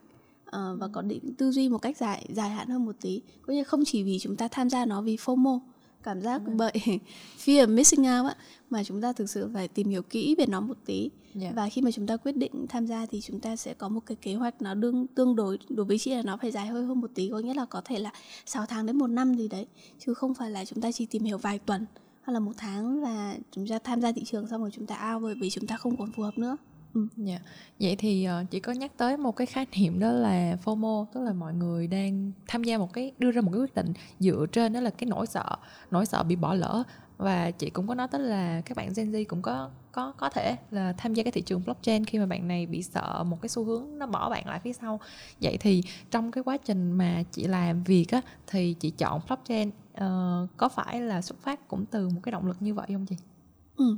uh, 0.46 0.80
và 0.80 0.88
có 0.92 1.02
định 1.02 1.34
tư 1.38 1.50
duy 1.52 1.68
một 1.68 1.78
cách 1.78 1.96
dài 1.96 2.26
dài 2.28 2.50
hạn 2.50 2.68
hơn 2.68 2.84
một 2.84 2.96
tí. 3.00 3.22
Có 3.42 3.52
như 3.52 3.64
không 3.64 3.82
chỉ 3.86 4.02
vì 4.02 4.18
chúng 4.18 4.36
ta 4.36 4.48
tham 4.48 4.70
gia 4.70 4.84
nó 4.84 5.02
vì 5.02 5.16
FOMO 5.16 5.60
cảm 6.02 6.22
giác 6.22 6.42
ừ. 6.46 6.52
bởi 6.56 6.72
fear 7.44 7.74
missing 7.74 8.00
out 8.00 8.26
á 8.26 8.34
mà 8.70 8.84
chúng 8.84 9.00
ta 9.00 9.12
thực 9.12 9.30
sự 9.30 9.50
phải 9.54 9.68
tìm 9.68 9.88
hiểu 9.88 10.02
kỹ 10.02 10.34
về 10.38 10.46
nó 10.46 10.60
một 10.60 10.76
tí 10.86 11.10
yeah. 11.40 11.54
Và 11.54 11.68
khi 11.68 11.82
mà 11.82 11.90
chúng 11.90 12.06
ta 12.06 12.16
quyết 12.16 12.36
định 12.36 12.66
tham 12.68 12.86
gia 12.86 13.06
thì 13.06 13.20
chúng 13.20 13.40
ta 13.40 13.56
sẽ 13.56 13.74
có 13.74 13.88
một 13.88 14.00
cái 14.06 14.16
kế 14.16 14.34
hoạch 14.34 14.62
nó 14.62 14.74
đương 14.74 15.06
tương 15.06 15.36
đối 15.36 15.58
đối 15.68 15.86
với 15.86 15.98
chị 15.98 16.14
là 16.14 16.22
nó 16.22 16.36
phải 16.36 16.50
dài 16.50 16.66
hơi 16.66 16.84
hơn 16.84 17.00
một 17.00 17.10
tí 17.14 17.28
có 17.30 17.38
nghĩa 17.38 17.54
là 17.54 17.64
có 17.64 17.80
thể 17.84 17.98
là 17.98 18.10
6 18.46 18.66
tháng 18.66 18.86
đến 18.86 18.98
một 18.98 19.06
năm 19.06 19.34
gì 19.34 19.48
đấy 19.48 19.66
chứ 19.98 20.14
không 20.14 20.34
phải 20.34 20.50
là 20.50 20.64
chúng 20.64 20.80
ta 20.80 20.92
chỉ 20.92 21.06
tìm 21.06 21.24
hiểu 21.24 21.38
vài 21.38 21.58
tuần 21.58 21.86
hay 22.22 22.34
là 22.34 22.40
một 22.40 22.52
tháng 22.56 23.02
và 23.02 23.36
chúng 23.50 23.66
ta 23.68 23.78
tham 23.78 24.00
gia 24.00 24.12
thị 24.12 24.24
trường 24.24 24.48
xong 24.48 24.60
rồi 24.60 24.70
chúng 24.72 24.86
ta 24.86 25.14
out 25.14 25.22
bởi 25.22 25.34
vì 25.34 25.50
chúng 25.50 25.66
ta 25.66 25.76
không 25.76 25.96
còn 25.96 26.12
phù 26.12 26.22
hợp 26.22 26.38
nữa 26.38 26.56
Ừ. 26.94 27.06
Dạ. 27.16 27.38
Vậy 27.80 27.96
thì 27.96 28.28
uh, 28.42 28.50
chị 28.50 28.60
có 28.60 28.72
nhắc 28.72 28.92
tới 28.96 29.16
một 29.16 29.36
cái 29.36 29.46
khái 29.46 29.66
niệm 29.76 29.98
đó 29.98 30.10
là 30.10 30.56
FOMO, 30.64 31.04
tức 31.14 31.20
là 31.20 31.32
mọi 31.32 31.54
người 31.54 31.86
đang 31.86 32.32
tham 32.48 32.64
gia 32.64 32.78
một 32.78 32.92
cái 32.92 33.12
đưa 33.18 33.30
ra 33.30 33.40
một 33.40 33.50
cái 33.52 33.60
quyết 33.60 33.74
định 33.74 33.92
dựa 34.18 34.46
trên 34.52 34.72
đó 34.72 34.80
là 34.80 34.90
cái 34.90 35.10
nỗi 35.10 35.26
sợ, 35.26 35.56
nỗi 35.90 36.06
sợ 36.06 36.22
bị 36.22 36.36
bỏ 36.36 36.54
lỡ 36.54 36.82
và 37.18 37.50
chị 37.50 37.70
cũng 37.70 37.86
có 37.86 37.94
nói 37.94 38.08
tới 38.10 38.20
là 38.20 38.60
các 38.60 38.76
bạn 38.76 38.92
Gen 38.96 39.12
Z 39.12 39.24
cũng 39.28 39.42
có 39.42 39.70
có 39.92 40.12
có 40.12 40.28
thể 40.28 40.56
là 40.70 40.92
tham 40.92 41.14
gia 41.14 41.22
cái 41.22 41.32
thị 41.32 41.40
trường 41.40 41.62
blockchain 41.64 42.04
khi 42.04 42.18
mà 42.18 42.26
bạn 42.26 42.48
này 42.48 42.66
bị 42.66 42.82
sợ 42.82 43.24
một 43.24 43.42
cái 43.42 43.48
xu 43.48 43.64
hướng 43.64 43.98
nó 43.98 44.06
bỏ 44.06 44.30
bạn 44.30 44.46
lại 44.46 44.60
phía 44.60 44.72
sau. 44.72 45.00
Vậy 45.40 45.56
thì 45.60 45.82
trong 46.10 46.30
cái 46.30 46.44
quá 46.44 46.56
trình 46.56 46.92
mà 46.92 47.22
chị 47.32 47.46
làm 47.46 47.84
việc 47.84 48.06
á 48.10 48.20
thì 48.46 48.74
chị 48.74 48.90
chọn 48.90 49.20
blockchain 49.26 49.68
uh, 49.68 50.56
có 50.56 50.68
phải 50.68 51.00
là 51.00 51.22
xuất 51.22 51.42
phát 51.42 51.68
cũng 51.68 51.84
từ 51.86 52.08
một 52.08 52.20
cái 52.22 52.32
động 52.32 52.46
lực 52.46 52.56
như 52.62 52.74
vậy 52.74 52.86
không 52.88 53.06
chị? 53.06 53.16
Ừ 53.76 53.96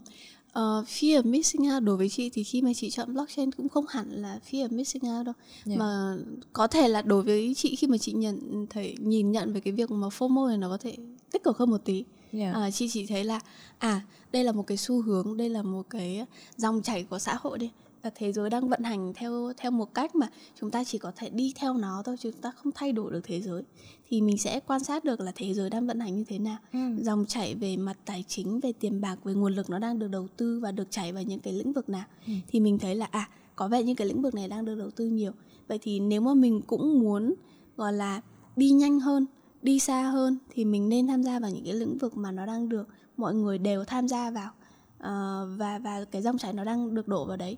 Uh, 0.59 0.87
fear 0.87 1.23
of 1.23 1.25
missing 1.25 1.75
out 1.75 1.83
đối 1.83 1.97
với 1.97 2.09
chị 2.09 2.31
thì 2.31 2.45
khi 2.45 2.63
mà 2.63 2.71
chị 2.75 2.91
chọn 2.91 3.15
blockchain 3.15 3.53
cũng 3.53 3.69
không 3.69 3.85
hẳn 3.89 4.11
là 4.11 4.41
fear 4.51 4.69
of 4.69 4.77
missing 4.77 5.03
out 5.19 5.27
đâu 5.27 5.35
yeah. 5.67 5.79
mà 5.79 6.17
có 6.53 6.67
thể 6.67 6.89
là 6.89 7.03
đối 7.03 7.23
với 7.23 7.55
chị 7.57 7.77
khi 7.77 7.87
mà 7.87 7.99
chị 7.99 8.13
nhận 8.13 8.67
thấy 8.71 8.97
nhìn 8.99 9.33
nhận 9.33 9.53
về 9.53 9.61
cái 9.61 9.73
việc 9.73 9.91
mà 9.91 10.09
FOMO 10.09 10.49
này 10.49 10.59
nó 10.59 10.69
có 10.69 10.77
thể 10.77 10.97
tích 11.33 11.45
cực 11.45 11.59
hơn 11.59 11.71
một 11.71 11.85
tí 11.85 12.05
yeah. 12.33 12.57
uh, 12.69 12.75
chị 12.75 12.89
chỉ 12.89 13.07
thấy 13.07 13.25
là 13.25 13.41
à 13.79 14.01
đây 14.33 14.45
là 14.45 14.53
một 14.53 14.67
cái 14.67 14.77
xu 14.77 15.03
hướng 15.03 15.37
đây 15.37 15.49
là 15.49 15.63
một 15.63 15.91
cái 15.91 16.27
dòng 16.57 16.83
chảy 16.83 17.05
của 17.05 17.19
xã 17.19 17.37
hội 17.41 17.59
đi 17.59 17.71
là 18.03 18.11
thế 18.15 18.33
giới 18.33 18.51
đang 18.51 18.69
vận 18.69 18.83
hành 18.83 19.13
theo 19.15 19.53
theo 19.57 19.71
một 19.71 19.95
cách 19.95 20.15
mà 20.15 20.29
chúng 20.61 20.71
ta 20.71 20.85
chỉ 20.85 20.99
có 20.99 21.13
thể 21.17 21.31
đi 21.31 21.53
theo 21.57 21.75
nó 21.75 22.03
thôi 22.05 22.17
chúng 22.21 22.33
ta 22.33 22.51
không 22.51 22.73
thay 22.75 22.93
đổi 22.93 23.13
được 23.13 23.21
thế 23.25 23.41
giới. 23.41 23.63
Thì 24.09 24.21
mình 24.21 24.39
sẽ 24.39 24.61
quan 24.61 24.85
sát 24.85 25.05
được 25.05 25.21
là 25.21 25.33
thế 25.35 25.55
giới 25.55 25.71
đang 25.71 25.87
vận 25.87 26.01
hành 26.01 26.17
như 26.17 26.25
thế 26.25 26.39
nào. 26.39 26.59
Ừ. 26.73 26.79
dòng 27.01 27.27
chảy 27.27 27.55
về 27.55 27.77
mặt 27.77 27.97
tài 28.05 28.25
chính 28.29 28.61
về 28.61 28.73
tiền 28.73 29.01
bạc 29.01 29.17
về 29.25 29.35
nguồn 29.35 29.55
lực 29.55 29.71
nó 29.71 29.79
đang 29.79 29.99
được 29.99 30.09
đầu 30.09 30.29
tư 30.37 30.61
và 30.63 30.73
được 30.73 30.91
chảy 30.91 31.13
vào 31.13 31.23
những 31.23 31.41
cái 31.41 31.53
lĩnh 31.53 31.73
vực 31.73 31.89
nào. 31.89 32.05
Ừ. 32.27 32.33
thì 32.49 32.61
mình 32.61 32.79
thấy 32.79 32.95
là 32.95 33.07
à 33.11 33.29
có 33.57 33.69
vẻ 33.69 33.83
như 33.83 33.95
cái 33.95 34.07
lĩnh 34.07 34.23
vực 34.23 34.35
này 34.35 34.49
đang 34.49 34.65
được 34.65 34.75
đầu 34.75 34.91
tư 34.91 35.07
nhiều. 35.07 35.33
Vậy 35.69 35.79
thì 35.83 36.01
nếu 36.01 36.21
mà 36.21 36.35
mình 36.35 36.61
cũng 36.67 37.01
muốn 37.01 37.35
gọi 37.77 37.93
là 37.93 38.21
đi 38.57 38.71
nhanh 38.71 39.01
hơn 39.01 39.27
đi 39.63 39.79
xa 39.79 40.03
hơn 40.03 40.39
thì 40.51 40.65
mình 40.65 40.89
nên 40.89 41.07
tham 41.07 41.23
gia 41.23 41.39
vào 41.39 41.51
những 41.51 41.65
cái 41.65 41.75
lĩnh 41.75 41.99
vực 41.99 42.17
mà 42.17 42.31
nó 42.31 42.47
đang 42.47 42.69
được 42.69 42.89
mọi 43.17 43.35
người 43.35 43.59
đều 43.59 43.85
tham 43.85 44.09
gia 44.09 44.31
vào 44.31 44.51
uh, 44.97 45.59
và 45.59 45.79
và 45.79 46.05
cái 46.11 46.23
dòng 46.23 46.39
chảy 46.39 46.53
nó 46.53 46.65
đang 46.65 46.95
được 46.95 47.09
đổ 47.09 47.25
vào 47.25 47.37
đấy 47.37 47.57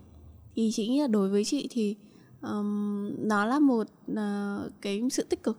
thì 0.55 0.71
chị 0.73 0.89
nghĩ 0.89 1.01
là 1.01 1.07
đối 1.07 1.29
với 1.29 1.45
chị 1.45 1.69
thì 1.71 1.97
um, 2.43 3.11
nó 3.19 3.45
là 3.45 3.59
một 3.59 3.87
uh, 4.13 4.73
cái 4.81 5.03
sự 5.11 5.23
tích 5.23 5.43
cực 5.43 5.59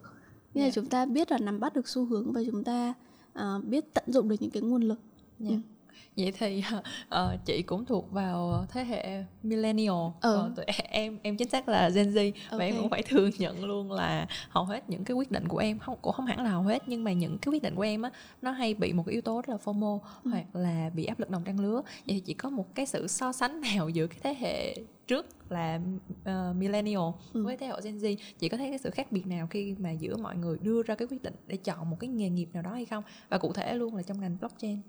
như 0.54 0.60
yeah. 0.60 0.68
là 0.68 0.74
chúng 0.74 0.86
ta 0.86 1.06
biết 1.06 1.30
là 1.30 1.38
nắm 1.38 1.60
bắt 1.60 1.74
được 1.74 1.88
xu 1.88 2.04
hướng 2.04 2.32
và 2.32 2.42
chúng 2.50 2.64
ta 2.64 2.94
uh, 3.38 3.64
biết 3.64 3.94
tận 3.94 4.04
dụng 4.06 4.28
được 4.28 4.36
những 4.40 4.50
cái 4.50 4.62
nguồn 4.62 4.82
lực 4.82 5.00
yeah. 5.40 5.52
ừ 5.52 5.75
vậy 6.16 6.32
thì 6.38 6.62
uh, 7.08 7.44
chị 7.44 7.62
cũng 7.62 7.84
thuộc 7.84 8.12
vào 8.12 8.66
thế 8.68 8.84
hệ 8.84 9.24
millennial 9.42 9.94
ừ. 10.20 10.36
còn 10.36 10.54
tụi 10.54 10.64
em 10.88 11.18
em 11.22 11.36
chính 11.36 11.48
xác 11.48 11.68
là 11.68 11.88
Gen 11.88 12.10
Z 12.10 12.32
okay. 12.32 12.58
và 12.58 12.64
em 12.64 12.74
cũng 12.80 12.90
phải 12.90 13.02
thừa 13.02 13.30
nhận 13.38 13.64
luôn 13.64 13.92
là 13.92 14.26
hầu 14.48 14.64
hết 14.64 14.90
những 14.90 15.04
cái 15.04 15.14
quyết 15.14 15.30
định 15.30 15.48
của 15.48 15.58
em 15.58 15.78
không 15.78 15.98
cũng 16.02 16.12
không 16.12 16.26
hẳn 16.26 16.44
là 16.44 16.50
hầu 16.50 16.62
hết 16.62 16.82
nhưng 16.86 17.04
mà 17.04 17.12
những 17.12 17.38
cái 17.38 17.52
quyết 17.52 17.62
định 17.62 17.74
của 17.74 17.82
em 17.82 18.02
á 18.02 18.10
nó 18.42 18.50
hay 18.50 18.74
bị 18.74 18.92
một 18.92 19.02
cái 19.06 19.12
yếu 19.12 19.22
tố 19.22 19.42
rất 19.46 19.48
là 19.48 19.56
FOMO 19.64 19.98
ừ. 20.24 20.30
hoặc 20.30 20.56
là 20.56 20.90
bị 20.94 21.04
áp 21.04 21.20
lực 21.20 21.30
đồng 21.30 21.44
trang 21.44 21.60
lứa 21.60 21.82
vậy 21.84 22.14
thì 22.14 22.20
chỉ 22.20 22.34
có 22.34 22.50
một 22.50 22.74
cái 22.74 22.86
sự 22.86 23.06
so 23.06 23.32
sánh 23.32 23.60
nào 23.60 23.88
giữa 23.94 24.06
cái 24.06 24.18
thế 24.22 24.34
hệ 24.38 24.76
trước 25.06 25.26
là 25.50 25.80
uh, 26.22 26.56
millennial 26.56 27.10
ừ. 27.32 27.44
với 27.44 27.56
thế 27.56 27.66
hệ 27.66 27.72
Gen 27.84 27.98
Z 27.98 28.16
chị 28.38 28.48
có 28.48 28.56
thấy 28.56 28.68
cái 28.68 28.78
sự 28.78 28.90
khác 28.90 29.12
biệt 29.12 29.26
nào 29.26 29.46
khi 29.50 29.74
mà 29.78 29.90
giữa 29.90 30.16
mọi 30.16 30.36
người 30.36 30.58
đưa 30.62 30.82
ra 30.82 30.94
cái 30.94 31.08
quyết 31.08 31.22
định 31.22 31.34
để 31.46 31.56
chọn 31.56 31.90
một 31.90 31.96
cái 32.00 32.08
nghề 32.08 32.28
nghiệp 32.28 32.48
nào 32.52 32.62
đó 32.62 32.70
hay 32.70 32.84
không 32.84 33.04
và 33.28 33.38
cụ 33.38 33.52
thể 33.52 33.74
luôn 33.74 33.94
là 33.94 34.02
trong 34.02 34.20
ngành 34.20 34.36
blockchain 34.40 34.80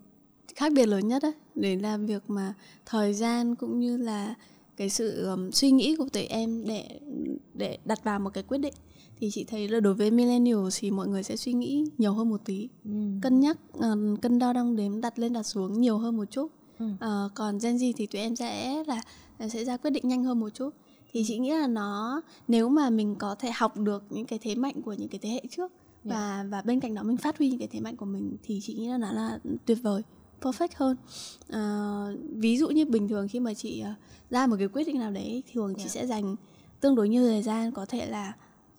khác 0.56 0.74
biệt 0.74 0.86
lớn 0.86 1.08
nhất 1.08 1.24
ấy, 1.24 1.34
để 1.56 1.76
làm 1.76 2.06
việc 2.06 2.24
mà 2.28 2.54
thời 2.86 3.14
gian 3.14 3.56
cũng 3.56 3.80
như 3.80 3.98
là 3.98 4.36
cái 4.78 4.90
sự 4.90 5.26
um, 5.26 5.52
suy 5.52 5.72
nghĩ 5.72 5.96
của 5.96 6.10
tụi 6.14 6.24
em 6.24 6.64
để 6.68 7.00
để 7.54 7.78
đặt 7.86 8.04
vào 8.04 8.20
một 8.20 8.30
cái 8.34 8.44
quyết 8.44 8.58
định 8.58 8.74
thì 9.20 9.30
chị 9.32 9.44
thấy 9.44 9.68
là 9.68 9.80
đối 9.80 9.94
với 9.94 10.12
millennial 10.12 10.68
thì 10.80 10.92
mọi 10.92 11.08
người 11.08 11.24
sẽ 11.24 11.36
suy 11.36 11.54
nghĩ 11.54 11.86
nhiều 11.98 12.14
hơn 12.14 12.30
một 12.30 12.42
tí 12.46 12.70
ừ. 12.86 12.92
cân 13.22 13.40
nhắc 13.40 13.58
uh, 13.78 14.22
cân 14.22 14.40
đo 14.40 14.54
đong 14.54 14.76
đếm 14.76 15.02
đặt 15.02 15.20
lên 15.20 15.34
đặt 15.34 15.44
xuống 15.44 15.82
nhiều 15.82 15.98
hơn 15.98 16.18
một 16.18 16.26
chút 16.32 16.52
ừ. 16.80 16.86
uh, 16.86 17.32
còn 17.34 17.58
Gen 17.58 17.76
Z 17.76 17.94
thì 17.98 18.06
tụi 18.06 18.22
em 18.22 18.36
sẽ 18.36 18.84
là 18.88 19.02
sẽ 19.50 19.66
ra 19.66 19.78
quyết 19.78 19.92
định 19.92 20.08
nhanh 20.08 20.24
hơn 20.24 20.40
một 20.40 20.50
chút 20.50 20.70
thì 21.12 21.24
chị 21.28 21.38
nghĩ 21.38 21.52
là 21.52 21.68
nó 21.68 22.22
nếu 22.48 22.70
mà 22.70 22.90
mình 22.90 23.16
có 23.16 23.36
thể 23.36 23.52
học 23.52 23.78
được 23.78 24.04
những 24.10 24.26
cái 24.26 24.40
thế 24.42 24.56
mạnh 24.56 24.82
của 24.82 24.94
những 24.94 25.08
cái 25.08 25.20
thế 25.20 25.30
hệ 25.30 25.42
trước 25.50 25.72
yeah. 25.72 25.72
và 26.04 26.46
và 26.50 26.62
bên 26.62 26.80
cạnh 26.80 26.96
đó 26.96 27.04
mình 27.04 27.18
phát 27.18 27.38
huy 27.38 27.50
những 27.50 27.60
cái 27.60 27.68
thế 27.72 27.80
mạnh 27.80 27.96
của 27.96 28.06
mình 28.06 28.38
thì 28.44 28.60
chị 28.64 28.74
nghĩ 28.74 28.88
là 28.88 28.98
nó 28.98 29.12
là 29.12 29.40
tuyệt 29.66 29.78
vời 29.82 30.02
perfect 30.42 30.70
hơn 30.76 30.98
à, 31.50 32.06
ví 32.32 32.58
dụ 32.58 32.70
như 32.70 32.86
bình 32.86 33.08
thường 33.08 33.28
khi 33.28 33.40
mà 33.40 33.54
chị 33.54 33.84
uh, 33.92 33.98
ra 34.30 34.48
một 34.48 34.56
cái 34.60 34.68
quyết 34.68 34.88
định 34.88 35.00
nào 35.00 35.12
đấy 35.12 35.44
thường 35.54 35.68
yeah. 35.68 35.78
chị 35.78 35.84
dạ. 35.84 36.02
sẽ 36.02 36.08
dành 36.08 36.36
tương 36.80 36.96
đối 36.96 37.10
nhiều 37.10 37.28
thời 37.28 37.42
gian 37.42 37.72
có 37.72 37.86
thể 37.86 38.06
là 38.06 38.34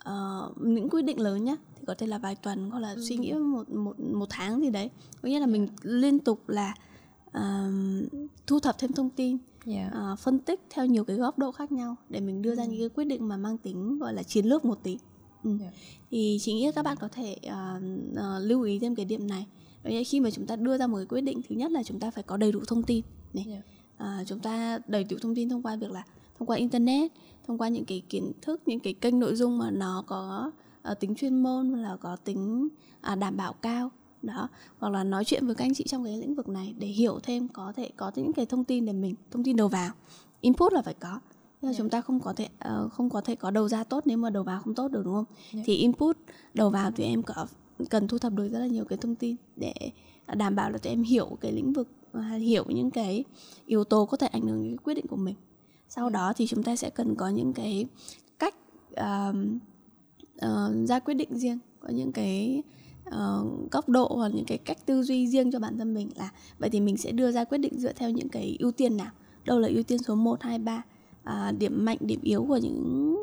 uh, 0.08 0.58
những 0.58 0.90
quyết 0.90 1.02
định 1.02 1.20
lớn 1.20 1.44
nhá 1.44 1.56
thì 1.76 1.82
có 1.86 1.94
thể 1.98 2.06
là 2.06 2.18
vài 2.18 2.34
tuần 2.34 2.70
hoặc 2.70 2.80
là 2.80 2.92
ừ. 2.92 3.04
suy 3.08 3.16
nghĩ 3.16 3.32
một 3.32 3.70
một 3.70 4.00
một 4.00 4.26
tháng 4.30 4.60
gì 4.60 4.70
đấy 4.70 4.90
có 5.22 5.28
nghĩa 5.28 5.40
là 5.40 5.46
mình 5.46 5.68
liên 5.82 6.18
tục 6.18 6.48
là 6.48 6.74
uh, 7.28 8.12
thu 8.46 8.60
thập 8.60 8.78
thêm 8.78 8.92
thông 8.92 9.10
tin 9.10 9.38
yeah. 9.66 9.92
uh, 10.12 10.18
phân 10.18 10.38
tích 10.38 10.60
theo 10.70 10.86
nhiều 10.86 11.04
cái 11.04 11.16
góc 11.16 11.38
độ 11.38 11.52
khác 11.52 11.72
nhau 11.72 11.96
để 12.08 12.20
mình 12.20 12.42
đưa 12.42 12.50
ừ. 12.50 12.56
ra 12.56 12.64
những 12.64 12.78
cái 12.78 12.88
quyết 12.88 13.04
định 13.04 13.28
mà 13.28 13.36
mang 13.36 13.58
tính 13.58 13.98
gọi 13.98 14.14
là 14.14 14.22
chiến 14.22 14.46
lược 14.46 14.64
một 14.64 14.78
tí 14.82 14.98
ừ. 15.44 15.50
yeah. 15.60 15.74
thì 16.10 16.38
chị 16.40 16.52
nghĩ 16.52 16.70
các 16.74 16.82
bạn 16.82 16.96
có 17.00 17.08
thể 17.08 17.36
uh, 17.46 17.82
uh, 18.12 18.42
lưu 18.42 18.62
ý 18.62 18.78
thêm 18.78 18.94
cái 18.94 19.04
điểm 19.04 19.26
này 19.26 19.46
Vậy 19.82 20.04
khi 20.04 20.20
mà 20.20 20.30
chúng 20.30 20.46
ta 20.46 20.56
đưa 20.56 20.78
ra 20.78 20.86
một 20.86 20.96
cái 20.96 21.06
quyết 21.06 21.20
định 21.20 21.40
thứ 21.48 21.56
nhất 21.56 21.70
là 21.70 21.82
chúng 21.82 22.00
ta 22.00 22.10
phải 22.10 22.22
có 22.22 22.36
đầy 22.36 22.52
đủ 22.52 22.60
thông 22.66 22.82
tin 22.82 23.04
này. 23.34 23.46
Yeah. 23.48 23.64
À, 23.96 24.24
chúng 24.26 24.40
ta 24.40 24.78
đầy 24.86 25.04
đủ 25.04 25.16
thông 25.22 25.34
tin 25.34 25.48
thông 25.48 25.62
qua 25.62 25.76
việc 25.76 25.90
là 25.90 26.02
thông 26.38 26.48
qua 26.48 26.56
internet, 26.56 27.12
thông 27.46 27.58
qua 27.58 27.68
những 27.68 27.84
cái 27.84 28.02
kiến 28.08 28.32
thức, 28.42 28.62
những 28.66 28.80
cái 28.80 28.92
kênh 28.92 29.18
nội 29.18 29.36
dung 29.36 29.58
mà 29.58 29.70
nó 29.70 30.04
có 30.06 30.50
uh, 30.92 31.00
tính 31.00 31.14
chuyên 31.14 31.42
môn 31.42 31.72
là 31.72 31.96
có 31.96 32.16
tính 32.16 32.68
uh, 33.12 33.18
đảm 33.18 33.36
bảo 33.36 33.52
cao 33.52 33.90
đó 34.22 34.48
hoặc 34.78 34.90
là 34.90 35.04
nói 35.04 35.24
chuyện 35.24 35.46
với 35.46 35.54
các 35.54 35.64
anh 35.64 35.74
chị 35.74 35.84
trong 35.84 36.04
cái 36.04 36.16
lĩnh 36.16 36.34
vực 36.34 36.48
này 36.48 36.74
để 36.78 36.86
hiểu 36.86 37.18
thêm 37.22 37.48
có 37.48 37.72
thể 37.76 37.90
có 37.96 38.12
những 38.14 38.32
cái 38.32 38.46
thông 38.46 38.64
tin 38.64 38.86
để 38.86 38.92
mình 38.92 39.14
thông 39.30 39.44
tin 39.44 39.56
đầu 39.56 39.68
vào 39.68 39.90
input 40.40 40.72
là 40.72 40.82
phải 40.82 40.94
có 40.94 41.20
nhưng 41.62 41.68
yeah. 41.68 41.78
chúng 41.78 41.90
ta 41.90 42.00
không 42.00 42.20
có 42.20 42.32
thể 42.32 42.48
uh, 42.84 42.92
không 42.92 43.10
có 43.10 43.20
thể 43.20 43.36
có 43.36 43.50
đầu 43.50 43.68
ra 43.68 43.84
tốt 43.84 44.02
nếu 44.06 44.18
mà 44.18 44.30
đầu 44.30 44.42
vào 44.42 44.60
không 44.60 44.74
tốt 44.74 44.88
được 44.88 45.02
đúng 45.04 45.14
không 45.14 45.24
yeah. 45.54 45.66
thì 45.66 45.74
input 45.74 46.16
đầu 46.54 46.70
vào 46.70 46.90
thì 46.90 47.04
em 47.04 47.22
có 47.22 47.46
cần 47.86 48.08
thu 48.08 48.18
thập 48.18 48.32
được 48.32 48.48
rất 48.48 48.58
là 48.58 48.66
nhiều 48.66 48.84
cái 48.84 48.98
thông 48.98 49.14
tin 49.14 49.36
để 49.56 49.74
đảm 50.36 50.56
bảo 50.56 50.70
là 50.70 50.78
tụi 50.78 50.90
em 50.90 51.02
hiểu 51.02 51.36
cái 51.40 51.52
lĩnh 51.52 51.72
vực 51.72 51.88
ờ, 52.12 52.20
hiểu 52.20 52.64
những 52.68 52.90
cái 52.90 53.24
yếu 53.66 53.84
tố 53.84 54.06
có 54.06 54.16
thể 54.16 54.26
ảnh 54.26 54.42
hưởng 54.42 54.64
đến 54.64 54.76
quyết 54.76 54.94
định 54.94 55.06
của 55.06 55.16
mình. 55.16 55.34
Sau 55.88 56.10
đó 56.10 56.32
thì 56.36 56.46
chúng 56.46 56.62
ta 56.62 56.76
sẽ 56.76 56.90
cần 56.90 57.14
có 57.14 57.28
những 57.28 57.52
cái 57.52 57.86
cách 58.38 58.54
uh, 58.90 59.36
uh, 60.46 60.88
ra 60.88 60.98
quyết 60.98 61.14
định 61.14 61.38
riêng. 61.38 61.58
Có 61.80 61.88
những 61.88 62.12
cái 62.12 62.62
uh, 63.08 63.70
góc 63.70 63.88
độ 63.88 64.12
hoặc 64.16 64.32
những 64.34 64.44
cái 64.44 64.58
cách 64.58 64.86
tư 64.86 65.02
duy 65.02 65.28
riêng 65.28 65.52
cho 65.52 65.58
bản 65.58 65.78
thân 65.78 65.94
mình 65.94 66.10
là 66.16 66.30
vậy 66.58 66.70
thì 66.70 66.80
mình 66.80 66.96
sẽ 66.96 67.12
đưa 67.12 67.32
ra 67.32 67.44
quyết 67.44 67.58
định 67.58 67.78
dựa 67.78 67.92
theo 67.92 68.10
những 68.10 68.28
cái 68.28 68.56
ưu 68.60 68.72
tiên 68.72 68.96
nào. 68.96 69.10
Đâu 69.44 69.58
là 69.58 69.68
ưu 69.68 69.82
tiên 69.82 69.98
số 69.98 70.14
1, 70.14 70.42
2, 70.42 70.58
3 70.58 70.82
uh, 71.22 71.58
điểm 71.58 71.84
mạnh 71.84 71.98
điểm 72.00 72.20
yếu 72.22 72.44
của 72.48 72.56
những 72.56 73.14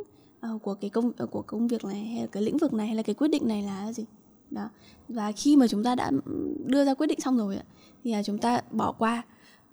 uh, 0.54 0.62
của 0.62 0.74
cái 0.74 0.90
công 0.90 1.12
của 1.32 1.42
công 1.42 1.68
việc 1.68 1.86
này 1.86 2.06
hay 2.06 2.22
là 2.22 2.28
cái 2.28 2.44
lĩnh 2.44 2.58
vực 2.58 2.74
này 2.74 2.88
hay 2.88 2.96
là 2.96 3.04
cái 3.04 3.16
quyết 3.16 3.28
định 3.28 3.48
này 3.48 3.62
là 3.62 3.94
gì? 3.94 4.06
Đó. 4.56 4.70
Và 5.10 5.32
khi 5.32 5.56
mà 5.56 5.68
chúng 5.68 5.84
ta 5.84 5.96
đã 5.96 6.12
đưa 6.66 6.86
ra 6.86 6.94
quyết 6.94 7.08
định 7.08 7.20
xong 7.20 7.38
rồi 7.38 7.58
thì 8.04 8.12
là 8.12 8.24
chúng 8.24 8.38
ta 8.38 8.62
bỏ 8.72 8.92
qua 8.92 9.24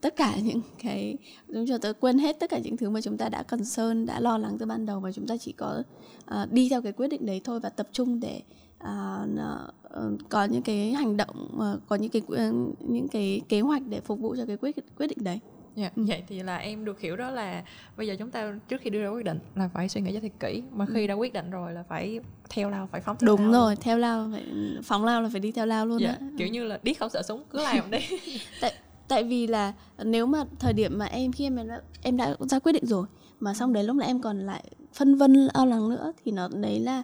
tất 0.00 0.16
cả 0.16 0.36
những 0.42 0.60
cái 0.82 1.16
chúng 1.48 1.78
ta 1.82 1.92
quên 1.92 2.18
hết 2.18 2.40
tất 2.40 2.50
cả 2.50 2.58
những 2.58 2.76
thứ 2.76 2.90
mà 2.90 3.00
chúng 3.00 3.16
ta 3.16 3.28
đã 3.28 3.42
cần 3.42 3.64
sơn 3.64 4.06
đã 4.06 4.20
lo 4.20 4.38
lắng 4.38 4.56
từ 4.58 4.66
ban 4.66 4.86
đầu 4.86 5.00
và 5.00 5.12
chúng 5.12 5.26
ta 5.26 5.36
chỉ 5.36 5.52
có 5.52 5.82
uh, 6.24 6.52
đi 6.52 6.68
theo 6.68 6.82
cái 6.82 6.92
quyết 6.92 7.08
định 7.08 7.26
đấy 7.26 7.40
thôi 7.44 7.60
và 7.60 7.68
tập 7.68 7.88
trung 7.92 8.20
để 8.20 8.42
uh, 8.84 10.18
có 10.28 10.44
những 10.44 10.62
cái 10.62 10.92
hành 10.92 11.16
động 11.16 11.48
uh, 11.56 11.88
có 11.88 11.96
những 11.96 12.10
cái 12.10 12.22
uh, 12.22 12.80
những 12.80 13.08
cái 13.08 13.40
kế 13.48 13.60
hoạch 13.60 13.82
để 13.88 14.00
phục 14.00 14.20
vụ 14.20 14.36
cho 14.36 14.46
cái 14.46 14.56
quyết 14.56 14.76
quyết 14.98 15.06
định 15.06 15.18
đấy 15.20 15.40
yeah, 15.76 15.96
ừ. 15.96 16.04
vậy 16.06 16.22
thì 16.28 16.42
là 16.42 16.56
em 16.56 16.84
được 16.84 17.00
hiểu 17.00 17.16
đó 17.16 17.30
là 17.30 17.62
bây 17.96 18.06
giờ 18.06 18.16
chúng 18.18 18.30
ta 18.30 18.52
trước 18.68 18.80
khi 18.80 18.90
đưa 18.90 19.02
ra 19.02 19.08
quyết 19.08 19.24
định 19.24 19.38
là 19.54 19.68
phải 19.74 19.88
suy 19.88 20.00
nghĩ 20.00 20.12
cho 20.14 20.20
thật 20.20 20.32
kỹ 20.40 20.62
mà 20.72 20.86
khi 20.86 21.00
ừ. 21.00 21.06
đã 21.06 21.14
quyết 21.14 21.32
định 21.32 21.50
rồi 21.50 21.72
là 21.72 21.82
phải 21.82 22.20
theo 22.50 22.70
lao 22.70 22.88
phải 22.92 23.00
phóng 23.00 23.16
theo 23.20 23.26
đúng 23.26 23.40
lao 23.40 23.52
rồi 23.52 23.76
theo 23.76 23.98
lao 23.98 24.30
phải 24.32 24.44
phóng 24.82 25.04
lao 25.04 25.22
là 25.22 25.28
phải 25.32 25.40
đi 25.40 25.52
theo 25.52 25.66
lao 25.66 25.86
luôn 25.86 26.00
dạ, 26.00 26.16
đó. 26.20 26.26
kiểu 26.38 26.48
như 26.48 26.64
là 26.64 26.78
điếc 26.82 26.98
không 26.98 27.10
sợ 27.10 27.22
súng 27.22 27.44
cứ 27.50 27.62
làm 27.62 27.90
đi 27.90 27.98
tại 28.60 28.72
tại 29.08 29.24
vì 29.24 29.46
là 29.46 29.72
nếu 30.04 30.26
mà 30.26 30.44
thời 30.58 30.72
điểm 30.72 30.98
mà 30.98 31.06
em 31.06 31.32
khi 31.32 31.46
em 31.46 31.68
đã, 31.68 31.80
em 32.02 32.16
đã 32.16 32.36
ra 32.40 32.58
quyết 32.58 32.72
định 32.72 32.86
rồi 32.86 33.06
mà 33.40 33.54
xong 33.54 33.72
đấy 33.72 33.84
lúc 33.84 33.96
này 33.96 34.08
em 34.08 34.20
còn 34.20 34.40
lại 34.40 34.64
phân 34.94 35.16
vân 35.16 35.48
lo 35.54 35.64
lắng 35.64 35.88
nữa 35.88 36.12
thì 36.24 36.32
nó 36.32 36.48
đấy 36.54 36.80
là 36.80 37.02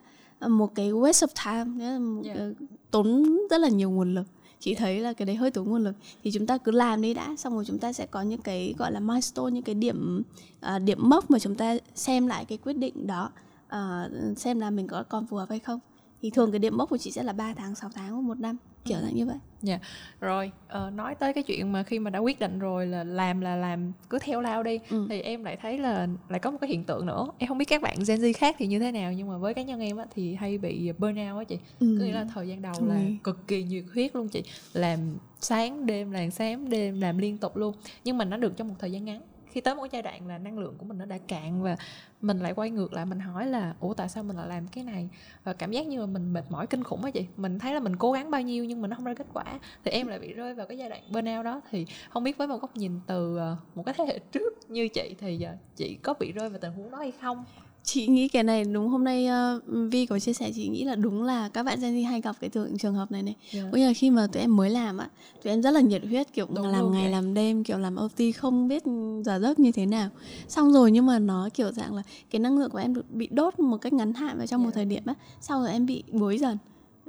một 0.48 0.74
cái 0.74 0.90
waste 0.90 1.26
of 1.26 1.64
time 1.64 1.78
nghĩa 1.78 1.90
là 1.90 1.98
một, 1.98 2.22
yeah. 2.24 2.38
Dạ. 2.38 2.66
tốn 2.90 3.38
rất 3.50 3.60
là 3.60 3.68
nhiều 3.68 3.90
nguồn 3.90 4.14
lực 4.14 4.26
chị 4.60 4.74
thấy 4.74 5.00
là 5.00 5.12
cái 5.12 5.26
đấy 5.26 5.36
hơi 5.36 5.50
tốn 5.50 5.68
nguồn 5.68 5.84
lực. 5.84 5.94
Thì 6.24 6.30
chúng 6.30 6.46
ta 6.46 6.58
cứ 6.58 6.72
làm 6.72 7.02
đi 7.02 7.14
đã 7.14 7.36
xong 7.36 7.54
rồi 7.54 7.64
chúng 7.64 7.78
ta 7.78 7.92
sẽ 7.92 8.06
có 8.06 8.22
những 8.22 8.40
cái 8.40 8.74
gọi 8.78 8.92
là 8.92 9.00
milestone 9.00 9.50
những 9.50 9.62
cái 9.62 9.74
điểm 9.74 10.22
uh, 10.66 10.82
điểm 10.82 10.98
mốc 11.08 11.30
mà 11.30 11.38
chúng 11.38 11.54
ta 11.54 11.76
xem 11.94 12.26
lại 12.26 12.44
cái 12.44 12.58
quyết 12.58 12.76
định 12.76 13.06
đó 13.06 13.30
uh, 13.66 14.38
xem 14.38 14.60
là 14.60 14.70
mình 14.70 14.86
có 14.86 15.02
còn 15.02 15.26
phù 15.26 15.36
hợp 15.36 15.50
hay 15.50 15.58
không. 15.58 15.80
Thì 16.22 16.30
thường 16.30 16.52
cái 16.52 16.58
điểm 16.58 16.76
mốc 16.76 16.90
của 16.90 16.96
chị 16.96 17.10
sẽ 17.10 17.22
là 17.22 17.32
3 17.32 17.54
tháng 17.54 17.74
6 17.74 17.90
tháng 17.94 18.12
hoặc 18.12 18.20
một 18.20 18.38
năm 18.38 18.56
kiểu 18.84 18.98
dạng 19.00 19.14
như 19.14 19.26
vậy 19.26 19.36
dạ 19.62 19.72
yeah. 19.72 19.82
rồi 20.20 20.50
uh, 20.66 20.92
nói 20.92 21.14
tới 21.14 21.32
cái 21.32 21.44
chuyện 21.44 21.72
mà 21.72 21.82
khi 21.82 21.98
mà 21.98 22.10
đã 22.10 22.18
quyết 22.18 22.40
định 22.40 22.58
rồi 22.58 22.86
là 22.86 23.04
làm 23.04 23.40
là 23.40 23.56
làm 23.56 23.92
cứ 24.10 24.18
theo 24.18 24.40
lao 24.40 24.62
đi 24.62 24.78
ừ. 24.90 25.06
thì 25.10 25.20
em 25.20 25.44
lại 25.44 25.56
thấy 25.62 25.78
là 25.78 26.08
lại 26.28 26.38
có 26.38 26.50
một 26.50 26.58
cái 26.60 26.70
hiện 26.70 26.84
tượng 26.84 27.06
nữa 27.06 27.26
em 27.38 27.48
không 27.48 27.58
biết 27.58 27.64
các 27.64 27.82
bạn 27.82 27.96
Gen 28.08 28.20
Z 28.20 28.32
khác 28.36 28.56
thì 28.58 28.66
như 28.66 28.78
thế 28.78 28.92
nào 28.92 29.12
nhưng 29.12 29.28
mà 29.28 29.38
với 29.38 29.54
cá 29.54 29.62
nhân 29.62 29.80
em 29.80 29.96
á 29.96 30.04
thì 30.14 30.34
hay 30.34 30.58
bị 30.58 30.92
burnout 30.98 31.38
á 31.38 31.44
chị 31.44 31.58
ừ. 31.80 31.96
có 31.98 32.04
nghĩa 32.04 32.12
là 32.12 32.26
thời 32.34 32.48
gian 32.48 32.62
đầu 32.62 32.74
ừ. 32.78 32.88
là 32.88 33.00
cực 33.24 33.46
kỳ 33.46 33.62
nhiệt 33.62 33.84
huyết 33.94 34.16
luôn 34.16 34.28
chị 34.28 34.42
làm 34.72 34.98
sáng 35.40 35.86
đêm 35.86 36.10
làm 36.10 36.30
sáng 36.30 36.70
đêm 36.70 37.00
làm 37.00 37.18
liên 37.18 37.38
tục 37.38 37.56
luôn 37.56 37.74
nhưng 38.04 38.18
mà 38.18 38.24
nó 38.24 38.36
được 38.36 38.56
trong 38.56 38.68
một 38.68 38.74
thời 38.78 38.92
gian 38.92 39.04
ngắn 39.04 39.20
khi 39.58 39.62
tới 39.62 39.74
một 39.74 39.86
giai 39.92 40.02
đoạn 40.02 40.26
là 40.26 40.38
năng 40.38 40.58
lượng 40.58 40.74
của 40.78 40.84
mình 40.84 40.98
nó 40.98 41.04
đã 41.04 41.18
cạn 41.18 41.62
và 41.62 41.76
mình 42.20 42.40
lại 42.40 42.52
quay 42.54 42.70
ngược 42.70 42.92
lại, 42.92 43.06
mình 43.06 43.20
hỏi 43.20 43.46
là, 43.46 43.74
ủa, 43.80 43.94
tại 43.94 44.08
sao 44.08 44.22
mình 44.22 44.36
lại 44.36 44.48
làm 44.48 44.68
cái 44.68 44.84
này? 44.84 45.08
Và 45.44 45.52
cảm 45.52 45.70
giác 45.70 45.86
như 45.86 46.00
là 46.00 46.06
mình 46.06 46.32
mệt 46.32 46.44
mỏi 46.50 46.66
kinh 46.66 46.84
khủng 46.84 47.04
á 47.04 47.10
chị. 47.10 47.26
Mình 47.36 47.58
thấy 47.58 47.74
là 47.74 47.80
mình 47.80 47.96
cố 47.96 48.12
gắng 48.12 48.30
bao 48.30 48.42
nhiêu 48.42 48.64
nhưng 48.64 48.82
mà 48.82 48.88
nó 48.88 48.96
không 48.96 49.04
ra 49.04 49.14
kết 49.14 49.26
quả. 49.32 49.44
Thì 49.84 49.90
em 49.90 50.06
lại 50.06 50.18
bị 50.18 50.32
rơi 50.32 50.54
vào 50.54 50.66
cái 50.66 50.78
giai 50.78 50.88
đoạn 50.88 51.02
burnout 51.12 51.44
đó. 51.44 51.60
Thì 51.70 51.86
không 52.10 52.24
biết 52.24 52.36
với 52.36 52.48
một 52.48 52.60
góc 52.60 52.76
nhìn 52.76 53.00
từ 53.06 53.36
ờ, 53.36 53.56
một 53.74 53.82
cái 53.86 53.94
thế 53.98 54.04
hệ 54.04 54.18
trước 54.18 54.70
như 54.70 54.88
chị 54.88 55.14
thì 55.18 55.42
ờ, 55.42 55.52
chị 55.76 55.98
có 56.02 56.14
bị 56.14 56.32
rơi 56.32 56.48
vào 56.48 56.58
tình 56.58 56.72
huống 56.72 56.90
đó 56.90 56.98
hay 56.98 57.12
không? 57.20 57.44
Chị 57.88 58.06
nghĩ 58.06 58.28
cái 58.28 58.42
này 58.42 58.64
đúng 58.64 58.88
hôm 58.88 59.04
nay 59.04 59.28
uh, 59.56 59.62
Vi 59.90 60.06
có 60.06 60.18
chia 60.18 60.32
sẻ 60.32 60.52
chị 60.54 60.68
nghĩ 60.68 60.84
là 60.84 60.94
đúng 60.94 61.22
là 61.22 61.48
các 61.48 61.62
bạn 61.62 61.80
Gen 61.80 61.94
Z 61.94 62.06
hay 62.06 62.20
gặp 62.20 62.36
cái 62.40 62.50
trường, 62.50 62.78
trường 62.78 62.94
hợp 62.94 63.12
này 63.12 63.22
này. 63.22 63.36
Yeah. 63.52 63.72
Bây 63.72 63.82
giờ 63.82 63.92
khi 63.96 64.10
mà 64.10 64.26
tụi 64.26 64.40
em 64.40 64.56
mới 64.56 64.70
làm 64.70 64.98
á, 64.98 65.08
tụi 65.44 65.52
em 65.52 65.62
rất 65.62 65.70
là 65.70 65.80
nhiệt 65.80 66.02
huyết 66.04 66.32
kiểu 66.32 66.46
đúng 66.54 66.66
làm 66.66 66.92
ngày 66.92 67.02
vậy. 67.02 67.12
làm 67.12 67.34
đêm 67.34 67.64
kiểu 67.64 67.78
làm 67.78 67.96
OT 67.96 68.36
không 68.36 68.68
biết 68.68 68.82
giờ 69.24 69.38
giấc 69.42 69.58
như 69.58 69.72
thế 69.72 69.86
nào. 69.86 70.08
Xong 70.48 70.72
rồi 70.72 70.90
nhưng 70.90 71.06
mà 71.06 71.18
nó 71.18 71.48
kiểu 71.54 71.72
dạng 71.72 71.94
là 71.94 72.02
cái 72.30 72.40
năng 72.40 72.58
lượng 72.58 72.70
của 72.70 72.78
em 72.78 72.94
bị 73.10 73.28
đốt 73.30 73.58
một 73.58 73.76
cách 73.76 73.92
ngắn 73.92 74.14
hạn 74.14 74.38
vào 74.38 74.46
trong 74.46 74.60
yeah. 74.60 74.66
một 74.66 74.74
thời 74.74 74.84
điểm 74.84 75.02
á, 75.06 75.14
sau 75.40 75.60
rồi 75.60 75.72
em 75.72 75.86
bị 75.86 76.02
bối 76.12 76.38
dần 76.38 76.58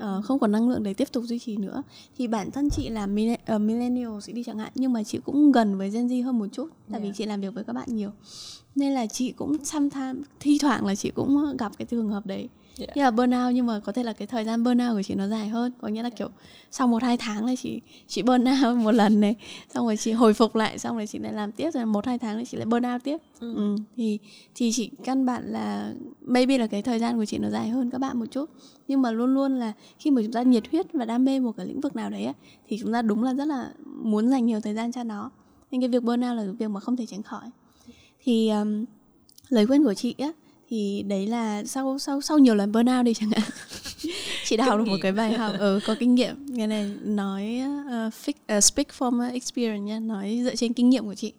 uh, 0.02 0.26
không 0.26 0.40
còn 0.40 0.52
năng 0.52 0.70
lượng 0.70 0.84
để 0.84 0.94
tiếp 0.94 1.08
tục 1.12 1.24
duy 1.24 1.40
trì 1.40 1.58
nữa 1.58 1.84
thì 2.18 2.28
bản 2.28 2.52
thân 2.52 2.70
chị 2.70 2.90
là 2.90 3.04
uh, 3.04 3.62
millennial 3.62 4.20
sẽ 4.22 4.34
đi 4.34 4.44
chẳng 4.44 4.58
hạn 4.58 4.72
nhưng 4.76 4.94
mà 4.94 5.04
chị 5.04 5.20
cũng 5.26 5.52
gần 5.52 5.78
với 5.78 5.90
Gen 5.90 6.08
Z 6.08 6.26
hơn 6.26 6.40
một 6.40 6.48
chút 6.52 6.70
tại 6.92 7.02
yeah. 7.02 7.04
vì 7.04 7.18
chị 7.18 7.26
làm 7.26 7.42
việc 7.42 7.54
với 7.54 7.64
các 7.64 7.74
bạn 7.74 7.88
nhiều 7.96 8.12
nên 8.80 8.92
là 8.92 9.06
chị 9.06 9.32
cũng 9.32 9.66
sometimes 9.66 10.18
thi 10.40 10.58
thoảng 10.62 10.86
là 10.86 10.96
chị 10.96 11.12
cũng 11.16 11.58
gặp 11.58 11.72
cái 11.78 11.86
trường 11.86 12.10
hợp 12.10 12.26
đấy 12.26 12.50
yeah. 12.80 12.98
như 12.98 13.04
là 13.04 13.12
burnout 13.12 13.54
nhưng 13.54 13.66
mà 13.66 13.80
có 13.80 13.92
thể 13.92 14.04
là 14.04 14.14
cái 14.14 14.28
thời 14.28 14.46
gian 14.46 14.64
burnout 14.64 14.94
của 14.94 15.02
chị 15.02 15.16
nó 15.16 15.28
dài 15.28 15.48
hơn 15.48 15.72
có 15.82 15.88
nghĩa 15.88 16.04
là 16.04 16.10
kiểu 16.10 16.30
sau 16.72 16.88
một 16.88 17.04
hai 17.04 17.18
tháng 17.18 17.46
là 17.46 17.56
chị 17.56 17.82
chị 18.08 18.22
burnout 18.22 18.78
một 18.84 18.92
lần 18.92 19.20
này 19.22 19.36
xong 19.74 19.86
rồi 19.86 19.98
chị 19.98 20.12
hồi 20.12 20.34
phục 20.34 20.56
lại 20.56 20.80
xong 20.80 20.98
rồi 20.98 21.08
chị 21.08 21.20
lại 21.20 21.34
làm 21.34 21.52
tiếp 21.52 21.72
rồi 21.74 21.86
một 21.86 22.06
hai 22.06 22.18
tháng 22.18 22.38
là 22.38 22.44
chị 22.46 22.58
lại 22.58 22.66
burnout 22.66 23.04
tiếp 23.04 23.18
ừ. 23.40 23.56
Ừ. 23.56 23.76
thì 23.96 24.20
thì 24.56 24.72
chị 24.72 24.92
căn 25.04 25.26
bản 25.26 25.52
là 25.52 25.94
maybe 26.22 26.58
là 26.58 26.68
cái 26.68 26.82
thời 26.82 27.00
gian 27.00 27.18
của 27.18 27.26
chị 27.26 27.38
nó 27.38 27.50
dài 27.50 27.70
hơn 27.70 27.90
các 27.90 27.98
bạn 27.98 28.20
một 28.20 28.26
chút 28.32 28.50
nhưng 28.88 29.02
mà 29.02 29.12
luôn 29.12 29.34
luôn 29.34 29.60
là 29.60 29.74
khi 30.00 30.12
mà 30.12 30.22
chúng 30.22 30.34
ta 30.34 30.42
nhiệt 30.42 30.64
huyết 30.72 30.94
và 30.94 31.06
đam 31.06 31.26
mê 31.26 31.40
một 31.40 31.52
cái 31.58 31.66
lĩnh 31.66 31.82
vực 31.82 31.96
nào 31.96 32.10
đấy 32.10 32.34
thì 32.68 32.78
chúng 32.82 32.94
ta 32.94 33.02
đúng 33.02 33.24
là 33.24 33.34
rất 33.34 33.46
là 33.46 33.72
muốn 33.86 34.30
dành 34.30 34.46
nhiều 34.46 34.62
thời 34.62 34.74
gian 34.74 34.92
cho 34.92 35.04
nó 35.04 35.32
nên 35.72 35.82
cái 35.82 35.88
việc 35.90 36.04
burnout 36.04 36.38
là 36.38 36.46
việc 36.60 36.68
mà 36.68 36.80
không 36.80 36.98
thể 36.98 37.06
tránh 37.06 37.24
khỏi 37.24 37.50
thì 38.30 38.50
um, 38.50 38.86
lời 39.50 39.68
khuyên 39.68 39.84
của 39.84 39.94
chị 39.94 40.16
á 40.18 40.32
thì 40.68 41.04
đấy 41.08 41.28
là 41.28 41.64
sau 41.64 42.00
sau 42.00 42.22
sau 42.22 42.38
nhiều 42.38 42.56
lần 42.56 42.72
burnout 42.72 43.06
đi 43.06 43.14
chẳng 43.14 43.30
hạn. 43.30 43.50
Chị 44.46 44.58
đã 44.58 44.66
học 44.66 44.80
được 44.80 44.88
một 44.88 44.98
cái 45.02 45.12
bài 45.12 45.34
học 45.34 45.52
ở 45.60 45.76
ừ, 45.76 45.80
có 45.88 45.96
kinh 46.00 46.16
nghiệm. 46.16 46.46
Nghe 46.46 46.68
này 46.68 46.92
nói 47.04 47.62
uh, 47.86 48.14
fix, 48.14 48.58
uh, 48.58 48.64
speak 48.64 48.88
from 48.98 49.32
experience 49.34 49.80
nha 49.80 50.00
nói 50.00 50.42
dựa 50.44 50.56
trên 50.56 50.74
kinh 50.74 50.90
nghiệm 50.90 51.06
của 51.06 51.16
chị. 51.16 51.34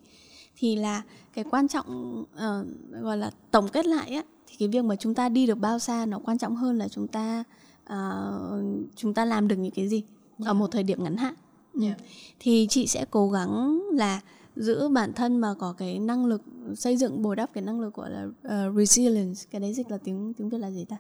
Thì 0.57 0.77
là 0.77 1.03
cái 1.35 1.45
quan 1.51 1.69
trọng 1.69 2.21
uh, 2.23 3.03
gọi 3.03 3.17
là 3.17 3.31
tổng 3.51 3.69
kết 3.69 3.87
lại 3.87 4.11
á 4.11 4.23
thì 4.47 4.57
cái 4.59 4.69
việc 4.69 4.85
mà 4.85 4.97
chúng 4.97 5.15
ta 5.15 5.29
đi 5.29 5.47
được 5.47 5.59
bao 5.59 5.79
xa 5.79 6.07
nó 6.07 6.19
quan 6.19 6.39
trọng 6.39 6.57
hơn 6.57 6.79
là 6.79 6.89
chúng 6.89 7.07
ta 7.07 7.45
uh, 7.93 8.65
chúng 8.97 9.15
ta 9.15 9.25
làm 9.25 9.49
được 9.49 9.57
những 9.57 9.73
cái 9.73 9.89
gì 9.89 10.03
yeah. 10.39 10.49
ở 10.49 10.55
một 10.55 10.67
thời 10.67 10.83
điểm 10.83 11.05
ngắn 11.05 11.17
hạn. 11.17 11.35
Yeah. 11.81 11.97
thì 12.41 12.67
chị 12.71 12.87
sẽ 12.87 13.05
cố 13.11 13.31
gắng 13.31 13.83
là 13.93 14.21
giữ 14.57 14.89
bản 14.89 15.13
thân 15.13 15.37
mà 15.37 15.55
có 15.55 15.73
cái 15.73 15.99
năng 15.99 16.27
lực 16.27 16.43
xây 16.77 16.97
dựng 16.97 17.23
bồi 17.23 17.37
đắp 17.37 17.53
cái 17.53 17.65
năng 17.65 17.81
lực 17.81 17.95
gọi 17.95 18.11
là 18.11 18.25
uh, 18.25 18.77
resilience 18.77 19.41
cái 19.51 19.61
đấy 19.61 19.75
dịch 19.75 19.91
là 19.91 19.99
tiếng 19.99 20.35
tiếng 20.35 20.49
việt 20.49 20.59
là 20.59 20.71
gì 20.71 20.85
ta 20.85 20.97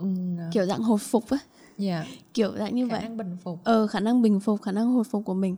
mm. 0.00 0.38
kiểu 0.52 0.66
dạng 0.66 0.82
hồi 0.82 0.98
phục 0.98 1.24
á 1.30 1.38
yeah. 1.78 2.06
kiểu 2.34 2.52
dạng 2.58 2.74
như 2.74 2.88
khả 2.88 2.92
vậy 2.92 3.00
khả 3.00 3.08
năng 3.08 3.16
bình 3.16 3.36
phục 3.44 3.58
ờ 3.64 3.86
khả 3.86 4.00
năng 4.00 4.22
bình 4.22 4.40
phục 4.40 4.62
khả 4.62 4.72
năng 4.72 4.92
hồi 4.92 5.04
phục 5.04 5.24
của 5.24 5.34
mình 5.34 5.56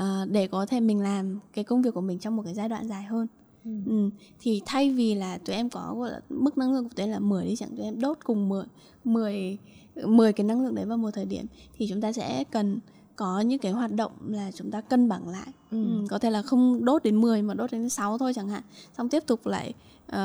uh, 0.00 0.30
để 0.30 0.46
có 0.46 0.66
thể 0.66 0.80
mình 0.80 1.00
làm 1.00 1.38
cái 1.52 1.64
công 1.64 1.82
việc 1.82 1.94
của 1.94 2.00
mình 2.00 2.18
trong 2.18 2.36
một 2.36 2.42
cái 2.42 2.54
giai 2.54 2.68
đoạn 2.68 2.88
dài 2.88 3.02
hơn 3.02 3.26
Ừ. 3.64 3.70
Ừ. 3.86 4.10
thì 4.40 4.62
thay 4.66 4.90
vì 4.90 5.14
là 5.14 5.38
tụi 5.38 5.56
em 5.56 5.70
có 5.70 5.94
gọi 5.98 6.10
là 6.10 6.20
mức 6.28 6.58
năng 6.58 6.72
lượng 6.72 6.84
của 6.84 6.90
tụi 6.96 7.06
em 7.06 7.12
là 7.12 7.18
10 7.18 7.44
đi 7.44 7.56
chẳng 7.56 7.76
tụi 7.76 7.84
em 7.84 8.00
đốt 8.00 8.18
cùng 8.24 8.48
10 8.48 8.64
10 9.04 9.58
10 9.94 10.32
cái 10.32 10.46
năng 10.46 10.64
lượng 10.64 10.74
đấy 10.74 10.84
vào 10.84 10.98
một 10.98 11.10
thời 11.10 11.24
điểm 11.24 11.46
thì 11.76 11.86
chúng 11.88 12.00
ta 12.00 12.12
sẽ 12.12 12.44
cần 12.50 12.78
có 13.20 13.40
những 13.40 13.58
cái 13.58 13.72
hoạt 13.72 13.92
động 13.92 14.12
là 14.28 14.50
chúng 14.54 14.70
ta 14.70 14.80
cân 14.80 15.08
bằng 15.08 15.28
lại 15.28 15.46
ừ. 15.70 15.84
Ừ, 15.84 16.06
có 16.10 16.18
thể 16.18 16.30
là 16.30 16.42
không 16.42 16.84
đốt 16.84 17.02
đến 17.02 17.20
10 17.20 17.42
mà 17.42 17.54
đốt 17.54 17.72
đến 17.72 17.88
6 17.88 18.18
thôi 18.18 18.32
chẳng 18.34 18.48
hạn 18.48 18.62
xong 18.98 19.08
tiếp 19.08 19.22
tục 19.26 19.46
lại 19.46 19.74
uh, 20.12 20.16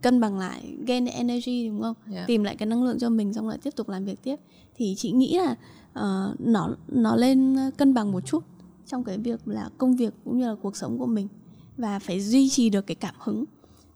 cân 0.00 0.20
bằng 0.20 0.38
lại 0.38 0.74
gain 0.86 1.06
energy 1.06 1.68
đúng 1.68 1.82
không 1.82 1.94
yeah. 2.12 2.26
tìm 2.26 2.44
lại 2.44 2.56
cái 2.56 2.66
năng 2.66 2.84
lượng 2.84 2.98
cho 2.98 3.08
mình 3.08 3.34
xong 3.34 3.48
lại 3.48 3.58
tiếp 3.62 3.70
tục 3.76 3.88
làm 3.88 4.04
việc 4.04 4.22
tiếp 4.22 4.36
thì 4.76 4.94
chị 4.98 5.12
nghĩ 5.12 5.38
là 5.38 5.56
uh, 5.90 6.40
nó 6.40 6.68
nó 6.88 7.16
lên 7.16 7.56
cân 7.76 7.94
bằng 7.94 8.12
một 8.12 8.20
chút 8.26 8.44
trong 8.86 9.04
cái 9.04 9.18
việc 9.18 9.48
là 9.48 9.68
công 9.78 9.96
việc 9.96 10.14
cũng 10.24 10.38
như 10.38 10.48
là 10.48 10.54
cuộc 10.62 10.76
sống 10.76 10.98
của 10.98 11.06
mình 11.06 11.28
và 11.76 11.98
phải 11.98 12.20
duy 12.20 12.48
trì 12.48 12.70
được 12.70 12.86
cái 12.86 12.94
cảm 12.94 13.14
hứng 13.18 13.44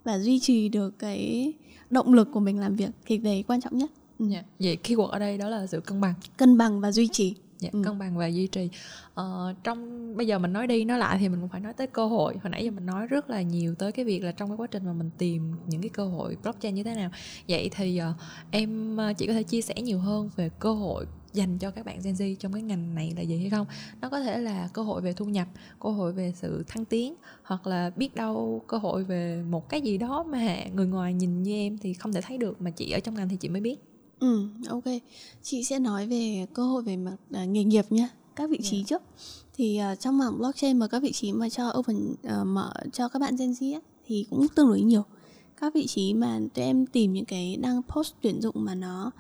và 0.04 0.18
duy 0.18 0.40
trì 0.40 0.68
được 0.68 0.98
cái 0.98 1.52
động 1.90 2.12
lực 2.14 2.28
của 2.33 2.40
mình 2.40 2.59
làm 2.59 2.76
việc 2.76 2.90
thì 3.07 3.18
đấy 3.18 3.44
quan 3.46 3.61
trọng 3.61 3.78
nhất 3.78 3.90
ừ. 4.18 4.30
yeah. 4.33 4.44
vậy 4.59 4.78
keyword 4.83 5.07
ở 5.07 5.18
đây 5.18 5.38
đó 5.38 5.48
là 5.48 5.66
sự 5.66 5.80
cân 5.80 6.00
bằng 6.00 6.14
cân 6.37 6.59
bằng 6.59 6.80
và 6.80 6.92
duy 6.92 7.09
trì 7.09 7.35
dạ, 7.64 7.70
ừ. 7.72 7.83
cân 7.85 7.98
bằng 7.98 8.16
và 8.16 8.27
duy 8.27 8.46
trì. 8.46 8.68
Ờ, 9.14 9.55
trong 9.64 10.16
bây 10.16 10.27
giờ 10.27 10.38
mình 10.38 10.53
nói 10.53 10.66
đi 10.66 10.85
nói 10.85 10.98
lại 10.98 11.18
thì 11.20 11.29
mình 11.29 11.40
cũng 11.40 11.48
phải 11.48 11.61
nói 11.61 11.72
tới 11.72 11.87
cơ 11.87 12.07
hội. 12.07 12.35
Hồi 12.42 12.50
nãy 12.50 12.64
giờ 12.64 12.70
mình 12.70 12.87
nói 12.87 13.07
rất 13.07 13.31
là 13.31 13.42
nhiều 13.42 13.74
tới 13.74 13.92
cái 13.92 14.05
việc 14.05 14.24
là 14.24 14.33
trong 14.33 14.48
cái 14.48 14.57
quá 14.57 14.66
trình 14.66 14.87
mà 14.87 14.92
mình 14.92 15.11
tìm 15.18 15.53
những 15.66 15.83
cái 15.83 15.88
cơ 15.88 16.07
hội 16.07 16.37
blockchain 16.42 16.74
như 16.74 16.83
thế 16.83 16.94
nào. 16.94 17.11
Vậy 17.48 17.70
thì 17.77 18.00
uh, 18.11 18.16
em 18.50 18.96
ờ, 18.96 19.12
chỉ 19.12 19.27
có 19.27 19.33
thể 19.33 19.42
chia 19.42 19.61
sẻ 19.61 19.74
nhiều 19.74 19.98
hơn 19.98 20.31
về 20.37 20.50
cơ 20.59 20.72
hội 20.72 21.07
dành 21.33 21.59
cho 21.59 21.70
các 21.70 21.87
bạn 21.87 21.98
Gen 22.05 22.14
Z 22.14 22.37
trong 22.37 22.53
cái 22.53 22.62
ngành 22.62 22.94
này 22.94 23.12
là 23.16 23.22
gì 23.22 23.38
hay 23.38 23.50
không? 23.50 23.66
Nó 24.00 24.09
có 24.09 24.20
thể 24.20 24.38
là 24.38 24.68
cơ 24.72 24.83
hội 24.83 25.00
về 25.00 25.12
thu 25.12 25.24
nhập 25.24 25.48
cơ 25.81 25.88
hội 25.88 26.12
về 26.12 26.33
sự 26.37 26.64
thăng 26.68 26.85
tiến 26.85 27.14
hoặc 27.42 27.66
là 27.66 27.90
biết 27.96 28.14
đâu 28.14 28.62
cơ 28.66 28.77
hội 28.77 29.05
về 29.05 29.42
một 29.42 29.68
cái 29.68 29.81
gì 29.81 29.98
đó 29.98 30.24
mà 30.29 30.57
người 30.74 30.87
ngoài 30.87 31.14
nhìn 31.14 31.42
như 31.42 31.55
em 31.55 31.79
thì 31.79 31.94
không 31.94 32.12
thể 32.12 32.20
thấy 32.20 32.38
được 32.38 32.62
mà 32.62 32.70
chị 32.70 32.90
ở 32.90 33.00
trong 33.00 33.14
ngành 33.14 33.29
thì 33.29 33.37
chị 33.37 33.48
mới 33.48 33.61
biết 33.61 33.93
Ừ, 34.20 34.48
ok. 34.68 34.85
Chị 35.42 35.64
sẽ 35.64 35.79
nói 35.79 36.07
về 36.07 36.46
cơ 36.55 36.66
hội 36.66 36.83
về 36.83 36.96
mặt 36.96 37.16
uh, 37.42 37.48
nghề 37.48 37.64
nghiệp 37.64 37.85
nhá, 37.90 38.09
các 38.37 38.50
vị 38.50 38.59
trí 38.62 38.77
yeah. 38.77 38.87
trước. 38.87 39.03
Thì 39.57 39.81
uh, 39.92 40.00
trong 40.00 40.18
mảng 40.18 40.38
blockchain 40.38 40.79
mà 40.79 40.87
các 40.87 41.03
vị 41.03 41.12
trí 41.12 41.33
mà 41.33 41.48
cho 41.48 41.72
open 41.79 42.12
uh, 42.12 42.46
mở 42.46 42.72
cho 42.92 43.09
các 43.09 43.18
bạn 43.18 43.37
Gen 43.37 43.50
Z 43.50 43.74
ấy, 43.74 43.81
thì 44.07 44.27
cũng 44.31 44.48
tương 44.48 44.68
đối 44.68 44.81
nhiều. 44.81 45.03
Các 45.61 45.74
vị 45.74 45.87
trí 45.87 46.14
mà 46.14 46.40
tụi 46.55 46.64
em 46.64 46.87
tìm 46.87 47.12
những 47.12 47.24
cái 47.24 47.57
đăng 47.57 47.83
post 47.83 48.12
tuyển 48.20 48.42
dụng 48.42 48.55
mà 48.57 48.74
nó 48.74 49.11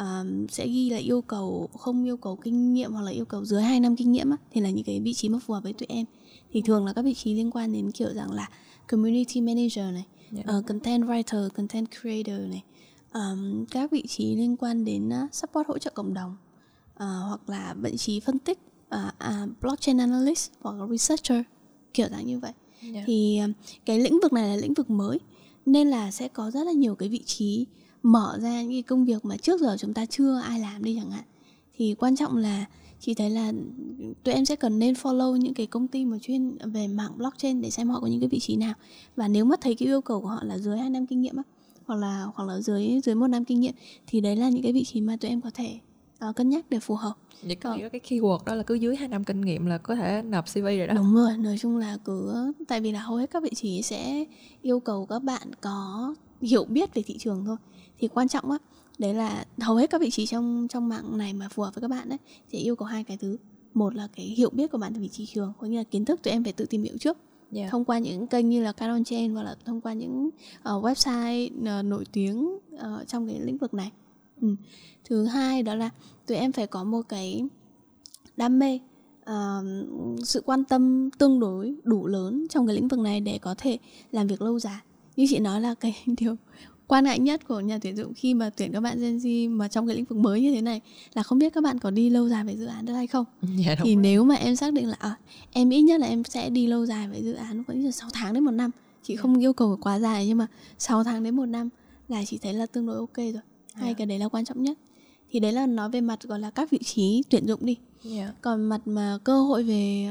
uh, 0.00 0.50
sẽ 0.50 0.68
ghi 0.68 0.90
là 0.90 0.96
yêu 0.96 1.20
cầu 1.20 1.68
không 1.78 2.04
yêu 2.04 2.16
cầu 2.16 2.36
kinh 2.36 2.74
nghiệm 2.74 2.92
hoặc 2.92 3.02
là 3.02 3.10
yêu 3.10 3.24
cầu 3.24 3.44
dưới 3.44 3.62
2 3.62 3.80
năm 3.80 3.96
kinh 3.96 4.12
nghiệm 4.12 4.30
á, 4.30 4.36
thì 4.52 4.60
là 4.60 4.70
những 4.70 4.84
cái 4.84 5.00
vị 5.00 5.14
trí 5.14 5.28
mà 5.28 5.38
phù 5.38 5.54
hợp 5.54 5.62
với 5.62 5.72
tụi 5.72 5.86
em. 5.88 6.06
Thì 6.52 6.62
thường 6.62 6.86
là 6.86 6.92
các 6.92 7.04
vị 7.04 7.14
trí 7.14 7.34
liên 7.34 7.50
quan 7.50 7.72
đến 7.72 7.90
kiểu 7.90 8.14
rằng 8.14 8.32
là 8.32 8.48
community 8.88 9.40
manager 9.40 9.84
này, 9.92 10.04
yeah. 10.34 10.58
uh, 10.58 10.66
content 10.66 11.04
writer, 11.04 11.48
content 11.48 11.86
creator 12.00 12.50
này, 12.50 12.62
um, 13.14 13.64
các 13.64 13.90
vị 13.90 14.04
trí 14.08 14.36
liên 14.36 14.56
quan 14.56 14.84
đến 14.84 15.08
uh, 15.08 15.34
support 15.34 15.68
hỗ 15.68 15.78
trợ 15.78 15.90
cộng 15.94 16.14
đồng 16.14 16.36
uh, 16.94 16.98
hoặc 16.98 17.40
là 17.46 17.74
vị 17.82 17.96
trí 17.96 18.20
phân 18.20 18.38
tích 18.38 18.58
uh, 18.94 19.00
uh, 19.04 19.60
blockchain 19.60 19.98
analyst 19.98 20.50
hoặc 20.60 20.76
là 20.76 20.86
researcher 20.86 21.42
kiểu 21.94 22.06
dạng 22.10 22.26
như 22.26 22.38
vậy 22.38 22.52
yeah. 22.82 22.94
Dạ. 22.94 23.02
thì 23.06 23.40
uh, 23.44 23.56
cái 23.86 23.98
lĩnh 23.98 24.20
vực 24.22 24.32
này 24.32 24.48
là 24.48 24.56
lĩnh 24.56 24.74
vực 24.74 24.90
mới 24.90 25.18
nên 25.66 25.90
là 25.90 26.10
sẽ 26.10 26.28
có 26.28 26.50
rất 26.50 26.64
là 26.64 26.72
nhiều 26.72 26.94
cái 26.94 27.08
vị 27.08 27.22
trí 27.26 27.66
mở 28.02 28.38
ra 28.42 28.62
những 28.62 28.72
cái 28.72 28.82
công 28.82 29.04
việc 29.04 29.24
mà 29.24 29.36
trước 29.36 29.60
giờ 29.60 29.76
chúng 29.78 29.94
ta 29.94 30.06
chưa 30.06 30.40
ai 30.44 30.60
làm 30.60 30.84
đi 30.84 30.96
chẳng 31.00 31.10
hạn 31.10 31.24
thì 31.76 31.94
quan 31.98 32.16
trọng 32.16 32.36
là 32.36 32.66
chị 33.00 33.14
thấy 33.14 33.30
là 33.30 33.52
tụi 34.24 34.34
em 34.34 34.44
sẽ 34.44 34.56
cần 34.56 34.78
nên 34.78 34.94
follow 34.94 35.36
những 35.36 35.54
cái 35.54 35.66
công 35.66 35.88
ty 35.88 36.04
mà 36.04 36.18
chuyên 36.18 36.56
về 36.64 36.88
mạng 36.88 37.12
blockchain 37.16 37.60
để 37.60 37.70
xem 37.70 37.88
họ 37.88 38.00
có 38.00 38.06
những 38.06 38.20
cái 38.20 38.28
vị 38.28 38.38
trí 38.38 38.56
nào 38.56 38.74
và 39.16 39.28
nếu 39.28 39.44
mà 39.44 39.56
thấy 39.60 39.74
cái 39.74 39.88
yêu 39.88 40.00
cầu 40.00 40.20
của 40.20 40.28
họ 40.28 40.44
là 40.44 40.58
dưới 40.58 40.78
2 40.78 40.90
năm 40.90 41.06
kinh 41.06 41.20
nghiệm 41.20 41.36
á 41.36 41.42
hoặc 41.92 42.00
là 42.00 42.26
hoặc 42.34 42.44
là 42.44 42.60
dưới 42.60 43.00
dưới 43.04 43.14
một 43.14 43.26
năm 43.26 43.44
kinh 43.44 43.60
nghiệm 43.60 43.74
thì 44.06 44.20
đấy 44.20 44.36
là 44.36 44.48
những 44.48 44.62
cái 44.62 44.72
vị 44.72 44.84
trí 44.84 45.00
mà 45.00 45.16
tụi 45.20 45.30
em 45.30 45.40
có 45.40 45.50
thể 45.54 45.78
uh, 46.28 46.36
cân 46.36 46.48
nhắc 46.48 46.64
để 46.70 46.80
phù 46.80 46.94
hợp. 46.94 47.14
Vậy 47.42 47.56
có 47.56 47.76
nghĩa 47.76 47.88
cái 47.88 48.00
keyword 48.08 48.38
đó 48.46 48.54
là 48.54 48.62
cứ 48.62 48.74
dưới 48.74 48.96
2 48.96 49.08
năm 49.08 49.24
kinh 49.24 49.40
nghiệm 49.40 49.66
là 49.66 49.78
có 49.78 49.94
thể 49.94 50.22
nộp 50.22 50.44
CV 50.52 50.58
rồi 50.58 50.86
đó. 50.86 50.94
Đúng 50.94 51.14
rồi 51.14 51.36
nói 51.36 51.56
chung 51.60 51.76
là 51.76 51.96
cứ 52.04 52.52
tại 52.68 52.80
vì 52.80 52.92
là 52.92 53.00
hầu 53.00 53.16
hết 53.16 53.30
các 53.30 53.42
vị 53.42 53.50
trí 53.54 53.82
sẽ 53.82 54.24
yêu 54.62 54.80
cầu 54.80 55.06
các 55.06 55.22
bạn 55.22 55.48
có 55.60 56.14
hiểu 56.42 56.64
biết 56.64 56.94
về 56.94 57.02
thị 57.02 57.18
trường 57.18 57.44
thôi. 57.44 57.56
Thì 57.98 58.08
quan 58.08 58.28
trọng 58.28 58.50
á 58.50 58.58
đấy 58.98 59.14
là 59.14 59.44
hầu 59.60 59.76
hết 59.76 59.90
các 59.90 60.00
vị 60.00 60.10
trí 60.10 60.26
trong 60.26 60.66
trong 60.70 60.88
mạng 60.88 61.18
này 61.18 61.32
mà 61.32 61.48
phù 61.48 61.62
hợp 61.62 61.74
với 61.74 61.82
các 61.82 61.88
bạn 61.88 62.08
đấy 62.08 62.18
sẽ 62.52 62.58
yêu 62.58 62.76
cầu 62.76 62.86
hai 62.86 63.04
cái 63.04 63.16
thứ. 63.16 63.36
Một 63.74 63.94
là 63.94 64.08
cái 64.16 64.26
hiểu 64.26 64.50
biết 64.50 64.70
của 64.70 64.78
bạn 64.78 64.92
về 64.92 65.08
thị 65.12 65.26
trường 65.26 65.52
có 65.60 65.66
nghĩa 65.66 65.76
là 65.76 65.84
kiến 65.84 66.04
thức 66.04 66.22
tụi 66.22 66.32
em 66.32 66.44
phải 66.44 66.52
tự 66.52 66.64
tìm 66.64 66.82
hiểu 66.82 66.98
trước 67.00 67.18
yeah. 67.52 67.70
thông 67.70 67.84
qua 67.84 67.98
những 67.98 68.26
kênh 68.26 68.48
như 68.48 68.62
là 68.62 68.72
Canon 68.72 69.04
Chain 69.04 69.34
hoặc 69.34 69.42
là 69.42 69.56
thông 69.64 69.80
qua 69.80 69.92
những 69.92 70.30
uh, 70.58 70.84
website 70.84 71.50
uh, 71.80 71.84
nổi 71.84 72.04
tiếng 72.12 72.58
uh, 72.74 73.08
trong 73.08 73.26
cái 73.26 73.40
lĩnh 73.40 73.58
vực 73.58 73.74
này. 73.74 73.90
Ừ. 74.40 74.56
Thứ 75.04 75.24
hai 75.24 75.62
đó 75.62 75.74
là 75.74 75.90
tụi 76.26 76.36
em 76.38 76.52
phải 76.52 76.66
có 76.66 76.84
một 76.84 77.02
cái 77.08 77.44
đam 78.36 78.58
mê 78.58 78.78
uh, 79.22 79.64
sự 80.24 80.42
quan 80.46 80.64
tâm 80.64 81.10
tương 81.18 81.40
đối 81.40 81.74
đủ 81.82 82.06
lớn 82.06 82.46
trong 82.50 82.66
cái 82.66 82.76
lĩnh 82.76 82.88
vực 82.88 83.00
này 83.00 83.20
để 83.20 83.38
có 83.38 83.54
thể 83.58 83.78
làm 84.10 84.26
việc 84.26 84.42
lâu 84.42 84.58
dài 84.58 84.80
như 85.16 85.26
chị 85.28 85.38
nói 85.38 85.60
là 85.60 85.74
cái 85.74 85.96
điều 86.18 86.36
quan 86.86 87.04
ngại 87.04 87.18
nhất 87.18 87.48
của 87.48 87.60
nhà 87.60 87.78
tuyển 87.82 87.96
dụng 87.96 88.14
khi 88.14 88.34
mà 88.34 88.50
tuyển 88.56 88.72
các 88.72 88.80
bạn 88.80 89.00
Gen 89.00 89.16
Z 89.16 89.50
mà 89.50 89.68
trong 89.68 89.86
cái 89.86 89.96
lĩnh 89.96 90.04
vực 90.04 90.18
mới 90.18 90.40
như 90.40 90.54
thế 90.54 90.62
này 90.62 90.80
là 91.14 91.22
không 91.22 91.38
biết 91.38 91.54
các 91.54 91.64
bạn 91.64 91.78
có 91.78 91.90
đi 91.90 92.10
lâu 92.10 92.28
dài 92.28 92.44
với 92.44 92.56
dự 92.56 92.66
án 92.66 92.86
được 92.86 92.94
hay 92.94 93.06
không 93.06 93.24
yeah, 93.66 93.78
thì 93.82 93.94
rồi. 93.94 94.02
nếu 94.02 94.24
mà 94.24 94.34
em 94.34 94.56
xác 94.56 94.72
định 94.72 94.88
là 94.88 94.96
à, 94.98 95.16
em 95.52 95.70
ít 95.70 95.82
nhất 95.82 96.00
là 96.00 96.06
em 96.06 96.24
sẽ 96.24 96.50
đi 96.50 96.66
lâu 96.66 96.86
dài 96.86 97.08
với 97.08 97.22
dự 97.22 97.32
án 97.32 97.64
có 97.64 97.74
như 97.74 97.90
6 97.90 98.08
tháng 98.12 98.34
đến 98.34 98.44
một 98.44 98.50
năm 98.50 98.70
chị 99.02 99.16
không 99.16 99.38
yêu 99.38 99.52
cầu 99.52 99.78
quá 99.80 99.98
dài 99.98 100.26
nhưng 100.26 100.38
mà 100.38 100.46
6 100.78 101.04
tháng 101.04 101.22
đến 101.22 101.36
một 101.36 101.46
năm 101.46 101.68
là 102.08 102.24
chị 102.24 102.38
thấy 102.38 102.54
là 102.54 102.66
tương 102.66 102.86
đối 102.86 102.96
ok 102.96 103.16
rồi 103.16 103.42
hai 103.74 103.86
yeah. 103.86 103.98
cái 103.98 104.06
đấy 104.06 104.18
là 104.18 104.28
quan 104.28 104.44
trọng 104.44 104.62
nhất 104.62 104.78
thì 105.30 105.40
đấy 105.40 105.52
là 105.52 105.66
nói 105.66 105.90
về 105.90 106.00
mặt 106.00 106.22
gọi 106.22 106.40
là 106.40 106.50
các 106.50 106.70
vị 106.70 106.78
trí 106.84 107.22
tuyển 107.30 107.46
dụng 107.46 107.66
đi 107.66 107.76
yeah. 108.10 108.34
còn 108.40 108.62
mặt 108.62 108.80
mà 108.84 109.18
cơ 109.24 109.42
hội 109.42 109.62
về 109.62 110.08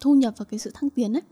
thu 0.00 0.14
nhập 0.14 0.34
và 0.36 0.44
cái 0.44 0.58
sự 0.58 0.70
thăng 0.74 0.90
tiến 0.90 1.16
ấy 1.16 1.22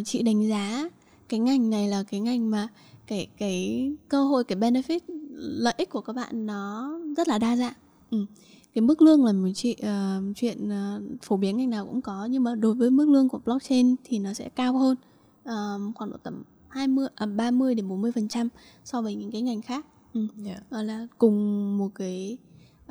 uh, 0.00 0.06
chị 0.06 0.22
đánh 0.22 0.48
giá 0.48 0.88
cái 1.28 1.40
ngành 1.40 1.70
này 1.70 1.88
là 1.88 2.02
cái 2.02 2.20
ngành 2.20 2.50
mà 2.50 2.68
cái 3.06 3.28
cái 3.38 3.92
cơ 4.08 4.24
hội 4.24 4.44
cái 4.44 4.58
benefit 4.58 5.00
lợi 5.36 5.74
ích 5.76 5.90
của 5.90 6.00
các 6.00 6.12
bạn 6.12 6.46
nó 6.46 6.90
rất 7.16 7.28
là 7.28 7.38
đa 7.38 7.56
dạng 7.56 7.74
ừ. 8.10 8.26
cái 8.74 8.82
mức 8.82 9.02
lương 9.02 9.24
là 9.24 9.32
một 9.32 9.48
chuyện 9.54 9.78
uh, 9.80 10.36
chuyện 10.36 10.68
uh, 10.68 11.22
phổ 11.22 11.36
biến 11.36 11.56
ngành 11.56 11.70
nào 11.70 11.86
cũng 11.86 12.02
có 12.02 12.24
nhưng 12.24 12.42
mà 12.42 12.54
đối 12.54 12.74
với 12.74 12.90
mức 12.90 13.08
lương 13.08 13.28
của 13.28 13.40
blockchain 13.44 13.96
thì 14.04 14.18
nó 14.18 14.32
sẽ 14.32 14.48
cao 14.48 14.78
hơn 14.78 14.96
uh, 15.42 15.96
khoảng 15.96 16.10
độ 16.10 16.16
tầm 16.22 16.42
20 16.68 17.06
à, 17.14 17.26
30 17.26 17.74
đến 17.74 17.88
40 17.88 18.12
phần 18.12 18.28
trăm 18.28 18.48
so 18.84 19.02
với 19.02 19.14
những 19.14 19.30
cái 19.30 19.42
ngành 19.42 19.62
khác 19.62 19.86
ừ. 20.14 20.26
yeah. 20.46 20.62
Là 20.70 21.06
cùng 21.18 21.78
một 21.78 21.88
cái 21.94 22.38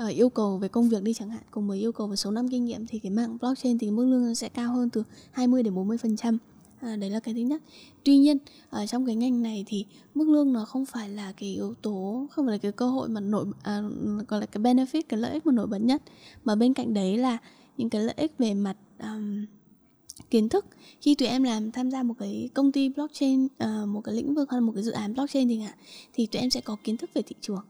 uh, 0.03 0.09
yêu 0.09 0.29
cầu 0.29 0.57
về 0.57 0.67
công 0.67 0.89
việc 0.89 1.03
đi 1.03 1.13
chẳng 1.13 1.29
hạn 1.29 1.43
cùng 1.51 1.67
với 1.67 1.79
yêu 1.79 1.91
cầu 1.91 2.07
về 2.07 2.15
số 2.15 2.31
năm 2.31 2.47
kinh 2.47 2.65
nghiệm 2.65 2.85
thì 2.87 2.99
cái 2.99 3.11
mạng 3.11 3.37
blockchain 3.41 3.77
thì 3.77 3.91
mức 3.91 4.05
lương 4.05 4.35
sẽ 4.35 4.49
cao 4.49 4.73
hơn 4.73 4.89
từ 4.89 5.03
20 5.31 5.63
đến 5.63 5.75
40 5.75 5.97
phần 5.97 6.15
trăm 6.15 6.37
à, 6.85 6.95
đấy 6.95 7.09
là 7.09 7.19
cái 7.19 7.33
thứ 7.33 7.39
nhất. 7.39 7.61
Tuy 8.03 8.17
nhiên 8.17 8.37
ở 8.69 8.85
trong 8.85 9.05
cái 9.05 9.15
ngành 9.15 9.41
này 9.41 9.63
thì 9.67 9.85
mức 10.15 10.29
lương 10.29 10.53
nó 10.53 10.65
không 10.65 10.85
phải 10.85 11.09
là 11.09 11.31
cái 11.31 11.49
yếu 11.49 11.73
tố 11.73 12.27
không 12.31 12.45
phải 12.45 12.51
là 12.51 12.57
cái 12.57 12.71
cơ 12.71 12.87
hội 12.87 13.09
mà 13.09 13.21
nổi 13.21 13.45
à, 13.63 13.81
gọi 14.27 14.39
là 14.39 14.45
cái 14.45 14.63
benefit 14.63 15.01
cái 15.09 15.19
lợi 15.19 15.31
ích 15.31 15.45
mà 15.45 15.51
nổi 15.51 15.67
bật 15.67 15.77
nhất. 15.77 16.01
Mà 16.43 16.55
bên 16.55 16.73
cạnh 16.73 16.93
đấy 16.93 17.17
là 17.17 17.37
những 17.77 17.89
cái 17.89 18.01
lợi 18.01 18.15
ích 18.17 18.31
về 18.37 18.53
mặt 18.53 18.75
um, 18.99 19.45
kiến 20.29 20.49
thức. 20.49 20.65
Khi 21.01 21.15
tụi 21.15 21.27
em 21.27 21.43
làm 21.43 21.71
tham 21.71 21.91
gia 21.91 22.03
một 22.03 22.13
cái 22.19 22.49
công 22.53 22.71
ty 22.71 22.89
blockchain 22.89 23.45
uh, 23.45 23.87
một 23.87 24.01
cái 24.01 24.15
lĩnh 24.15 24.33
vực 24.33 24.51
hay 24.51 24.61
một 24.61 24.71
cái 24.75 24.83
dự 24.83 24.91
án 24.91 25.13
blockchain 25.13 25.47
thì 25.47 25.59
hạn 25.59 25.73
thì 26.13 26.25
tụi 26.25 26.41
em 26.41 26.49
sẽ 26.49 26.61
có 26.61 26.77
kiến 26.83 26.97
thức 26.97 27.09
về 27.13 27.21
thị 27.21 27.35
trường. 27.41 27.63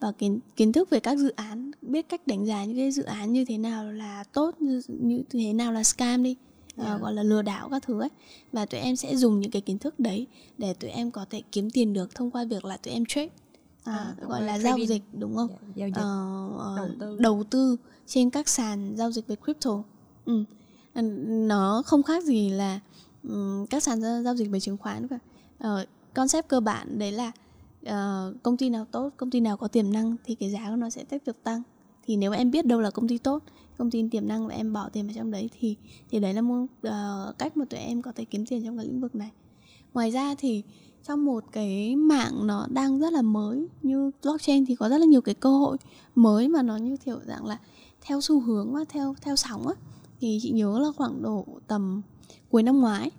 Và 0.00 0.12
kiến 0.12 0.40
kiến 0.56 0.72
thức 0.72 0.90
về 0.90 1.00
các 1.00 1.18
dự 1.18 1.30
án 1.30 1.70
biết 1.82 2.08
cách 2.08 2.26
đánh 2.26 2.46
giá 2.46 2.64
những 2.64 2.76
cái 2.76 2.90
dự 2.90 3.02
án 3.02 3.32
như 3.32 3.44
thế 3.44 3.58
nào 3.58 3.92
là 3.92 4.24
tốt 4.32 4.54
như, 4.60 4.82
như 4.88 5.22
thế 5.30 5.52
nào 5.52 5.72
là 5.72 5.82
scam 5.82 6.22
đi 6.22 6.36
yeah. 6.76 6.96
uh, 6.96 7.02
gọi 7.02 7.12
là 7.12 7.22
lừa 7.22 7.42
đảo 7.42 7.68
các 7.68 7.82
thứ 7.82 8.00
ấy 8.00 8.08
và 8.52 8.66
tụi 8.66 8.80
em 8.80 8.96
sẽ 8.96 9.16
dùng 9.16 9.40
những 9.40 9.50
cái 9.50 9.62
kiến 9.62 9.78
thức 9.78 10.00
đấy 10.00 10.26
để 10.58 10.74
tụi 10.74 10.90
em 10.90 11.10
có 11.10 11.26
thể 11.30 11.42
kiếm 11.52 11.70
tiền 11.70 11.92
được 11.92 12.14
thông 12.14 12.30
qua 12.30 12.44
việc 12.44 12.64
là 12.64 12.76
tụi 12.76 12.94
em 12.94 13.04
trade 13.06 13.28
à, 13.84 13.96
à, 13.96 14.14
gọi 14.20 14.42
là 14.42 14.58
giao 14.58 14.78
dịch 14.78 15.02
đúng 15.12 15.36
không 15.36 15.48
yeah, 15.48 15.70
giao 15.76 15.88
dịch. 15.88 15.94
Uh, 15.96 16.76
đầu, 16.76 16.88
tư. 17.00 17.16
đầu 17.20 17.44
tư 17.50 17.76
trên 18.06 18.30
các 18.30 18.48
sàn 18.48 18.94
giao 18.96 19.10
dịch 19.12 19.26
về 19.26 19.36
crypto 19.44 19.82
ừ. 20.24 20.44
nó 21.26 21.82
không 21.86 22.02
khác 22.02 22.24
gì 22.24 22.50
là 22.50 22.80
um, 23.22 23.66
các 23.66 23.82
sàn 23.82 24.24
giao 24.24 24.34
dịch 24.34 24.50
về 24.50 24.60
chứng 24.60 24.76
khoán 24.76 25.08
cả 25.08 25.18
uh, 25.68 25.88
concept 26.14 26.48
cơ 26.48 26.60
bản 26.60 26.98
đấy 26.98 27.12
là 27.12 27.32
uh, 27.86 28.42
công 28.42 28.56
ty 28.56 28.70
nào 28.70 28.86
tốt 28.90 29.10
công 29.16 29.30
ty 29.30 29.40
nào 29.40 29.56
có 29.56 29.68
tiềm 29.68 29.92
năng 29.92 30.16
thì 30.24 30.34
cái 30.34 30.50
giá 30.50 30.70
của 30.70 30.76
nó 30.76 30.90
sẽ 30.90 31.04
tiếp 31.04 31.18
tục 31.24 31.36
tăng 31.42 31.62
thì 32.06 32.16
nếu 32.16 32.32
em 32.32 32.50
biết 32.50 32.66
đâu 32.66 32.80
là 32.80 32.90
công 32.90 33.08
ty 33.08 33.18
tốt 33.18 33.42
công 33.82 33.90
ty 33.90 34.08
tiềm 34.10 34.28
năng 34.28 34.46
và 34.46 34.54
em 34.54 34.72
bỏ 34.72 34.88
tiền 34.88 35.06
vào 35.06 35.14
trong 35.16 35.30
đấy 35.30 35.50
thì 35.60 35.76
thì 36.10 36.20
đấy 36.20 36.34
là 36.34 36.40
một 36.40 36.62
uh, 36.62 37.38
cách 37.38 37.56
mà 37.56 37.64
tụi 37.64 37.80
em 37.80 38.02
có 38.02 38.12
thể 38.12 38.24
kiếm 38.24 38.46
tiền 38.46 38.64
trong 38.64 38.76
cái 38.76 38.86
lĩnh 38.86 39.00
vực 39.00 39.14
này. 39.14 39.30
Ngoài 39.94 40.10
ra 40.10 40.34
thì 40.38 40.62
trong 41.06 41.24
một 41.24 41.44
cái 41.52 41.96
mạng 41.96 42.46
nó 42.46 42.66
đang 42.70 43.00
rất 43.00 43.12
là 43.12 43.22
mới 43.22 43.66
như 43.82 44.10
blockchain 44.22 44.66
thì 44.66 44.74
có 44.74 44.88
rất 44.88 44.98
là 44.98 45.06
nhiều 45.06 45.20
cái 45.20 45.34
cơ 45.34 45.50
hội 45.50 45.76
mới 46.14 46.48
mà 46.48 46.62
nó 46.62 46.76
như 46.76 46.96
kiểu 46.96 47.18
dạng 47.26 47.46
là 47.46 47.58
theo 48.00 48.20
xu 48.20 48.40
hướng 48.40 48.74
và 48.74 48.84
theo 48.88 49.14
theo 49.20 49.36
sóng 49.36 49.68
á. 49.68 49.74
Thì 50.20 50.38
chị 50.42 50.50
nhớ 50.50 50.78
là 50.78 50.88
khoảng 50.96 51.22
độ 51.22 51.46
tầm 51.66 52.02
cuối 52.50 52.62
năm 52.62 52.80
ngoái 52.80 53.10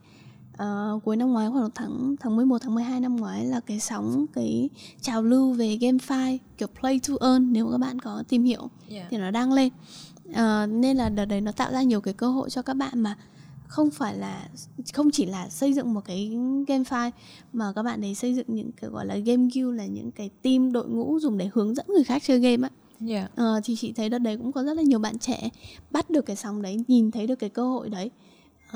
uh, 0.54 1.04
cuối 1.04 1.15
năm 1.15 1.32
ngoái 1.32 1.49
khoảng 1.49 1.69
tháng 1.76 2.15
tháng 2.19 2.36
11 2.36 2.58
tháng 2.62 2.76
12 2.76 2.99
năm 2.99 3.15
ngoái 3.15 3.45
là 3.45 3.60
cái 3.60 3.80
sóng 3.80 4.26
cái 4.34 4.69
trào 5.02 5.23
lưu 5.23 5.54
về 5.54 5.78
GameFi 5.82 6.38
kiểu 6.58 6.67
play 6.80 6.99
to 7.08 7.13
earn 7.21 7.54
nếu 7.54 7.69
các 7.71 7.78
bạn 7.78 7.99
có 7.99 8.23
tìm 8.30 8.43
hiểu 8.43 8.69
yeah. 8.89 9.08
thì 9.10 9.17
nó 9.17 9.32
đang 9.32 9.54
lên 9.54 9.69
uh, 10.29 10.69
nên 10.69 10.97
là 10.97 11.09
đợt 11.09 11.25
đấy 11.25 11.41
nó 11.41 11.51
tạo 11.51 11.71
ra 11.71 11.81
nhiều 11.81 12.01
cái 12.01 12.13
cơ 12.13 12.27
hội 12.27 12.49
cho 12.49 12.62
các 12.62 12.73
bạn 12.73 12.99
mà 12.99 13.17
không 13.67 13.89
phải 13.91 14.17
là 14.17 14.49
không 14.93 15.12
chỉ 15.12 15.25
là 15.25 15.49
xây 15.49 15.73
dựng 15.73 15.93
một 15.93 16.01
cái 16.05 16.29
GameFi 16.67 17.12
mà 17.53 17.73
các 17.75 17.83
bạn 17.83 18.01
đấy 18.01 18.15
xây 18.15 18.36
dựng 18.36 18.45
những 18.47 18.71
cái 18.71 18.89
gọi 18.89 19.05
là 19.05 19.15
game 19.15 19.47
guild 19.53 19.77
là 19.77 19.86
những 19.86 20.12
cái 20.12 20.29
team 20.41 20.71
đội 20.71 20.88
ngũ 20.88 21.19
dùng 21.19 21.38
để 21.38 21.49
hướng 21.53 21.75
dẫn 21.75 21.86
người 21.88 22.03
khác 22.03 22.21
chơi 22.25 22.39
game 22.39 22.67
á. 22.67 22.69
Yeah. 23.07 23.31
uh, 23.33 23.63
thì 23.63 23.75
chị 23.75 23.93
thấy 23.93 24.09
đợt 24.09 24.17
đấy 24.19 24.38
cũng 24.38 24.51
có 24.51 24.63
rất 24.63 24.73
là 24.73 24.83
nhiều 24.83 24.99
bạn 24.99 25.19
trẻ 25.19 25.49
bắt 25.91 26.09
được 26.09 26.21
cái 26.21 26.36
sóng 26.36 26.62
đấy 26.62 26.83
nhìn 26.88 27.12
thấy 27.12 27.27
được 27.27 27.36
cái 27.36 27.49
cơ 27.49 27.67
hội 27.67 27.89
đấy. 27.89 28.12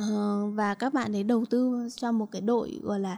Uh, 0.02 0.54
và 0.54 0.74
các 0.74 0.94
bạn 0.94 1.16
ấy 1.16 1.24
đầu 1.24 1.46
tư 1.50 1.90
cho 1.96 2.12
một 2.12 2.32
cái 2.32 2.42
đội 2.42 2.80
gọi 2.84 3.00
là 3.00 3.18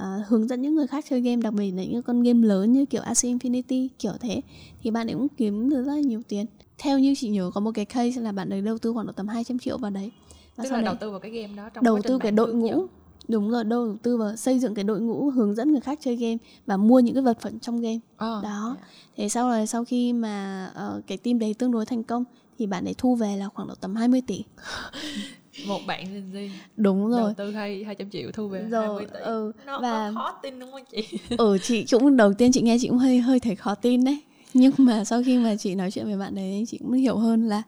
uh, 0.00 0.26
hướng 0.26 0.48
dẫn 0.48 0.62
những 0.62 0.74
người 0.74 0.86
khác 0.86 1.04
chơi 1.08 1.20
game 1.20 1.42
đặc 1.42 1.54
biệt 1.54 1.70
là 1.70 1.84
những 1.84 2.02
con 2.02 2.22
game 2.22 2.46
lớn 2.46 2.72
như 2.72 2.84
kiểu 2.84 3.02
Axie 3.02 3.34
Infinity 3.34 3.88
kiểu 3.98 4.12
thế. 4.20 4.40
Thì 4.82 4.90
bạn 4.90 5.06
ấy 5.06 5.14
cũng 5.14 5.28
kiếm 5.28 5.70
được 5.70 5.84
rất 5.84 5.94
là 5.94 6.00
nhiều 6.00 6.22
tiền 6.28 6.46
theo 6.80 6.98
như 6.98 7.14
chị 7.16 7.28
nhớ 7.28 7.50
có 7.54 7.60
một 7.60 7.70
cái 7.74 7.84
case 7.84 8.20
là 8.20 8.32
bạn 8.32 8.50
ấy 8.50 8.60
đầu 8.60 8.78
tư 8.78 8.92
khoảng 8.92 9.06
độ 9.06 9.12
tầm 9.12 9.28
200 9.28 9.58
triệu 9.58 9.78
vào 9.78 9.90
đấy. 9.90 10.10
Và 10.56 10.64
tức 10.64 10.72
là 10.72 10.80
đầu 10.80 10.94
tư 11.00 11.10
vào 11.10 11.20
cái 11.20 11.30
game 11.30 11.54
đó 11.56 11.68
trong 11.74 11.84
đầu 11.84 12.00
tư 12.02 12.18
cái 12.18 12.32
đội 12.32 12.54
ngũ. 12.54 12.86
Đúng 13.28 13.50
rồi 13.50 13.64
đầu 13.64 13.96
tư 14.02 14.16
vào 14.16 14.36
xây 14.36 14.58
dựng 14.58 14.74
cái 14.74 14.84
đội 14.84 15.00
ngũ 15.00 15.30
hướng 15.30 15.54
dẫn 15.54 15.72
người 15.72 15.80
khác 15.80 15.98
chơi 16.02 16.16
game 16.16 16.36
và 16.66 16.76
mua 16.76 17.00
những 17.00 17.14
cái 17.14 17.22
vật 17.22 17.40
phẩm 17.40 17.58
trong 17.58 17.80
game. 17.80 17.96
Oh, 17.96 18.42
đó. 18.42 18.76
yeah. 18.76 18.88
thế 19.16 19.28
sau 19.28 19.48
rồi 19.48 19.66
sau 19.66 19.84
khi 19.84 20.12
mà 20.12 20.66
uh, 20.96 21.06
cái 21.06 21.18
team 21.18 21.38
đấy 21.38 21.54
tương 21.54 21.72
đối 21.72 21.86
thành 21.86 22.02
công 22.02 22.24
thì 22.58 22.66
bạn 22.66 22.84
ấy 22.84 22.94
thu 22.98 23.14
về 23.14 23.36
là 23.36 23.48
khoảng 23.48 23.68
độ 23.68 23.74
tầm 23.74 23.96
20 23.96 24.22
tỷ. 24.26 24.44
Một 25.66 25.80
bạn 25.86 26.04
Gen 26.04 26.32
Z 26.32 26.48
đúng 26.76 27.10
rồi. 27.10 27.20
đầu 27.20 27.32
tư 27.36 27.50
hai 27.50 27.84
hai 27.84 27.94
trăm 27.94 28.10
triệu 28.10 28.30
thu 28.32 28.48
về 28.48 28.66
rồi, 28.70 28.86
20 28.86 29.06
tỷ. 29.14 29.20
ừ, 29.20 29.52
nó, 29.66 29.80
và 29.80 30.12
khó 30.14 30.38
tin 30.42 30.58
đúng 30.58 30.72
không 30.72 30.82
chị? 30.90 31.18
Ừ 31.38 31.58
chị 31.62 31.84
cũng 31.90 32.16
đầu 32.16 32.34
tiên 32.34 32.52
chị 32.52 32.62
nghe 32.62 32.76
chị 32.80 32.88
cũng 32.88 32.98
hơi 32.98 33.20
hơi 33.20 33.40
thấy 33.40 33.56
khó 33.56 33.74
tin 33.74 34.04
đấy 34.04 34.20
nhưng 34.54 34.72
mà 34.78 35.04
sau 35.04 35.22
khi 35.26 35.38
mà 35.38 35.56
chị 35.56 35.74
nói 35.74 35.90
chuyện 35.90 36.06
với 36.06 36.16
bạn 36.16 36.34
đấy 36.34 36.64
chị 36.68 36.78
cũng 36.78 36.92
hiểu 36.92 37.16
hơn 37.16 37.48
là 37.48 37.62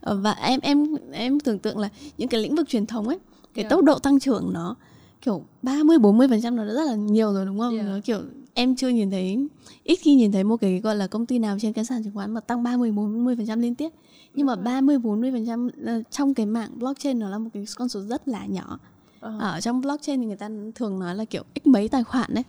ờ, 0.00 0.16
và 0.16 0.32
em 0.32 0.60
em 0.62 0.84
em 1.12 1.40
tưởng 1.40 1.58
tượng 1.58 1.78
là 1.78 1.88
những 2.18 2.28
cái 2.28 2.40
lĩnh 2.40 2.54
vực 2.54 2.68
truyền 2.68 2.86
thống 2.86 3.08
ấy 3.08 3.18
cái 3.54 3.62
yeah. 3.62 3.70
tốc 3.70 3.84
độ 3.84 3.98
tăng 3.98 4.20
trưởng 4.20 4.52
nó 4.52 4.76
kiểu 5.22 5.44
30 5.62 5.98
40 5.98 6.28
phần 6.28 6.42
trăm 6.42 6.56
nó 6.56 6.64
đã 6.64 6.72
rất 6.72 6.84
là 6.84 6.94
nhiều 6.94 7.32
rồi 7.32 7.46
đúng 7.46 7.58
không? 7.58 7.74
Yeah. 7.74 7.86
Nó 7.86 7.98
kiểu 8.04 8.20
em 8.54 8.76
chưa 8.76 8.88
nhìn 8.88 9.10
thấy 9.10 9.48
ít 9.84 9.96
khi 9.96 10.14
nhìn 10.14 10.32
thấy 10.32 10.44
một 10.44 10.56
cái 10.56 10.80
gọi 10.80 10.96
là 10.96 11.06
công 11.06 11.26
ty 11.26 11.38
nào 11.38 11.56
trên 11.60 11.72
cái 11.72 11.84
sàn 11.84 12.04
chứng 12.04 12.14
khoán 12.14 12.30
mà 12.30 12.40
tăng 12.40 12.62
30 12.62 12.92
40 12.92 13.36
phần 13.36 13.46
trăm 13.46 13.60
liên 13.60 13.74
tiếp 13.74 13.88
nhưng 14.34 14.46
mà 14.46 14.56
30 14.56 14.98
40 14.98 15.32
phần 15.32 15.46
trăm 15.46 15.68
ờ, 15.86 16.02
trong 16.10 16.34
cái 16.34 16.46
mạng 16.46 16.70
blockchain 16.74 17.18
nó 17.18 17.30
là 17.30 17.38
một 17.38 17.50
cái 17.54 17.64
con 17.76 17.88
số 17.88 18.00
rất 18.00 18.28
là 18.28 18.46
nhỏ 18.46 18.78
uh. 19.26 19.40
ở 19.40 19.60
trong 19.60 19.80
blockchain 19.80 20.20
thì 20.20 20.26
người 20.26 20.36
ta 20.36 20.50
thường 20.74 20.98
nói 20.98 21.14
là 21.14 21.24
kiểu 21.24 21.42
x 21.64 21.66
mấy 21.66 21.88
tài 21.88 22.04
khoản 22.04 22.34
đấy 22.34 22.44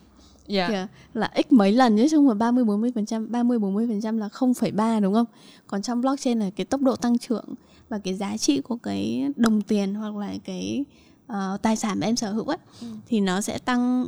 yeah. 0.47 0.71
Kìa, 0.71 0.87
là 1.13 1.31
x 1.35 1.51
mấy 1.51 1.71
lần 1.71 1.97
chứ 1.97 2.17
không 2.17 2.27
phải 2.27 2.35
30 2.35 2.63
40 2.63 2.91
phần 2.95 3.05
trăm 3.05 3.31
30 3.31 3.59
40 3.59 3.87
phần 3.87 4.01
trăm 4.01 4.17
là 4.17 4.27
0,3 4.27 5.01
đúng 5.01 5.13
không? 5.13 5.25
Còn 5.67 5.81
trong 5.81 6.01
blockchain 6.01 6.39
là 6.39 6.49
cái 6.49 6.65
tốc 6.65 6.81
độ 6.81 6.95
tăng 6.95 7.17
trưởng 7.17 7.45
và 7.89 7.99
cái 7.99 8.13
giá 8.13 8.37
trị 8.37 8.61
của 8.61 8.77
cái 8.77 9.31
đồng 9.35 9.61
tiền 9.61 9.93
hoặc 9.93 10.15
là 10.15 10.33
cái 10.45 10.85
uh, 11.31 11.61
tài 11.61 11.75
sản 11.75 11.99
mà 11.99 12.07
em 12.07 12.15
sở 12.15 12.31
hữu 12.31 12.45
ấy 12.45 12.57
ừ. 12.81 12.87
thì 13.07 13.19
nó 13.19 13.41
sẽ 13.41 13.57
tăng 13.57 14.07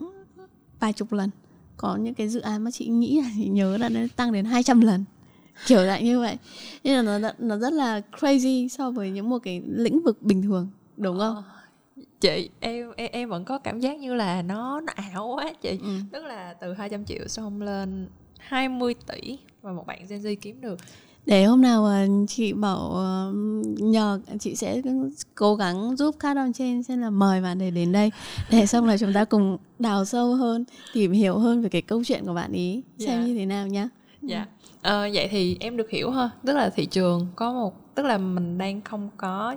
vài 0.80 0.94
chục 0.94 1.14
lần. 1.14 1.30
Có 1.78 1.96
những 1.96 2.14
cái 2.14 2.30
dự 2.30 2.40
án 2.40 2.64
mà 2.64 2.72
chị 2.72 2.88
nghĩ 2.88 3.22
là 3.22 3.30
chị 3.38 3.48
nhớ 3.48 3.78
là 3.78 3.90
nó 3.90 4.00
tăng 4.16 4.32
đến 4.32 4.46
200 4.46 4.82
lần 4.82 5.06
kiểu 5.68 5.82
lại 5.82 6.04
như 6.04 6.20
vậy. 6.20 6.38
Nên 6.84 7.06
là 7.06 7.18
nó 7.20 7.30
nó 7.40 7.58
rất 7.58 7.74
là 7.74 8.02
crazy 8.12 8.68
so 8.68 8.92
với 8.92 9.10
những 9.10 9.30
một 9.30 9.40
cái 9.40 9.62
lĩnh 9.68 10.04
vực 10.04 10.22
bình 10.22 10.42
thường 10.42 10.70
đúng 10.98 11.20
không? 11.20 11.36
Ờ, 11.36 11.44
chị 12.22 12.50
em, 12.60 12.92
em 12.96 13.10
em 13.12 13.30
vẫn 13.30 13.46
có 13.46 13.58
cảm 13.58 13.80
giác 13.80 14.00
như 14.00 14.14
là 14.14 14.42
nó 14.42 14.82
nó 14.82 14.94
ảo 14.96 15.28
quá 15.28 15.54
chị 15.62 15.80
ừ. 15.82 16.00
tức 16.12 16.26
là 16.26 16.54
từ 16.54 16.74
200 16.74 17.06
triệu 17.06 17.28
xong 17.28 17.62
lên 17.62 18.08
20 18.40 18.96
tỷ 19.08 19.38
và 19.62 19.72
một 19.72 19.88
bạn 19.88 20.06
Gen 20.10 20.20
Z 20.20 20.36
kiếm 20.42 20.62
được 20.62 20.80
để 21.26 21.44
hôm 21.44 21.62
nào 21.62 21.90
chị 22.28 22.54
bảo 22.54 22.92
ờ, 22.92 23.34
nhờ 23.78 24.20
chị 24.40 24.56
sẽ 24.56 24.82
cố 25.36 25.56
gắng 25.56 25.96
giúp 25.96 26.16
các 26.20 26.38
on 26.38 26.54
trên 26.54 26.84
xem 26.84 27.02
là 27.02 27.10
mời 27.10 27.42
bạn 27.42 27.60
để 27.60 27.72
đến 27.72 27.92
đây 27.92 28.12
để 28.52 28.66
xong 28.66 28.86
là 28.86 28.98
chúng 28.98 29.14
ta 29.14 29.26
cùng 29.26 29.58
đào 29.80 30.06
sâu 30.06 30.36
hơn 30.36 30.66
tìm 30.94 31.12
hiểu 31.12 31.38
hơn 31.38 31.62
về 31.62 31.70
cái 31.70 31.82
câu 31.82 32.04
chuyện 32.04 32.26
của 32.26 32.34
bạn 32.34 32.52
ý 32.52 32.84
xem 33.00 33.10
yeah. 33.10 33.22
Dạ. 33.22 33.28
như 33.28 33.36
thế 33.38 33.46
nào 33.46 33.68
nhá 33.68 33.90
dạ 34.22 34.36
yeah. 34.36 34.50
ờ, 34.82 35.10
vậy 35.14 35.28
thì 35.32 35.58
em 35.60 35.78
được 35.78 35.90
hiểu 35.90 36.12
ha 36.12 36.30
tức 36.46 36.54
là 36.54 36.70
thị 36.70 36.86
trường 36.86 37.28
có 37.36 37.54
một 37.54 37.96
tức 37.96 38.06
là 38.06 38.18
mình 38.18 38.58
đang 38.58 38.82
không 38.82 39.10
có 39.18 39.56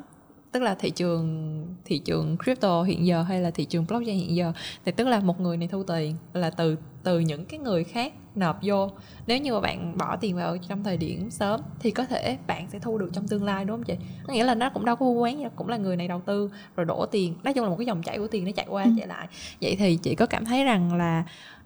tức 0.52 0.62
là 0.62 0.74
thị 0.74 0.90
trường 0.90 1.66
thị 1.84 1.98
trường 1.98 2.36
crypto 2.44 2.82
hiện 2.82 3.06
giờ 3.06 3.22
hay 3.22 3.40
là 3.40 3.50
thị 3.50 3.64
trường 3.64 3.84
blockchain 3.88 4.18
hiện 4.18 4.36
giờ 4.36 4.52
thì 4.84 4.92
tức 4.92 5.06
là 5.06 5.20
một 5.20 5.40
người 5.40 5.56
này 5.56 5.68
thu 5.68 5.82
tiền 5.82 6.16
là 6.32 6.50
từ 6.50 6.76
từ 7.02 7.18
những 7.18 7.44
cái 7.44 7.60
người 7.60 7.84
khác 7.84 8.12
nộp 8.34 8.58
vô. 8.62 8.90
Nếu 9.26 9.38
như 9.38 9.52
mà 9.52 9.60
bạn 9.60 9.98
bỏ 9.98 10.16
tiền 10.16 10.36
vào 10.36 10.56
trong 10.68 10.84
thời 10.84 10.96
điểm 10.96 11.30
sớm 11.30 11.60
thì 11.80 11.90
có 11.90 12.04
thể 12.04 12.38
bạn 12.46 12.68
sẽ 12.68 12.78
thu 12.78 12.98
được 12.98 13.10
trong 13.12 13.28
tương 13.28 13.44
lai 13.44 13.64
đúng 13.64 13.76
không 13.76 13.84
chị? 13.84 13.94
Có 14.26 14.32
nghĩa 14.32 14.44
là 14.44 14.54
nó 14.54 14.70
cũng 14.70 14.84
đâu 14.84 14.96
có 14.96 15.06
quán 15.06 15.38
gì 15.38 15.44
cũng 15.56 15.68
là 15.68 15.76
người 15.76 15.96
này 15.96 16.08
đầu 16.08 16.20
tư 16.26 16.50
rồi 16.76 16.86
đổ 16.86 17.06
tiền. 17.06 17.34
Nói 17.42 17.54
chung 17.54 17.64
là 17.64 17.70
một 17.70 17.76
cái 17.78 17.86
dòng 17.86 18.02
chảy 18.02 18.18
của 18.18 18.26
tiền 18.26 18.44
nó 18.44 18.50
chạy 18.50 18.66
qua 18.68 18.82
ừ. 18.82 18.90
chạy 18.98 19.06
lại. 19.06 19.28
Vậy 19.60 19.76
thì 19.78 19.96
chị 19.96 20.14
có 20.14 20.26
cảm 20.26 20.44
thấy 20.44 20.64
rằng 20.64 20.94
là 20.94 21.24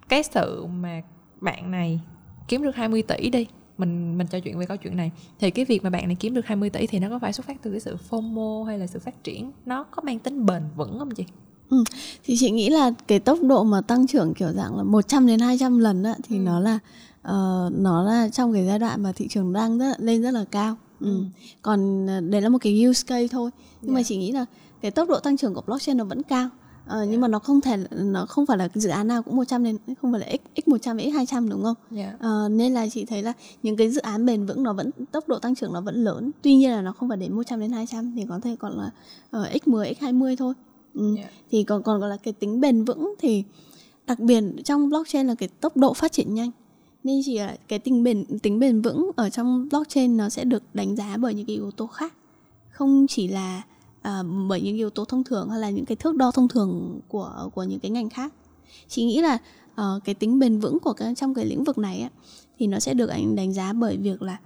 cái 0.09 0.23
sự 0.23 0.65
mà 0.65 1.01
bạn 1.41 1.71
này 1.71 1.99
kiếm 2.47 2.63
được 2.63 2.75
20 2.75 3.01
tỷ 3.01 3.29
đi 3.29 3.47
mình 3.77 4.17
mình 4.17 4.27
trò 4.27 4.39
chuyện 4.39 4.59
về 4.59 4.65
câu 4.65 4.77
chuyện 4.77 4.97
này 4.97 5.11
thì 5.39 5.51
cái 5.51 5.65
việc 5.65 5.83
mà 5.83 5.89
bạn 5.89 6.07
này 6.07 6.15
kiếm 6.19 6.33
được 6.33 6.45
20 6.45 6.69
tỷ 6.69 6.87
thì 6.87 6.99
nó 6.99 7.09
có 7.09 7.19
phải 7.19 7.33
xuất 7.33 7.45
phát 7.45 7.57
từ 7.61 7.71
cái 7.71 7.79
sự 7.79 7.97
FOMO 8.09 8.63
hay 8.63 8.79
là 8.79 8.87
sự 8.87 8.99
phát 8.99 9.23
triển 9.23 9.51
nó 9.65 9.83
có 9.83 10.01
mang 10.05 10.19
tính 10.19 10.45
bền 10.45 10.63
vững 10.75 10.99
không 10.99 11.11
chị? 11.11 11.25
Ừ, 11.69 11.83
thì 12.23 12.35
chị 12.37 12.51
nghĩ 12.51 12.69
là 12.69 12.91
cái 13.07 13.19
tốc 13.19 13.39
độ 13.43 13.63
mà 13.63 13.81
tăng 13.81 14.07
trưởng 14.07 14.33
kiểu 14.33 14.51
dạng 14.51 14.77
là 14.77 14.83
100 14.83 15.27
đến 15.27 15.39
200 15.39 15.79
lần 15.79 16.03
á, 16.03 16.15
thì 16.23 16.37
ừ. 16.37 16.41
nó 16.41 16.59
là 16.59 16.79
uh, 17.21 17.73
nó 17.73 18.03
là 18.03 18.29
trong 18.29 18.53
cái 18.53 18.65
giai 18.65 18.79
đoạn 18.79 19.03
mà 19.03 19.11
thị 19.11 19.27
trường 19.27 19.53
đang 19.53 19.77
rất 19.77 19.99
lên 19.99 20.21
rất 20.21 20.31
là 20.31 20.45
cao. 20.51 20.75
Ừ. 20.99 21.07
Ừ. 21.07 21.23
Còn 21.61 22.05
uh, 22.05 22.23
đấy 22.31 22.41
là 22.41 22.49
một 22.49 22.57
cái 22.61 22.85
use 22.85 23.03
case 23.07 23.27
thôi. 23.27 23.51
Nhưng 23.81 23.89
yeah. 23.89 23.95
mà 23.95 23.99
dạ. 23.99 24.07
chị 24.07 24.17
nghĩ 24.17 24.31
là 24.31 24.45
cái 24.81 24.91
tốc 24.91 25.09
độ 25.09 25.19
tăng 25.19 25.37
trưởng 25.37 25.53
của 25.53 25.61
blockchain 25.61 25.97
nó 25.97 26.03
vẫn 26.03 26.23
cao 26.23 26.49
Ờ, 26.85 27.05
nhưng 27.05 27.21
mà 27.21 27.27
nó 27.27 27.39
không 27.39 27.61
thể 27.61 27.77
nó 27.91 28.25
không 28.25 28.45
phải 28.45 28.57
là 28.57 28.69
dự 28.73 28.89
án 28.89 29.07
nào 29.07 29.23
cũng 29.23 29.35
100 29.35 29.63
đến 29.63 29.77
không 30.01 30.11
phải 30.11 30.21
là 30.21 30.27
x 30.27 30.61
x 30.65 30.67
100 30.67 30.99
x 30.99 31.13
200 31.13 31.49
đúng 31.49 31.63
không? 31.63 31.75
Dạ. 31.91 32.13
Ờ, 32.19 32.49
nên 32.49 32.73
là 32.73 32.89
chị 32.89 33.05
thấy 33.05 33.23
là 33.23 33.33
những 33.63 33.77
cái 33.77 33.89
dự 33.89 34.01
án 34.01 34.25
bền 34.25 34.45
vững 34.45 34.63
nó 34.63 34.73
vẫn 34.73 34.89
tốc 35.11 35.27
độ 35.27 35.39
tăng 35.39 35.55
trưởng 35.55 35.73
nó 35.73 35.81
vẫn 35.81 36.03
lớn. 36.03 36.31
Tuy 36.41 36.55
nhiên 36.55 36.71
là 36.71 36.81
nó 36.81 36.91
không 36.91 37.09
phải 37.09 37.17
đến 37.17 37.33
100 37.33 37.59
đến 37.59 37.71
200 37.71 38.13
thì 38.15 38.25
có 38.29 38.39
thể 38.39 38.55
còn 38.59 38.77
là 38.77 38.91
uh, 39.41 39.63
x10 39.65 39.93
x20 39.93 40.35
thôi. 40.35 40.53
Ừ. 40.93 41.15
Dạ. 41.17 41.29
Thì 41.51 41.63
còn 41.63 41.83
còn 41.83 41.99
gọi 41.99 42.09
là 42.09 42.17
cái 42.17 42.33
tính 42.33 42.61
bền 42.61 42.83
vững 42.83 43.13
thì 43.19 43.43
đặc 44.07 44.19
biệt 44.19 44.43
trong 44.65 44.89
blockchain 44.89 45.27
là 45.27 45.35
cái 45.35 45.49
tốc 45.61 45.77
độ 45.77 45.93
phát 45.93 46.11
triển 46.11 46.33
nhanh. 46.33 46.51
Nên 47.03 47.21
chỉ 47.25 47.39
là 47.39 47.57
cái 47.67 47.79
tính 47.79 48.03
bền 48.03 48.39
tính 48.39 48.59
bền 48.59 48.81
vững 48.81 49.11
ở 49.15 49.29
trong 49.29 49.67
blockchain 49.69 50.17
nó 50.17 50.29
sẽ 50.29 50.43
được 50.43 50.63
đánh 50.73 50.95
giá 50.95 51.17
bởi 51.17 51.33
những 51.33 51.45
cái 51.45 51.55
yếu 51.55 51.71
tố 51.71 51.87
khác. 51.87 52.13
Không 52.69 53.05
chỉ 53.09 53.27
là 53.27 53.61
à, 54.03 54.23
bởi 54.49 54.61
những 54.61 54.75
yếu 54.75 54.89
tố 54.89 55.05
thông 55.05 55.23
thường 55.23 55.49
hay 55.49 55.59
là 55.59 55.69
những 55.69 55.85
cái 55.85 55.95
thước 55.95 56.15
đo 56.15 56.31
thông 56.31 56.47
thường 56.47 56.99
của 57.07 57.49
của 57.53 57.63
những 57.63 57.79
cái 57.79 57.91
ngành 57.91 58.09
khác. 58.09 58.33
Chị 58.87 59.05
nghĩ 59.05 59.21
là 59.21 59.37
uh, 59.71 60.03
cái 60.03 60.15
tính 60.15 60.39
bền 60.39 60.59
vững 60.59 60.79
của 60.79 60.93
cái 60.93 61.15
trong 61.15 61.33
cái 61.33 61.45
lĩnh 61.45 61.63
vực 61.63 61.77
này 61.77 62.01
á, 62.01 62.09
thì 62.59 62.67
nó 62.67 62.79
sẽ 62.79 62.93
được 62.93 63.09
anh 63.09 63.35
đánh 63.35 63.53
giá 63.53 63.73
bởi 63.73 63.97
việc 63.97 64.21
là 64.21 64.37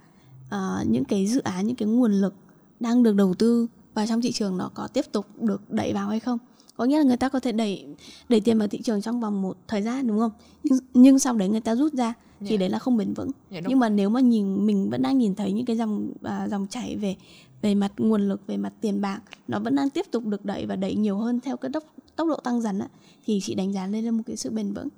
uh, 0.46 0.86
những 0.90 1.04
cái 1.04 1.26
dự 1.26 1.40
án 1.40 1.66
những 1.66 1.76
cái 1.76 1.88
nguồn 1.88 2.12
lực 2.12 2.34
đang 2.80 3.02
được 3.02 3.14
đầu 3.14 3.34
tư 3.34 3.66
vào 3.94 4.06
trong 4.06 4.20
thị 4.20 4.32
trường 4.32 4.56
nó 4.56 4.70
có 4.74 4.86
tiếp 4.86 5.04
tục 5.12 5.26
được 5.40 5.70
đẩy 5.70 5.92
vào 5.92 6.08
hay 6.08 6.20
không. 6.20 6.38
Có 6.76 6.84
nghĩa 6.84 6.98
là 6.98 7.02
người 7.02 7.16
ta 7.16 7.28
có 7.28 7.40
thể 7.40 7.52
đẩy 7.52 7.86
đẩy 8.28 8.40
tiền 8.40 8.58
vào 8.58 8.68
thị 8.68 8.82
trường 8.82 9.02
trong 9.02 9.20
vòng 9.20 9.42
một 9.42 9.56
thời 9.68 9.82
gian 9.82 10.06
đúng 10.06 10.18
không? 10.18 10.32
Nhưng 10.62 10.78
nhưng 10.94 11.18
sau 11.18 11.34
đấy 11.34 11.48
người 11.48 11.60
ta 11.60 11.74
rút 11.74 11.92
ra 11.92 12.14
thì 12.40 12.46
Dạ. 12.50 12.56
đấy 12.56 12.68
là 12.68 12.78
không 12.78 12.96
bền 12.96 13.14
vững 13.14 13.30
Dạ, 13.50 13.60
đúng. 13.60 13.68
nhưng 13.70 13.78
mà 13.78 13.88
nếu 13.88 14.08
mà 14.08 14.20
nhìn 14.20 14.66
mình 14.66 14.90
vẫn 14.90 15.02
đang 15.02 15.18
nhìn 15.18 15.34
thấy 15.34 15.52
những 15.52 15.64
cái 15.66 15.76
dòng 15.76 16.12
à, 16.22 16.48
dòng 16.48 16.66
chảy 16.70 16.96
về 16.96 17.16
về 17.62 17.74
mặt 17.74 17.92
nguồn 17.98 18.28
lực 18.28 18.46
về 18.46 18.56
mặt 18.56 18.72
tiền 18.80 19.00
bạc 19.00 19.20
nó 19.48 19.58
vẫn 19.58 19.74
đang 19.74 19.90
tiếp 19.90 20.06
tục 20.10 20.24
được 20.26 20.44
đẩy 20.44 20.66
và 20.66 20.76
đẩy 20.76 20.94
nhiều 20.94 21.16
hơn 21.18 21.40
theo 21.40 21.56
cái 21.56 21.70
tốc 21.72 21.84
tốc 22.16 22.28
độ 22.28 22.36
tăng 22.36 22.60
dần 22.60 22.78
á, 22.78 22.88
thì 23.26 23.40
chị 23.42 23.54
đánh 23.54 23.72
giá 23.72 23.86
lên 23.86 24.04
là 24.04 24.10
một 24.10 24.22
cái 24.26 24.36
sự 24.36 24.50
bền 24.50 24.72
vững 24.72 24.88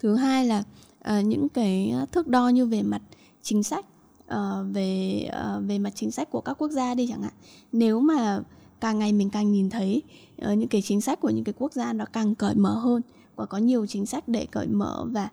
thứ 0.00 0.14
hai 0.16 0.46
là 0.46 0.62
à, 1.00 1.20
những 1.20 1.48
cái 1.48 1.94
thước 2.12 2.28
đo 2.28 2.48
như 2.48 2.66
về 2.66 2.82
mặt 2.82 3.02
chính 3.42 3.62
sách 3.62 3.86
ờ, 4.26 4.66
về 4.72 5.20
ờ, 5.32 5.62
về 5.66 5.78
mặt 5.78 5.92
chính 5.94 6.10
sách 6.10 6.30
của 6.30 6.40
các 6.40 6.54
quốc 6.58 6.70
gia 6.70 6.94
đi 6.94 7.06
chẳng 7.06 7.22
hạn 7.22 7.32
nếu 7.72 8.00
mà 8.00 8.40
càng 8.80 8.98
ngày 8.98 9.12
mình 9.12 9.30
càng 9.30 9.52
nhìn 9.52 9.70
thấy 9.70 10.02
ờ, 10.38 10.52
những 10.52 10.68
cái 10.68 10.82
chính 10.82 11.00
sách 11.00 11.20
của 11.20 11.30
những 11.30 11.44
cái 11.44 11.54
quốc 11.58 11.72
gia 11.72 11.92
nó 11.92 12.04
càng 12.04 12.34
cởi 12.34 12.54
mở 12.54 12.74
hơn 12.78 13.02
và 13.36 13.46
có 13.46 13.58
nhiều 13.58 13.86
chính 13.86 14.06
sách 14.06 14.28
để 14.28 14.46
cởi 14.50 14.66
mở 14.66 15.04
và 15.10 15.28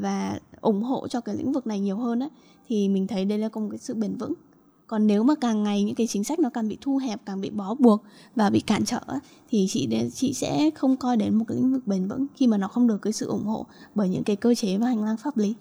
và 0.00 0.38
ủng 0.60 0.82
hộ 0.82 1.08
cho 1.08 1.20
cái 1.20 1.36
lĩnh 1.36 1.52
vực 1.52 1.66
này 1.66 1.80
nhiều 1.80 1.96
hơn 1.96 2.20
á 2.20 2.28
thì 2.68 2.88
mình 2.88 3.06
thấy 3.06 3.24
đây 3.24 3.38
là 3.38 3.48
có 3.48 3.60
một 3.60 3.68
cái 3.70 3.78
sự 3.78 3.94
bền 3.94 4.16
vững. 4.16 4.34
Còn 4.86 5.06
nếu 5.06 5.22
mà 5.22 5.34
càng 5.40 5.62
ngày 5.62 5.84
những 5.84 5.94
cái 5.94 6.06
chính 6.06 6.24
sách 6.24 6.38
nó 6.38 6.50
càng 6.50 6.68
bị 6.68 6.78
thu 6.80 6.96
hẹp 6.96 7.20
càng 7.26 7.40
bị 7.40 7.50
bó 7.50 7.74
buộc 7.74 8.02
và 8.36 8.50
bị 8.50 8.60
cản 8.60 8.84
trở 8.84 9.00
thì 9.50 9.66
chị 9.70 9.88
chị 10.14 10.32
sẽ 10.32 10.70
không 10.74 10.96
coi 10.96 11.16
đến 11.16 11.34
một 11.34 11.44
cái 11.48 11.56
lĩnh 11.56 11.72
vực 11.72 11.86
bền 11.86 12.08
vững 12.08 12.26
khi 12.36 12.46
mà 12.46 12.58
nó 12.58 12.68
không 12.68 12.86
được 12.86 13.02
cái 13.02 13.12
sự 13.12 13.26
ủng 13.26 13.44
hộ 13.44 13.66
bởi 13.94 14.08
những 14.08 14.24
cái 14.24 14.36
cơ 14.36 14.54
chế 14.54 14.76
và 14.76 14.86
hành 14.86 15.04
lang 15.04 15.16
pháp 15.16 15.36
lý. 15.36 15.54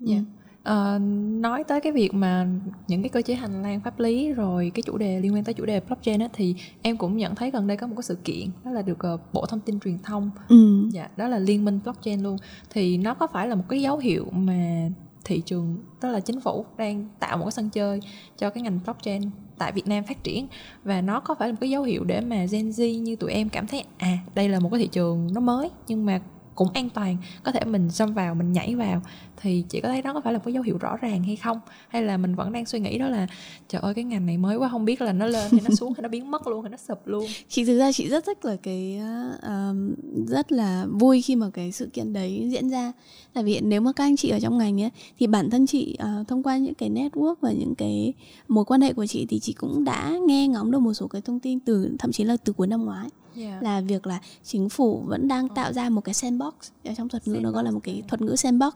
Dạ. 0.00 0.16
Ờ, 0.62 0.98
nói 1.40 1.64
tới 1.64 1.80
cái 1.80 1.92
việc 1.92 2.14
mà 2.14 2.46
những 2.88 3.02
cái 3.02 3.08
cơ 3.08 3.22
chế 3.22 3.34
hành 3.34 3.62
lang 3.62 3.80
pháp 3.80 4.00
lý 4.00 4.32
rồi 4.32 4.70
cái 4.74 4.82
chủ 4.82 4.98
đề 4.98 5.20
liên 5.20 5.34
quan 5.34 5.44
tới 5.44 5.54
chủ 5.54 5.66
đề 5.66 5.80
blockchain 5.80 6.20
á 6.20 6.28
thì 6.32 6.54
em 6.82 6.96
cũng 6.96 7.16
nhận 7.16 7.34
thấy 7.34 7.50
gần 7.50 7.66
đây 7.66 7.76
có 7.76 7.86
một 7.86 7.94
cái 7.96 8.02
sự 8.02 8.14
kiện 8.24 8.48
đó 8.64 8.70
là 8.70 8.82
được 8.82 8.98
ờ, 8.98 9.18
Bộ 9.32 9.46
Thông 9.46 9.60
tin 9.60 9.80
Truyền 9.80 9.98
thông 9.98 10.30
ừ. 10.48 10.88
dạ 10.92 11.08
đó 11.16 11.28
là 11.28 11.38
liên 11.38 11.64
minh 11.64 11.80
blockchain 11.84 12.22
luôn 12.22 12.36
thì 12.70 12.98
nó 12.98 13.14
có 13.14 13.26
phải 13.26 13.48
là 13.48 13.54
một 13.54 13.64
cái 13.68 13.82
dấu 13.82 13.98
hiệu 13.98 14.26
mà 14.32 14.88
thị 15.24 15.42
trường 15.46 15.78
tức 16.00 16.10
là 16.10 16.20
chính 16.20 16.40
phủ 16.40 16.64
đang 16.76 17.08
tạo 17.20 17.36
một 17.36 17.44
cái 17.44 17.52
sân 17.52 17.70
chơi 17.70 18.00
cho 18.38 18.50
cái 18.50 18.62
ngành 18.62 18.80
blockchain 18.84 19.22
tại 19.58 19.72
Việt 19.72 19.86
Nam 19.86 20.04
phát 20.04 20.24
triển 20.24 20.46
và 20.84 21.00
nó 21.00 21.20
có 21.20 21.34
phải 21.34 21.48
là 21.48 21.52
một 21.52 21.58
cái 21.60 21.70
dấu 21.70 21.82
hiệu 21.82 22.04
để 22.04 22.20
mà 22.20 22.44
Gen 22.50 22.70
Z 22.70 23.00
như 23.00 23.16
tụi 23.16 23.32
em 23.32 23.48
cảm 23.48 23.66
thấy 23.66 23.84
à 23.98 24.18
đây 24.34 24.48
là 24.48 24.60
một 24.60 24.68
cái 24.72 24.80
thị 24.80 24.88
trường 24.92 25.28
nó 25.34 25.40
mới 25.40 25.70
nhưng 25.88 26.06
mà 26.06 26.20
cũng 26.58 26.68
an 26.74 26.88
toàn 26.90 27.16
có 27.42 27.52
thể 27.52 27.60
mình 27.64 27.90
xâm 27.90 28.14
vào 28.14 28.34
mình 28.34 28.52
nhảy 28.52 28.74
vào 28.74 29.02
thì 29.36 29.64
chị 29.68 29.80
có 29.80 29.88
thấy 29.88 30.02
đó 30.02 30.12
có 30.12 30.20
phải 30.20 30.32
là 30.32 30.38
một 30.38 30.42
cái 30.44 30.54
dấu 30.54 30.62
hiệu 30.62 30.78
rõ 30.78 30.96
ràng 30.96 31.22
hay 31.22 31.36
không? 31.36 31.60
Hay 31.88 32.02
là 32.02 32.16
mình 32.16 32.34
vẫn 32.34 32.52
đang 32.52 32.66
suy 32.66 32.80
nghĩ 32.80 32.98
đó 32.98 33.08
là 33.08 33.26
trời 33.68 33.80
ơi 33.80 33.94
cái 33.94 34.04
ngành 34.04 34.26
này 34.26 34.38
mới 34.38 34.56
quá 34.56 34.68
không 34.68 34.84
biết 34.84 35.00
là 35.00 35.12
nó 35.12 35.26
lên 35.26 35.50
hay 35.52 35.60
nó 35.64 35.74
xuống 35.74 35.92
hay 35.92 36.02
nó 36.02 36.08
biến 36.08 36.30
mất 36.30 36.46
luôn 36.46 36.62
hay 36.62 36.70
nó 36.70 36.76
sụp 36.76 37.06
luôn? 37.06 37.26
Chị 37.48 37.64
thực 37.64 37.78
ra 37.78 37.92
chị 37.92 38.08
rất 38.08 38.24
thích 38.26 38.44
là 38.44 38.56
cái 38.62 39.00
um, 39.42 39.94
rất 40.26 40.52
là 40.52 40.86
vui 40.90 41.22
khi 41.22 41.36
mà 41.36 41.50
cái 41.50 41.72
sự 41.72 41.86
kiện 41.92 42.12
đấy 42.12 42.48
diễn 42.52 42.70
ra. 42.70 42.92
Tại 43.32 43.44
vì 43.44 43.60
nếu 43.60 43.80
mà 43.80 43.92
các 43.92 44.04
anh 44.04 44.16
chị 44.16 44.28
ở 44.28 44.40
trong 44.40 44.58
ngành 44.58 44.82
ấy 44.82 44.90
thì 45.18 45.26
bản 45.26 45.50
thân 45.50 45.66
chị 45.66 45.96
uh, 46.20 46.28
thông 46.28 46.42
qua 46.42 46.56
những 46.56 46.74
cái 46.74 46.90
network 46.90 47.34
và 47.40 47.52
những 47.52 47.74
cái 47.74 48.12
mối 48.48 48.64
quan 48.64 48.80
hệ 48.80 48.92
của 48.92 49.06
chị 49.06 49.26
thì 49.28 49.38
chị 49.38 49.52
cũng 49.52 49.84
đã 49.84 50.14
nghe 50.26 50.48
ngóng 50.48 50.70
được 50.70 50.78
một 50.78 50.94
số 50.94 51.06
cái 51.06 51.22
thông 51.22 51.40
tin 51.40 51.60
từ 51.60 51.96
thậm 51.98 52.12
chí 52.12 52.24
là 52.24 52.36
từ 52.44 52.52
cuối 52.52 52.66
năm 52.66 52.84
ngoái 52.84 53.08
yeah. 53.38 53.62
là 53.62 53.80
việc 53.80 54.06
là 54.06 54.20
chính 54.44 54.68
phủ 54.68 55.02
vẫn 55.06 55.28
đang 55.28 55.48
tạo 55.48 55.72
ra 55.72 55.88
một 55.88 56.00
cái 56.00 56.14
sandbox 56.14 56.54
trong 56.96 57.08
thuật 57.08 57.28
ngữ 57.28 57.38
nó 57.42 57.50
gọi 57.50 57.64
là 57.64 57.70
một 57.70 57.80
cái 57.82 58.02
thuật 58.08 58.20
ngữ 58.20 58.36
sandbox 58.36 58.72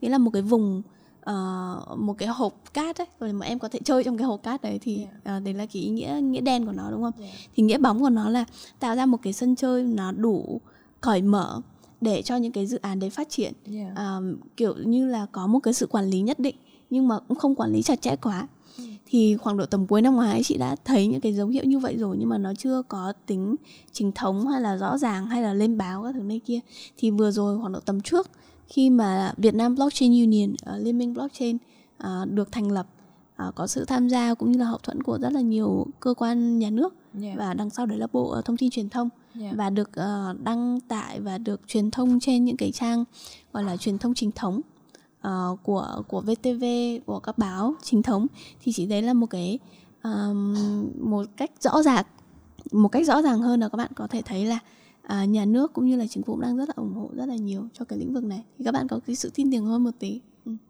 nghĩa 0.00 0.08
là 0.08 0.18
một 0.18 0.30
cái 0.30 0.42
vùng 0.42 0.82
uh, 1.30 1.98
một 1.98 2.14
cái 2.18 2.28
hộp 2.28 2.74
cát 2.74 2.98
ấy 2.98 3.06
rồi 3.20 3.32
mà 3.32 3.46
em 3.46 3.58
có 3.58 3.68
thể 3.68 3.78
chơi 3.84 4.04
trong 4.04 4.18
cái 4.18 4.26
hộp 4.26 4.42
cát 4.42 4.62
đấy 4.62 4.78
thì 4.82 4.96
Yeah. 4.96 5.38
uh, 5.38 5.44
đấy 5.44 5.54
là 5.54 5.66
cái 5.66 5.82
ý 5.82 5.88
nghĩa 5.88 6.20
nghĩa 6.22 6.40
đen 6.40 6.66
của 6.66 6.72
nó 6.72 6.90
đúng 6.90 7.02
không 7.02 7.12
Yeah. 7.20 7.34
thì 7.56 7.62
nghĩa 7.62 7.78
bóng 7.78 8.00
của 8.00 8.10
nó 8.10 8.28
là 8.28 8.44
tạo 8.78 8.96
ra 8.96 9.06
một 9.06 9.18
cái 9.22 9.32
sân 9.32 9.56
chơi 9.56 9.82
nó 9.82 10.12
đủ 10.12 10.60
cởi 11.00 11.22
mở 11.22 11.60
để 12.00 12.22
cho 12.22 12.36
những 12.36 12.52
cái 12.52 12.66
dự 12.66 12.78
án 12.82 12.98
đấy 12.98 13.10
phát 13.10 13.28
triển 13.30 13.52
Yeah. 13.72 13.96
à, 13.96 14.18
kiểu 14.56 14.74
như 14.76 15.06
là 15.06 15.26
có 15.32 15.46
một 15.46 15.58
cái 15.58 15.74
sự 15.74 15.86
quản 15.86 16.04
lý 16.04 16.20
nhất 16.20 16.38
định 16.38 16.56
nhưng 16.90 17.08
mà 17.08 17.18
cũng 17.18 17.38
không 17.38 17.54
quản 17.54 17.72
lý 17.72 17.82
chặt 17.82 18.02
chẽ 18.02 18.16
quá. 18.16 18.48
Thì 19.06 19.36
khoảng 19.36 19.56
độ 19.56 19.66
tầm 19.66 19.86
cuối 19.86 20.02
năm 20.02 20.14
ngoái 20.14 20.42
chị 20.42 20.56
đã 20.58 20.76
thấy 20.84 21.06
những 21.06 21.20
cái 21.20 21.34
dấu 21.34 21.48
hiệu 21.48 21.64
như 21.64 21.78
vậy 21.78 21.96
rồi 21.98 22.16
nhưng 22.18 22.28
mà 22.28 22.38
nó 22.38 22.54
chưa 22.54 22.82
có 22.88 23.12
tính 23.26 23.56
chính 23.92 24.12
thống 24.12 24.46
hay 24.46 24.60
là 24.60 24.76
rõ 24.76 24.98
ràng 24.98 25.26
hay 25.26 25.42
là 25.42 25.54
lên 25.54 25.78
báo 25.78 26.02
các 26.02 26.12
thứ 26.14 26.20
này 26.20 26.40
kia 26.44 26.60
thì 26.98 27.10
vừa 27.10 27.30
rồi 27.30 27.60
khoảng 27.60 27.72
độ 27.72 27.80
tầm 27.80 28.00
trước 28.00 28.30
khi 28.66 28.90
mà 28.90 29.32
Việt 29.36 29.54
Nam 29.54 29.74
Blockchain 29.74 30.12
Union 30.12 30.52
uh, 30.52 30.84
Liên 30.84 30.98
minh 30.98 31.14
Blockchain 31.14 31.56
uh, 32.04 32.30
được 32.30 32.52
thành 32.52 32.72
lập 32.72 32.86
uh, 33.48 33.54
có 33.54 33.66
sự 33.66 33.84
tham 33.84 34.08
gia 34.08 34.34
cũng 34.34 34.52
như 34.52 34.58
là 34.58 34.64
hậu 34.64 34.78
thuẫn 34.82 35.02
của 35.02 35.18
rất 35.18 35.32
là 35.32 35.40
nhiều 35.40 35.86
cơ 36.00 36.14
quan 36.14 36.58
nhà 36.58 36.70
nước 36.70 36.94
Yeah. 37.22 37.38
và 37.38 37.54
đằng 37.54 37.70
sau 37.70 37.86
đấy 37.86 37.98
là 37.98 38.06
bộ 38.12 38.38
uh, 38.38 38.44
thông 38.44 38.56
tin 38.56 38.70
truyền 38.70 38.88
thông 38.88 39.08
Yeah. 39.40 39.56
và 39.56 39.70
được 39.70 39.90
ờ, 39.92 40.36
đăng 40.42 40.80
tải 40.80 41.20
và 41.20 41.38
được 41.38 41.60
truyền 41.66 41.90
thông 41.90 42.20
trên 42.20 42.44
những 42.44 42.56
cái 42.56 42.72
trang 42.72 43.04
gọi 43.52 43.64
là 43.64 43.76
truyền 43.76 43.98
thông 43.98 44.14
chính 44.14 44.32
thống 44.32 44.60
uh, 45.26 45.62
của 45.62 46.02
của 46.08 46.20
VTV 46.20 46.64
của 47.06 47.18
các 47.18 47.38
báo 47.38 47.74
chính 47.82 48.02
thống 48.02 48.26
thì 48.60 48.72
chỉ 48.72 48.86
đấy 48.86 49.02
là 49.02 49.12
một 49.12 49.26
cái 49.26 49.58
um, 50.02 50.54
một 51.10 51.24
cách 51.36 51.50
rõ 51.60 51.82
ràng 51.82 52.04
một 52.72 52.88
cách 52.88 53.06
rõ 53.06 53.22
ràng 53.22 53.38
hơn 53.38 53.60
là 53.60 53.68
các 53.68 53.76
bạn 53.76 53.90
có 53.94 54.06
thể 54.06 54.22
thấy 54.22 54.46
là 54.46 54.58
à, 55.02 55.24
nhà 55.24 55.44
nước 55.44 55.72
cũng 55.72 55.86
như 55.86 55.96
là 55.96 56.06
chính 56.06 56.22
phủ 56.22 56.40
đang 56.40 56.56
rất 56.56 56.68
là 56.68 56.74
ủng 56.76 56.94
hộ 56.94 57.10
rất 57.12 57.26
là 57.26 57.36
nhiều 57.36 57.68
cho 57.72 57.84
cái 57.84 57.98
lĩnh 57.98 58.14
vực 58.14 58.24
này 58.24 58.44
thì 58.58 58.64
các 58.64 58.74
bạn 58.74 58.88
có 58.88 59.00
cái 59.06 59.16
sự 59.16 59.30
tin 59.34 59.52
tưởng 59.52 59.66
hơn 59.66 59.84
một 59.84 59.90
tí. 59.98 60.20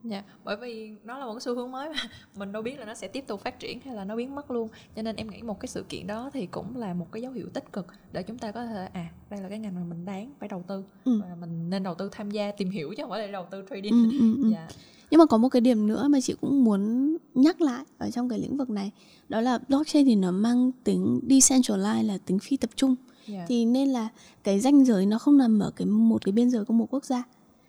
Dạ, 0.05 0.23
bởi 0.45 0.57
vì 0.57 0.93
nó 1.05 1.19
là 1.19 1.27
một 1.27 1.43
xu 1.43 1.55
hướng 1.55 1.71
mới 1.71 1.89
mà 1.89 1.95
mình 2.37 2.53
đâu 2.53 2.63
biết 2.63 2.79
là 2.79 2.85
nó 2.85 2.95
sẽ 2.95 3.09
tiếp 3.09 3.25
tục 3.27 3.41
phát 3.41 3.59
triển 3.61 3.81
hay 3.85 3.95
là 3.95 4.05
nó 4.05 4.17
biến 4.17 4.35
mất 4.35 4.51
luôn. 4.51 4.69
Cho 4.97 5.03
nên 5.03 5.17
em 5.17 5.31
nghĩ 5.31 5.43
một 5.43 5.61
cái 5.61 5.67
sự 5.69 5.85
kiện 5.89 6.07
đó 6.07 6.31
thì 6.33 6.47
cũng 6.47 6.77
là 6.77 6.95
một 6.95 7.07
cái 7.13 7.23
dấu 7.23 7.33
hiệu 7.33 7.47
tích 7.55 7.73
cực 7.73 7.87
để 8.13 8.23
chúng 8.23 8.39
ta 8.39 8.53
có 8.53 8.67
thể 8.67 8.89
à 8.93 9.07
đây 9.31 9.41
là 9.41 9.49
cái 9.49 9.59
ngành 9.59 9.75
mà 9.75 9.81
mình 9.89 10.05
đáng 10.05 10.33
phải 10.41 10.49
đầu 10.49 10.63
tư 10.69 10.85
Ừ. 11.05 11.21
và 11.23 11.35
mình 11.41 11.71
nên 11.71 11.83
đầu 11.83 11.95
tư 11.95 12.09
tham 12.13 12.31
gia 12.31 12.51
tìm 12.53 12.71
hiểu 12.71 12.95
chứ 12.97 13.03
không 13.03 13.11
phải 13.11 13.21
là 13.27 13.33
đầu 13.33 13.47
tư 13.51 13.65
trading. 13.71 13.93
Ừ, 13.93 14.19
ừ, 14.19 14.43
ừ. 14.43 14.51
Dạ. 14.53 14.69
Nhưng 15.11 15.19
mà 15.19 15.27
có 15.27 15.37
một 15.39 15.49
cái 15.49 15.61
điểm 15.61 15.87
nữa 15.87 16.09
mà 16.09 16.21
chị 16.21 16.35
cũng 16.41 16.65
muốn 16.65 17.17
nhắc 17.35 17.61
lại 17.61 17.85
ở 17.99 18.11
trong 18.11 18.29
cái 18.29 18.39
lĩnh 18.39 18.57
vực 18.57 18.71
này 18.71 18.91
Đó 19.29 19.41
là 19.41 19.59
blockchain 19.69 20.07
thì 20.07 20.17
nó 20.17 20.31
mang 20.31 20.71
tính 20.85 21.21
decentralized 21.29 22.07
là 22.07 22.19
tính 22.27 22.39
phi 22.39 22.57
tập 22.57 22.71
trung 22.77 22.95
Dạ. 23.29 23.45
Thì 23.49 23.65
nên 23.65 23.89
là 23.89 24.09
cái 24.45 24.61
ranh 24.61 24.85
giới 24.85 25.07
nó 25.07 25.19
không 25.19 25.39
nằm 25.39 25.59
ở 25.61 25.71
cái 25.77 25.87
một 25.87 26.25
cái 26.25 26.33
biên 26.33 26.51
giới 26.51 26.65
của 26.65 26.73
một 26.75 26.87
quốc 26.91 27.05
gia 27.05 27.23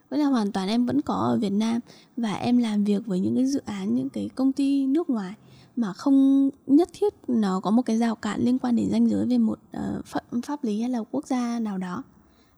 Vậy 0.10 0.20
là 0.20 0.26
hoàn 0.26 0.52
toàn 0.52 0.68
em 0.70 0.86
vẫn 0.86 1.02
có 1.02 1.14
ở 1.14 1.38
Việt 1.38 1.50
Nam 1.50 1.80
Và 2.18 2.34
em 2.34 2.58
làm 2.58 2.84
việc 2.84 3.06
với 3.06 3.20
những 3.20 3.36
cái 3.36 3.46
dự 3.46 3.62
án, 3.66 3.96
những 3.96 4.10
cái 4.10 4.30
công 4.36 4.52
ty 4.52 4.86
nước 4.86 5.10
ngoài 5.10 5.34
Mà 5.76 5.94
không 5.94 6.50
nhất 6.68 6.90
thiết 6.94 7.14
nó 7.28 7.60
có 7.60 7.72
một 7.72 7.82
cái 7.82 7.98
rào 7.98 8.16
cản 8.16 8.42
liên 8.42 8.60
quan 8.60 8.76
đến 8.76 8.90
ranh 8.92 9.10
giới 9.10 9.26
về 9.26 9.38
một 9.38 9.60
ờ, 9.72 10.02
pháp, 10.06 10.24
pháp 10.46 10.64
lý 10.64 10.82
hay 10.82 10.90
là 10.90 11.00
quốc 11.12 11.28
gia 11.28 11.60
nào 11.60 11.78
đó 11.78 12.04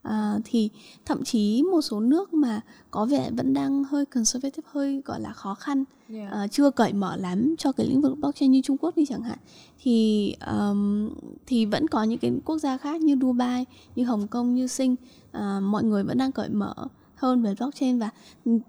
à, 0.02 0.40
Thì 0.46 0.70
thậm 1.06 1.24
chí 1.24 1.64
một 1.72 1.82
số 1.82 2.00
nước 2.00 2.34
mà 2.34 2.62
có 2.92 3.06
vẻ 3.06 3.32
vẫn 3.32 3.54
đang 3.54 3.84
hơi 3.84 4.06
conservative 4.06 4.68
hơi 4.72 5.02
gọi 5.06 5.22
là 5.22 5.34
khó 5.34 5.56
khăn 5.56 5.84
Dạ. 6.12 6.30
ờ, 6.32 6.48
chưa 6.48 6.72
cởi 6.72 6.94
mở 6.94 7.16
lắm 7.16 7.56
cho 7.58 7.72
cái 7.72 7.88
lĩnh 7.88 8.02
vực 8.02 8.18
blockchain 8.18 8.52
như 8.52 8.62
Trung 8.64 8.78
Quốc 8.78 8.96
đi 8.98 9.06
chẳng 9.06 9.22
hạn 9.22 9.38
thì 9.84 10.36
ờm, 10.40 11.10
thì 11.46 11.66
vẫn 11.66 11.88
có 11.88 12.04
những 12.04 12.20
cái 12.20 12.32
quốc 12.46 12.58
gia 12.58 12.78
khác 12.78 13.02
như 13.02 13.16
Dubai 13.22 13.66
như 13.96 14.04
Hồng 14.06 14.28
Kông 14.28 14.56
như 14.56 14.68
Sing 14.68 14.96
ờ, 15.32 15.60
mọi 15.60 15.84
người 15.84 16.04
vẫn 16.04 16.18
đang 16.18 16.32
cởi 16.32 16.50
mở 16.50 16.74
hơn 17.20 17.44
về 17.44 17.56
blockchain 17.56 18.00
và 18.00 18.10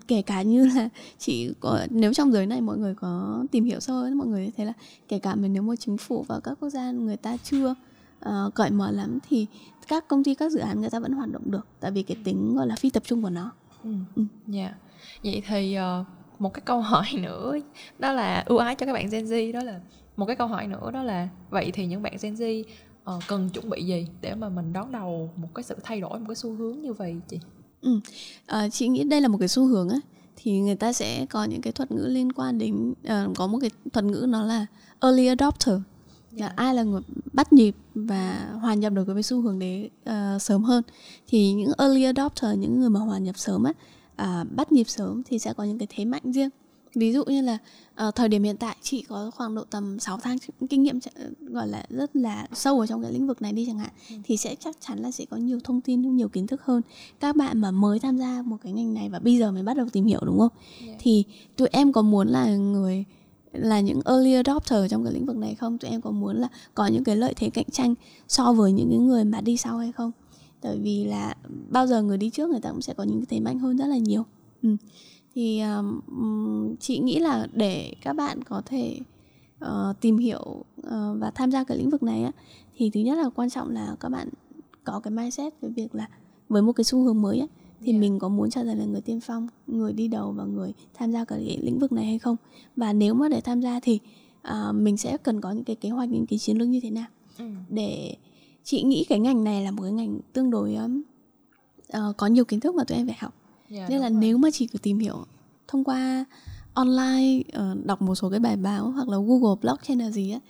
kể 0.08 0.22
cả 0.22 0.42
như 0.42 0.66
là 0.66 0.88
chị 1.18 1.52
có 1.60 1.86
nếu 1.90 2.14
trong 2.14 2.32
giới 2.32 2.46
này 2.46 2.60
mọi 2.60 2.78
người 2.78 2.94
có 2.94 3.44
tìm 3.50 3.64
hiểu 3.64 3.80
sâu 3.80 3.96
hơn 3.96 4.18
mọi 4.18 4.26
người 4.26 4.52
thấy 4.56 4.66
là 4.66 4.72
kể 5.08 5.18
cả 5.18 5.34
mình 5.34 5.52
nếu 5.52 5.62
mà 5.62 5.76
chính 5.76 5.96
phủ 5.96 6.24
và 6.28 6.40
các 6.40 6.58
quốc 6.60 6.70
gia 6.70 6.90
người 6.90 7.16
ta 7.16 7.36
chưa 7.44 7.74
ờ, 8.20 8.50
cởi 8.54 8.70
mở 8.70 8.90
lắm 8.90 9.18
thì 9.28 9.46
các 9.88 10.08
công 10.08 10.24
ty 10.24 10.34
các 10.34 10.52
dự 10.52 10.58
án 10.58 10.80
người 10.80 10.90
ta 10.90 11.00
vẫn 11.00 11.12
hoạt 11.12 11.32
động 11.32 11.50
được 11.50 11.66
tại 11.80 11.90
vì 11.90 12.02
cái 12.02 12.16
tính 12.24 12.56
gọi 12.56 12.66
là 12.66 12.76
phi 12.76 12.90
tập 12.90 13.02
trung 13.06 13.22
của 13.22 13.30
nó 13.30 13.52
Ừ. 13.84 13.90
Ừ. 14.14 14.24
Dạ. 14.46 14.74
Vậy 15.24 15.42
thì 15.46 15.74
ờ, 15.74 16.04
một 16.38 16.54
cái 16.54 16.62
câu 16.64 16.80
hỏi 16.80 17.06
nữa 17.14 17.54
đó 17.98 18.12
là 18.12 18.44
ưu 18.46 18.58
ái 18.58 18.74
cho 18.74 18.86
các 18.86 18.92
bạn 18.92 19.08
Gen 19.10 19.24
Z 19.24 19.52
đó 19.52 19.62
là 19.62 19.80
một 20.16 20.26
cái 20.26 20.36
câu 20.36 20.46
hỏi 20.46 20.66
nữa 20.66 20.90
đó 20.90 21.02
là 21.02 21.28
vậy 21.50 21.70
thì 21.74 21.86
những 21.86 22.02
bạn 22.02 22.16
Gen 22.22 22.34
Z 22.34 22.64
uh, 23.16 23.22
cần 23.28 23.48
chuẩn 23.50 23.70
bị 23.70 23.84
gì 23.84 24.06
để 24.20 24.34
mà 24.34 24.48
mình 24.48 24.72
đón 24.72 24.92
đầu 24.92 25.30
một 25.36 25.48
cái 25.54 25.62
sự 25.62 25.76
thay 25.82 26.00
đổi 26.00 26.18
một 26.18 26.24
cái 26.28 26.34
xu 26.36 26.54
hướng 26.54 26.80
như 26.80 26.92
vậy 26.92 27.16
chị 27.28 27.40
ừ. 27.82 28.00
à, 28.46 28.68
chị 28.68 28.88
nghĩ 28.88 29.04
đây 29.04 29.20
là 29.20 29.28
một 29.28 29.38
cái 29.38 29.48
xu 29.48 29.66
hướng 29.66 29.88
á 29.88 29.96
thì 30.36 30.60
người 30.60 30.76
ta 30.76 30.92
sẽ 30.92 31.26
có 31.26 31.44
những 31.44 31.60
cái 31.60 31.72
thuật 31.72 31.90
ngữ 31.90 32.06
liên 32.06 32.32
quan 32.32 32.58
đến 32.58 32.90
uh, 32.90 33.36
có 33.36 33.46
một 33.46 33.58
cái 33.60 33.70
thuật 33.92 34.04
ngữ 34.04 34.26
nó 34.28 34.42
là 34.42 34.66
early 35.00 35.26
adopter 35.26 35.74
là 36.32 36.46
yeah. 36.46 36.56
ai 36.56 36.74
là 36.74 36.82
người 36.82 37.00
bắt 37.32 37.52
nhịp 37.52 37.74
và 37.94 38.50
hòa 38.60 38.74
nhập 38.74 38.92
được 38.92 39.04
với 39.06 39.22
xu 39.22 39.40
hướng 39.40 39.58
đấy 39.58 39.90
uh, 40.10 40.42
sớm 40.42 40.64
hơn 40.64 40.82
thì 41.26 41.52
những 41.52 41.72
early 41.78 42.04
adopter 42.04 42.58
những 42.58 42.80
người 42.80 42.90
mà 42.90 43.00
hòa 43.00 43.18
nhập 43.18 43.38
sớm 43.38 43.64
á 43.64 43.72
uh, 44.22 44.52
bắt 44.52 44.72
nhịp 44.72 44.88
sớm 44.88 45.22
thì 45.26 45.38
sẽ 45.38 45.52
có 45.52 45.64
những 45.64 45.78
cái 45.78 45.88
thế 45.90 46.04
mạnh 46.04 46.32
riêng 46.32 46.50
ví 46.94 47.12
dụ 47.12 47.24
như 47.24 47.42
là 47.42 47.58
uh, 48.08 48.14
thời 48.14 48.28
điểm 48.28 48.42
hiện 48.42 48.56
tại 48.56 48.76
chị 48.82 49.04
có 49.08 49.30
khoảng 49.30 49.54
độ 49.54 49.64
tầm 49.70 49.98
6 49.98 50.18
tháng 50.22 50.36
kinh 50.70 50.82
nghiệm 50.82 50.98
gọi 51.40 51.68
là 51.68 51.84
rất 51.90 52.16
là 52.16 52.46
sâu 52.52 52.80
ở 52.80 52.86
trong 52.86 53.02
cái 53.02 53.12
lĩnh 53.12 53.26
vực 53.26 53.42
này 53.42 53.52
đi 53.52 53.66
chẳng 53.66 53.78
hạn 53.78 53.90
ừ. 54.10 54.16
thì 54.24 54.36
sẽ 54.36 54.54
chắc 54.54 54.76
chắn 54.80 54.98
là 54.98 55.10
sẽ 55.10 55.24
có 55.30 55.36
nhiều 55.36 55.60
thông 55.64 55.80
tin 55.80 56.16
nhiều 56.16 56.28
kiến 56.28 56.46
thức 56.46 56.62
hơn 56.62 56.82
các 57.20 57.36
bạn 57.36 57.60
mà 57.60 57.70
mới 57.70 57.98
tham 57.98 58.18
gia 58.18 58.42
một 58.42 58.56
cái 58.62 58.72
ngành 58.72 58.94
này 58.94 59.08
và 59.08 59.18
bây 59.18 59.38
giờ 59.38 59.52
mới 59.52 59.62
bắt 59.62 59.76
đầu 59.76 59.86
tìm 59.92 60.06
hiểu 60.06 60.20
đúng 60.24 60.38
không 60.38 60.52
yeah. 60.86 60.96
thì 61.00 61.24
tụi 61.56 61.68
em 61.72 61.92
có 61.92 62.02
muốn 62.02 62.28
là 62.28 62.56
người 62.56 63.04
là 63.52 63.80
những 63.80 64.00
early 64.04 64.34
adopter 64.34 64.90
trong 64.90 65.04
cái 65.04 65.12
lĩnh 65.12 65.26
vực 65.26 65.36
này 65.36 65.54
không 65.54 65.78
tụi 65.78 65.90
em 65.90 66.00
có 66.00 66.10
muốn 66.10 66.36
là 66.36 66.48
có 66.74 66.86
những 66.86 67.04
cái 67.04 67.16
lợi 67.16 67.34
thế 67.36 67.50
cạnh 67.50 67.70
tranh 67.72 67.94
so 68.28 68.52
với 68.52 68.72
những 68.72 68.90
cái 68.90 68.98
người 68.98 69.24
mà 69.24 69.40
đi 69.40 69.56
sau 69.56 69.78
hay 69.78 69.92
không 69.92 70.12
tại 70.60 70.78
vì 70.82 71.04
là 71.04 71.36
bao 71.68 71.86
giờ 71.86 72.02
người 72.02 72.18
đi 72.18 72.30
trước 72.30 72.50
người 72.50 72.60
ta 72.60 72.70
cũng 72.70 72.82
sẽ 72.82 72.94
có 72.94 73.04
những 73.04 73.18
cái 73.18 73.26
thế 73.28 73.40
mạnh 73.40 73.58
hơn 73.58 73.76
rất 73.76 73.86
là 73.86 73.96
nhiều 73.96 74.24
ừ. 74.62 74.76
Thì 75.40 75.60
um, 75.60 76.76
chị 76.80 76.98
nghĩ 76.98 77.18
là 77.18 77.46
để 77.52 77.92
các 78.02 78.12
bạn 78.12 78.42
có 78.44 78.62
thể 78.66 79.00
uh, 79.64 80.00
tìm 80.00 80.18
hiểu 80.18 80.64
uh, 80.80 80.86
và 81.18 81.32
tham 81.34 81.50
gia 81.50 81.64
cái 81.64 81.78
lĩnh 81.78 81.90
vực 81.90 82.02
này 82.02 82.22
á 82.22 82.32
thì 82.76 82.90
thứ 82.90 83.00
nhất 83.00 83.18
là 83.18 83.28
quan 83.34 83.50
trọng 83.50 83.70
là 83.70 83.96
các 84.00 84.08
bạn 84.08 84.28
có 84.84 85.00
cái 85.00 85.10
mindset 85.10 85.54
về 85.60 85.68
việc 85.68 85.94
là 85.94 86.08
với 86.48 86.62
một 86.62 86.72
cái 86.72 86.84
xu 86.84 87.02
hướng 87.02 87.22
mới 87.22 87.40
á 87.40 87.46
thì 87.80 87.92
yeah. 87.92 88.00
mình 88.00 88.18
có 88.18 88.28
muốn 88.28 88.50
trở 88.50 88.64
thành 88.64 88.78
là 88.78 88.84
người 88.84 89.00
tiên 89.00 89.20
phong 89.20 89.48
người 89.66 89.92
đi 89.92 90.08
đầu 90.08 90.32
và 90.32 90.44
người 90.44 90.72
tham 90.94 91.12
gia 91.12 91.24
cái 91.24 91.58
lĩnh 91.62 91.78
vực 91.78 91.92
này 91.92 92.04
hay 92.04 92.18
không 92.18 92.36
và 92.76 92.92
nếu 92.92 93.14
mà 93.14 93.28
để 93.28 93.40
tham 93.40 93.60
gia 93.60 93.80
thì 93.80 93.98
uh, 94.48 94.74
mình 94.74 94.96
sẽ 94.96 95.16
cần 95.16 95.40
có 95.40 95.52
những 95.52 95.64
cái 95.64 95.76
kế 95.76 95.88
hoạch 95.88 96.08
những 96.08 96.26
cái 96.26 96.38
chiến 96.38 96.58
lược 96.58 96.68
như 96.68 96.80
thế 96.82 96.90
nào 96.90 97.06
ừ. 97.38 97.44
để 97.68 98.16
chị 98.64 98.82
nghĩ 98.82 99.04
cái 99.08 99.18
ngành 99.18 99.44
này 99.44 99.64
là 99.64 99.70
một 99.70 99.82
cái 99.82 99.92
ngành 99.92 100.20
tương 100.32 100.50
đối 100.50 100.74
um, 100.74 101.02
uh, 101.88 102.16
có 102.16 102.26
nhiều 102.26 102.44
kiến 102.44 102.60
thức 102.60 102.74
mà 102.74 102.84
tụi 102.84 102.98
em 102.98 103.06
phải 103.06 103.16
học 103.20 103.34
yeah, 103.70 103.90
nên 103.90 104.00
là 104.00 104.08
rồi. 104.08 104.18
nếu 104.20 104.38
mà 104.38 104.50
chỉ 104.52 104.66
cứ 104.66 104.78
tìm 104.78 104.98
hiểu 104.98 105.24
thông 105.68 105.84
qua 105.84 106.24
online 106.74 107.38
uh, 107.38 107.86
đọc 107.86 108.02
một 108.02 108.14
số 108.14 108.30
cái 108.30 108.40
bài 108.40 108.56
báo 108.56 108.90
hoặc 108.90 109.08
là 109.08 109.16
google 109.16 109.56
blockchain 109.62 109.98
là 109.98 110.10
gì 110.10 110.30
á 110.30 110.40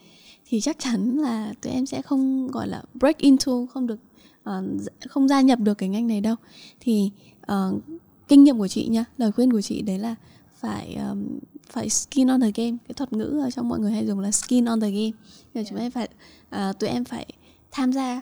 thì 0.50 0.60
chắc 0.60 0.78
chắn 0.78 1.18
là 1.18 1.54
tụi 1.60 1.72
em 1.72 1.86
sẽ 1.86 2.02
không 2.02 2.48
gọi 2.50 2.68
là 2.68 2.82
break 2.94 3.18
into 3.18 3.66
không 3.66 3.86
được 3.86 3.98
uh, 4.50 4.64
không 5.08 5.28
gia 5.28 5.40
nhập 5.40 5.58
được 5.60 5.74
cái 5.74 5.88
ngành 5.88 6.06
này 6.06 6.20
đâu. 6.20 6.36
Thì 6.80 7.10
uh, 7.52 7.82
kinh 8.28 8.44
nghiệm 8.44 8.58
của 8.58 8.68
chị 8.68 8.88
nha 8.88 9.04
lời 9.18 9.32
khuyên 9.32 9.52
của 9.52 9.60
chị 9.60 9.82
đấy 9.82 9.98
là 9.98 10.14
phải 10.54 10.94
um, 11.10 11.38
phải 11.70 11.88
skin 11.88 12.28
on 12.28 12.40
the 12.40 12.50
game. 12.54 12.76
Cái 12.88 12.94
thuật 12.96 13.12
ngữ 13.12 13.40
ở 13.44 13.50
trong 13.50 13.68
mọi 13.68 13.78
người 13.78 13.92
hay 13.92 14.06
dùng 14.06 14.18
là 14.18 14.30
skin 14.30 14.64
on 14.64 14.80
the 14.80 14.90
game. 14.90 15.12
Là 15.54 15.62
chúng 15.68 15.78
em 15.78 15.90
phải 15.90 16.08
uh, 16.48 16.78
tụi 16.78 16.90
em 16.90 17.04
phải 17.04 17.26
tham 17.70 17.92
gia 17.92 18.20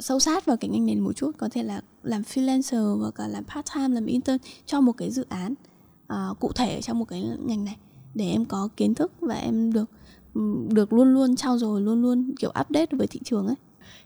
sâu 0.00 0.18
sát 0.18 0.46
vào 0.46 0.56
cái 0.56 0.70
ngành 0.70 0.86
này 0.86 0.96
một 0.96 1.12
chút 1.12 1.30
có 1.38 1.48
thể 1.48 1.62
là 1.62 1.80
làm 2.02 2.22
freelancer 2.22 3.02
và 3.02 3.10
cả 3.10 3.28
làm 3.28 3.44
part 3.44 3.66
time 3.74 3.88
làm 3.88 4.06
intern 4.06 4.38
cho 4.66 4.80
một 4.80 4.92
cái 4.92 5.10
dự 5.10 5.26
án 5.28 5.54
uh, 6.12 6.40
cụ 6.40 6.52
thể 6.52 6.82
trong 6.82 6.98
một 6.98 7.04
cái 7.04 7.22
ngành 7.44 7.64
này 7.64 7.76
để 8.14 8.30
em 8.30 8.44
có 8.44 8.68
kiến 8.76 8.94
thức 8.94 9.12
và 9.20 9.34
em 9.34 9.72
được 9.72 9.90
được 10.68 10.92
luôn 10.92 11.14
luôn 11.14 11.36
trao 11.36 11.58
dồi 11.58 11.80
luôn 11.80 12.02
luôn 12.02 12.34
kiểu 12.38 12.50
update 12.60 12.86
với 12.92 13.06
thị 13.06 13.20
trường 13.24 13.46
ấy. 13.46 13.56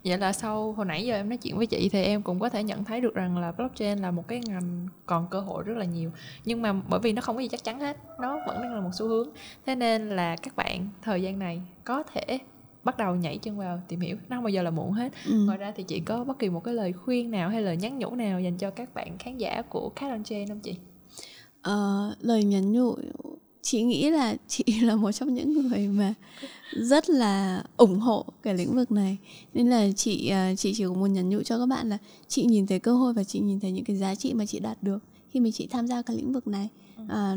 Vậy 0.04 0.18
là 0.18 0.32
sau 0.32 0.72
hồi 0.72 0.86
nãy 0.86 1.06
giờ 1.06 1.14
em 1.14 1.28
nói 1.28 1.36
chuyện 1.36 1.56
với 1.56 1.66
chị 1.66 1.88
thì 1.88 2.02
em 2.02 2.22
cũng 2.22 2.40
có 2.40 2.48
thể 2.48 2.62
nhận 2.62 2.84
thấy 2.84 3.00
được 3.00 3.14
rằng 3.14 3.38
là 3.38 3.52
blockchain 3.52 3.98
là 3.98 4.10
một 4.10 4.28
cái 4.28 4.40
ngành 4.46 4.88
còn 5.06 5.26
cơ 5.30 5.40
hội 5.40 5.62
rất 5.64 5.76
là 5.76 5.84
nhiều 5.84 6.10
nhưng 6.44 6.62
mà 6.62 6.72
bởi 6.72 7.00
vì 7.00 7.12
nó 7.12 7.22
không 7.22 7.36
có 7.36 7.42
gì 7.42 7.48
chắc 7.48 7.64
chắn 7.64 7.80
hết 7.80 7.98
nó 8.20 8.38
vẫn 8.46 8.62
đang 8.62 8.74
là 8.74 8.80
một 8.80 8.90
xu 8.92 9.08
hướng. 9.08 9.28
Thế 9.66 9.74
nên 9.74 10.08
là 10.08 10.36
các 10.36 10.56
bạn 10.56 10.88
thời 11.02 11.22
gian 11.22 11.38
này 11.38 11.62
có 11.84 12.02
thể 12.02 12.38
bắt 12.84 12.98
đầu 12.98 13.14
nhảy 13.14 13.38
chân 13.38 13.58
vào 13.58 13.82
tìm 13.88 14.00
hiểu. 14.00 14.16
Nó 14.28 14.36
không 14.36 14.44
bao 14.44 14.50
giờ 14.50 14.62
là 14.62 14.70
muộn 14.70 14.92
hết. 14.92 15.12
Ừ. 15.26 15.44
ngoài 15.44 15.58
ra 15.58 15.72
thì 15.76 15.82
chị 15.82 16.00
có 16.00 16.24
bất 16.24 16.38
kỳ 16.38 16.48
một 16.48 16.64
cái 16.64 16.74
lời 16.74 16.92
khuyên 16.92 17.30
nào 17.30 17.48
hay 17.48 17.62
lời 17.62 17.76
nhắn 17.76 17.98
nhủ 17.98 18.14
nào 18.14 18.40
dành 18.40 18.56
cho 18.56 18.70
các 18.70 18.94
bạn 18.94 19.18
khán 19.18 19.38
giả 19.38 19.62
của 19.62 19.88
Cat 19.88 20.10
on 20.10 20.24
Chain 20.24 20.48
không 20.48 20.60
chị? 20.60 20.74
Ờ, 21.62 22.14
lời 22.20 22.44
nhắn 22.44 22.72
nhủ 22.72 22.96
chị 23.62 23.82
nghĩ 23.82 24.10
là 24.10 24.36
chị 24.48 24.64
là 24.82 24.96
một 24.96 25.12
trong 25.12 25.34
những 25.34 25.52
người 25.52 25.88
mà 25.88 26.14
rất 26.72 27.10
là 27.10 27.64
ủng 27.76 27.98
hộ 27.98 28.24
cái 28.42 28.54
lĩnh 28.54 28.76
vực 28.76 28.90
này. 28.90 29.16
Nên 29.54 29.70
là 29.70 29.88
chị 29.96 30.28
à, 30.28 30.54
chị 30.54 30.74
chỉ 30.76 30.84
có 30.84 30.92
muốn 30.92 31.12
nhắn 31.12 31.28
nhủ 31.28 31.42
cho 31.42 31.58
các 31.58 31.66
bạn 31.66 31.88
là 31.88 31.98
chị 32.28 32.44
nhìn 32.44 32.66
thấy 32.66 32.78
cơ 32.78 32.94
hội 32.94 33.12
và 33.12 33.24
chị 33.24 33.40
nhìn 33.40 33.60
thấy 33.60 33.72
những 33.72 33.84
cái 33.84 33.96
giá 33.96 34.14
trị 34.14 34.34
mà 34.34 34.46
chị 34.46 34.60
đạt 34.60 34.82
được 34.82 34.98
khi 35.30 35.40
mà 35.40 35.50
chị 35.50 35.66
tham 35.66 35.86
gia 35.86 36.02
cái 36.02 36.16
lĩnh 36.16 36.32
vực 36.32 36.46
này. 36.46 36.68
À, 37.08 37.36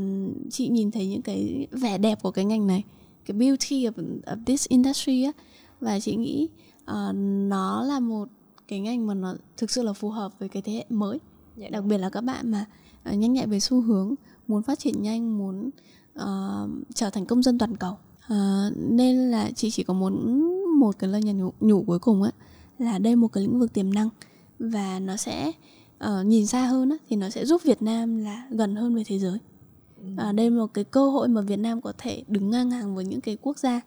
chị 0.49 0.67
nhìn 0.67 0.91
thấy 0.91 1.07
những 1.07 1.21
cái 1.21 1.67
vẻ 1.71 1.97
đẹp 1.97 2.21
của 2.21 2.31
cái 2.31 2.45
ngành 2.45 2.67
này 2.67 2.83
cái 3.25 3.37
beauty 3.37 3.85
of, 3.85 4.21
of 4.25 4.43
this 4.45 4.67
industry 4.67 5.23
á. 5.23 5.31
Và 5.79 5.99
chị 5.99 6.15
nghĩ 6.15 6.49
uh, 6.83 7.15
nó 7.49 7.83
là 7.83 7.99
một 7.99 8.27
cái 8.67 8.79
ngành 8.79 9.07
mà 9.07 9.13
nó 9.13 9.35
thực 9.57 9.71
sự 9.71 9.83
là 9.83 9.93
phù 9.93 10.09
hợp 10.09 10.39
với 10.39 10.49
cái 10.49 10.61
thế 10.61 10.73
hệ 10.73 10.85
mới. 10.89 11.19
Dạ. 11.57 11.69
Đặc 11.69 11.83
biệt 11.83 11.97
là 11.97 12.09
các 12.09 12.21
bạn 12.21 12.51
mà 12.51 12.65
uh, 13.09 13.17
nhanh 13.17 13.33
nhạy 13.33 13.47
về 13.47 13.59
xu 13.59 13.81
hướng 13.81 14.15
muốn 14.47 14.63
phát 14.63 14.79
triển 14.79 15.01
nhanh 15.01 15.37
muốn 15.37 15.69
uh, 16.19 16.69
trở 16.93 17.09
thành 17.09 17.25
công 17.25 17.43
dân 17.43 17.57
toàn 17.57 17.77
cầu. 17.77 17.97
Uh, 18.33 18.77
nên 18.77 19.31
là 19.31 19.51
chị 19.55 19.71
chỉ 19.71 19.83
có 19.83 19.93
muốn 19.93 20.45
một 20.79 20.99
cái 20.99 21.09
lời 21.09 21.21
nhủ, 21.23 21.53
nhủ 21.59 21.83
cuối 21.87 21.99
cùng 21.99 22.23
á 22.23 22.31
là 22.79 22.99
đây 22.99 23.15
một 23.15 23.27
cái 23.27 23.43
lĩnh 23.43 23.59
vực 23.59 23.73
tiềm 23.73 23.93
năng. 23.93 24.09
Và 24.59 24.99
nó 24.99 25.17
sẽ 25.17 25.51
uh, 26.05 26.25
nhìn 26.25 26.47
xa 26.47 26.65
hơn 26.65 26.89
á, 26.89 26.97
thì 27.09 27.15
nó 27.15 27.29
sẽ 27.29 27.45
giúp 27.45 27.61
Việt 27.63 27.81
Nam 27.81 28.17
là 28.17 28.47
gần 28.49 28.75
hơn 28.75 28.95
với 28.95 29.03
thế 29.03 29.19
giới 29.19 29.39
à, 30.17 30.31
đây 30.31 30.49
là 30.49 30.57
một 30.57 30.73
cái 30.73 30.83
cơ 30.83 31.09
hội 31.09 31.27
mà 31.27 31.41
Việt 31.41 31.59
Nam 31.59 31.81
có 31.81 31.93
thể 31.97 32.23
đứng 32.27 32.49
ngang 32.49 32.71
hàng 32.71 32.95
với 32.95 33.05
những 33.05 33.21
cái 33.21 33.37
quốc 33.41 33.57
gia 33.59 33.81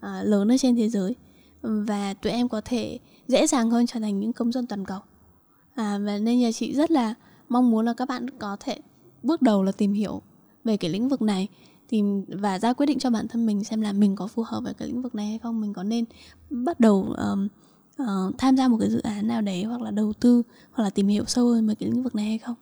à, 0.00 0.22
lớn 0.22 0.52
ở 0.52 0.56
trên 0.58 0.76
thế 0.76 0.88
giới. 0.88 1.14
Và 1.62 2.14
tụi 2.14 2.32
em 2.32 2.48
có 2.48 2.60
thể 2.64 2.98
dễ 3.28 3.46
dàng 3.46 3.70
hơn 3.70 3.86
trở 3.86 4.00
thành 4.00 4.20
những 4.20 4.32
công 4.32 4.52
dân 4.52 4.66
toàn 4.66 4.84
cầu. 4.84 4.98
À, 5.74 5.98
và 5.98 6.18
nên 6.18 6.38
nhà 6.38 6.52
chị 6.52 6.74
rất 6.74 6.90
là 6.90 7.14
mong 7.48 7.70
muốn 7.70 7.86
là 7.86 7.94
các 7.94 8.08
bạn 8.08 8.30
có 8.30 8.56
thể 8.60 8.78
bước 9.22 9.42
đầu 9.42 9.62
là 9.62 9.72
tìm 9.72 9.92
hiểu 9.92 10.22
về 10.64 10.76
cái 10.76 10.90
lĩnh 10.90 11.08
vực 11.08 11.22
này 11.22 11.48
tìm 11.88 12.24
và 12.28 12.58
ra 12.58 12.72
quyết 12.72 12.86
định 12.86 12.98
cho 12.98 13.10
bản 13.10 13.28
thân 13.28 13.46
mình 13.46 13.64
xem 13.64 13.80
là 13.80 13.92
mình 13.92 14.16
có 14.16 14.26
phù 14.26 14.42
hợp 14.42 14.60
với 14.64 14.74
cái 14.74 14.88
lĩnh 14.88 15.02
vực 15.02 15.14
này 15.14 15.26
hay 15.26 15.38
không. 15.38 15.60
Mình 15.60 15.72
có 15.72 15.82
nên 15.82 16.04
bắt 16.50 16.80
đầu 16.80 17.14
um, 17.18 17.48
uh, 18.02 18.38
tham 18.38 18.56
gia 18.56 18.68
một 18.68 18.76
cái 18.80 18.90
dự 18.90 19.00
án 19.00 19.26
nào 19.26 19.42
đấy 19.42 19.64
hoặc 19.64 19.82
là 19.82 19.90
đầu 19.90 20.12
tư 20.12 20.42
hoặc 20.70 20.84
là 20.84 20.90
tìm 20.90 21.08
hiểu 21.08 21.24
sâu 21.26 21.48
hơn 21.48 21.66
về 21.66 21.74
cái 21.74 21.88
lĩnh 21.88 22.02
vực 22.02 22.14
này 22.14 22.24
hay 22.24 22.38
không. 22.38 22.56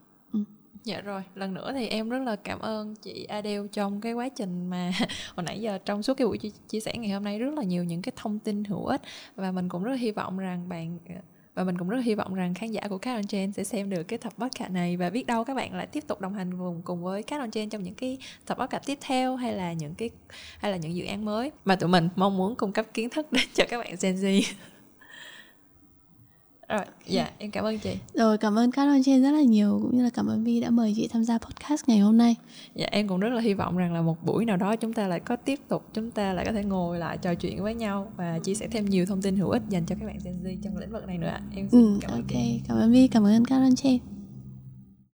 Dạ 0.84 1.00
rồi, 1.00 1.22
lần 1.34 1.54
nữa 1.54 1.72
thì 1.74 1.86
em 1.88 2.08
rất 2.08 2.18
là 2.18 2.36
cảm 2.36 2.58
ơn 2.58 2.94
chị 2.94 3.24
Adele 3.24 3.68
trong 3.72 4.00
cái 4.00 4.12
quá 4.12 4.28
trình 4.28 4.70
mà 4.70 4.92
hồi 5.34 5.44
nãy 5.44 5.60
giờ 5.60 5.78
trong 5.84 6.02
suốt 6.02 6.14
cái 6.14 6.26
buổi 6.26 6.38
chia 6.68 6.80
sẻ 6.80 6.96
ngày 6.96 7.10
hôm 7.10 7.24
nay 7.24 7.38
rất 7.38 7.54
là 7.54 7.62
nhiều 7.62 7.84
những 7.84 8.02
cái 8.02 8.12
thông 8.16 8.38
tin 8.38 8.64
hữu 8.64 8.86
ích. 8.86 9.00
Và 9.36 9.50
mình 9.50 9.68
cũng 9.68 9.84
rất 9.84 9.94
hy 9.94 10.10
vọng 10.10 10.38
rằng 10.38 10.68
bạn 10.68 10.98
ờ, 11.08 11.14
và 11.54 11.64
mình 11.64 11.78
cũng 11.78 11.88
rất 11.88 12.00
hy 12.04 12.14
vọng 12.14 12.34
rằng 12.34 12.54
khán 12.54 12.70
giả 12.70 12.80
của 12.88 12.98
Cat 12.98 13.16
on 13.16 13.26
Chain 13.26 13.52
sẽ 13.52 13.64
xem 13.64 13.90
được 13.90 14.02
cái 14.02 14.18
tập 14.18 14.32
podcast 14.38 14.70
này. 14.70 14.96
Và 14.96 15.10
biết 15.10 15.26
đâu 15.26 15.44
các 15.44 15.54
bạn 15.54 15.74
lại 15.74 15.86
tiếp 15.86 16.04
tục 16.06 16.20
đồng 16.20 16.34
hành 16.34 16.58
cùng 16.58 16.82
cùng 16.84 17.02
với 17.02 17.22
Cat 17.22 17.40
on 17.40 17.50
Chain 17.50 17.68
trong 17.68 17.82
những 17.82 17.94
cái 17.94 18.18
tập 18.46 18.58
cập 18.70 18.86
tiếp 18.86 18.98
theo 19.00 19.36
hay 19.36 19.52
là 19.52 19.72
những 19.72 19.94
cái 19.94 20.10
hay 20.58 20.70
là 20.70 20.76
những 20.76 20.96
dự 20.96 21.04
án 21.04 21.24
mới. 21.24 21.50
Mà 21.64 21.76
tụi 21.76 21.88
mình 21.88 22.08
mong 22.16 22.36
muốn 22.36 22.54
cung 22.54 22.72
cấp 22.72 22.86
kiến 22.94 23.10
thức 23.10 23.32
đến 23.32 23.44
cho 23.54 23.64
các 23.68 23.78
bạn 23.78 23.94
Gen 24.00 24.16
Z. 24.16 24.42
Rồi, 26.68 26.80
dạ 27.06 27.30
em 27.38 27.50
cảm 27.50 27.64
ơn 27.64 27.78
chị. 27.78 27.96
Rồi 28.14 28.38
cảm 28.38 28.58
ơn 28.58 28.70
các 28.70 29.00
trên 29.04 29.22
rất 29.22 29.30
là 29.30 29.42
nhiều 29.42 29.80
cũng 29.82 29.96
như 29.96 30.02
là 30.02 30.10
cảm 30.10 30.26
ơn 30.26 30.44
Vi 30.44 30.60
đã 30.60 30.70
mời 30.70 30.92
chị 30.96 31.08
tham 31.08 31.24
gia 31.24 31.38
podcast 31.38 31.88
ngày 31.88 31.98
hôm 31.98 32.18
nay. 32.18 32.36
Dạ 32.74 32.86
em 32.90 33.08
cũng 33.08 33.20
rất 33.20 33.28
là 33.28 33.40
hy 33.40 33.54
vọng 33.54 33.76
rằng 33.76 33.94
là 33.94 34.02
một 34.02 34.24
buổi 34.24 34.44
nào 34.44 34.56
đó 34.56 34.76
chúng 34.76 34.92
ta 34.92 35.08
lại 35.08 35.20
có 35.20 35.36
tiếp 35.36 35.60
tục 35.68 35.84
chúng 35.94 36.10
ta 36.10 36.32
lại 36.32 36.44
có 36.44 36.52
thể 36.52 36.64
ngồi 36.64 36.98
lại 36.98 37.18
trò 37.18 37.34
chuyện 37.34 37.62
với 37.62 37.74
nhau 37.74 38.12
và 38.16 38.38
chia 38.38 38.54
sẻ 38.54 38.68
thêm 38.70 38.84
nhiều 38.84 39.06
thông 39.06 39.22
tin 39.22 39.36
hữu 39.36 39.50
ích 39.50 39.62
dành 39.68 39.86
cho 39.86 39.96
các 40.00 40.06
bạn 40.06 40.18
Gen 40.24 40.34
Z 40.44 40.56
trong 40.62 40.76
lĩnh 40.76 40.92
vực 40.92 41.06
này 41.06 41.18
nữa. 41.18 41.38
Em 41.56 41.68
xin 41.68 41.80
ừ, 41.80 41.98
cảm 42.00 42.10
ơn 42.10 42.22
okay. 42.22 42.42
chị. 42.44 42.60
Cảm 42.68 42.76
ơn 42.76 42.92
Vi, 42.92 43.08
cảm 43.08 43.24
ơn 43.24 43.44
các 43.44 43.60
trên. 43.76 44.17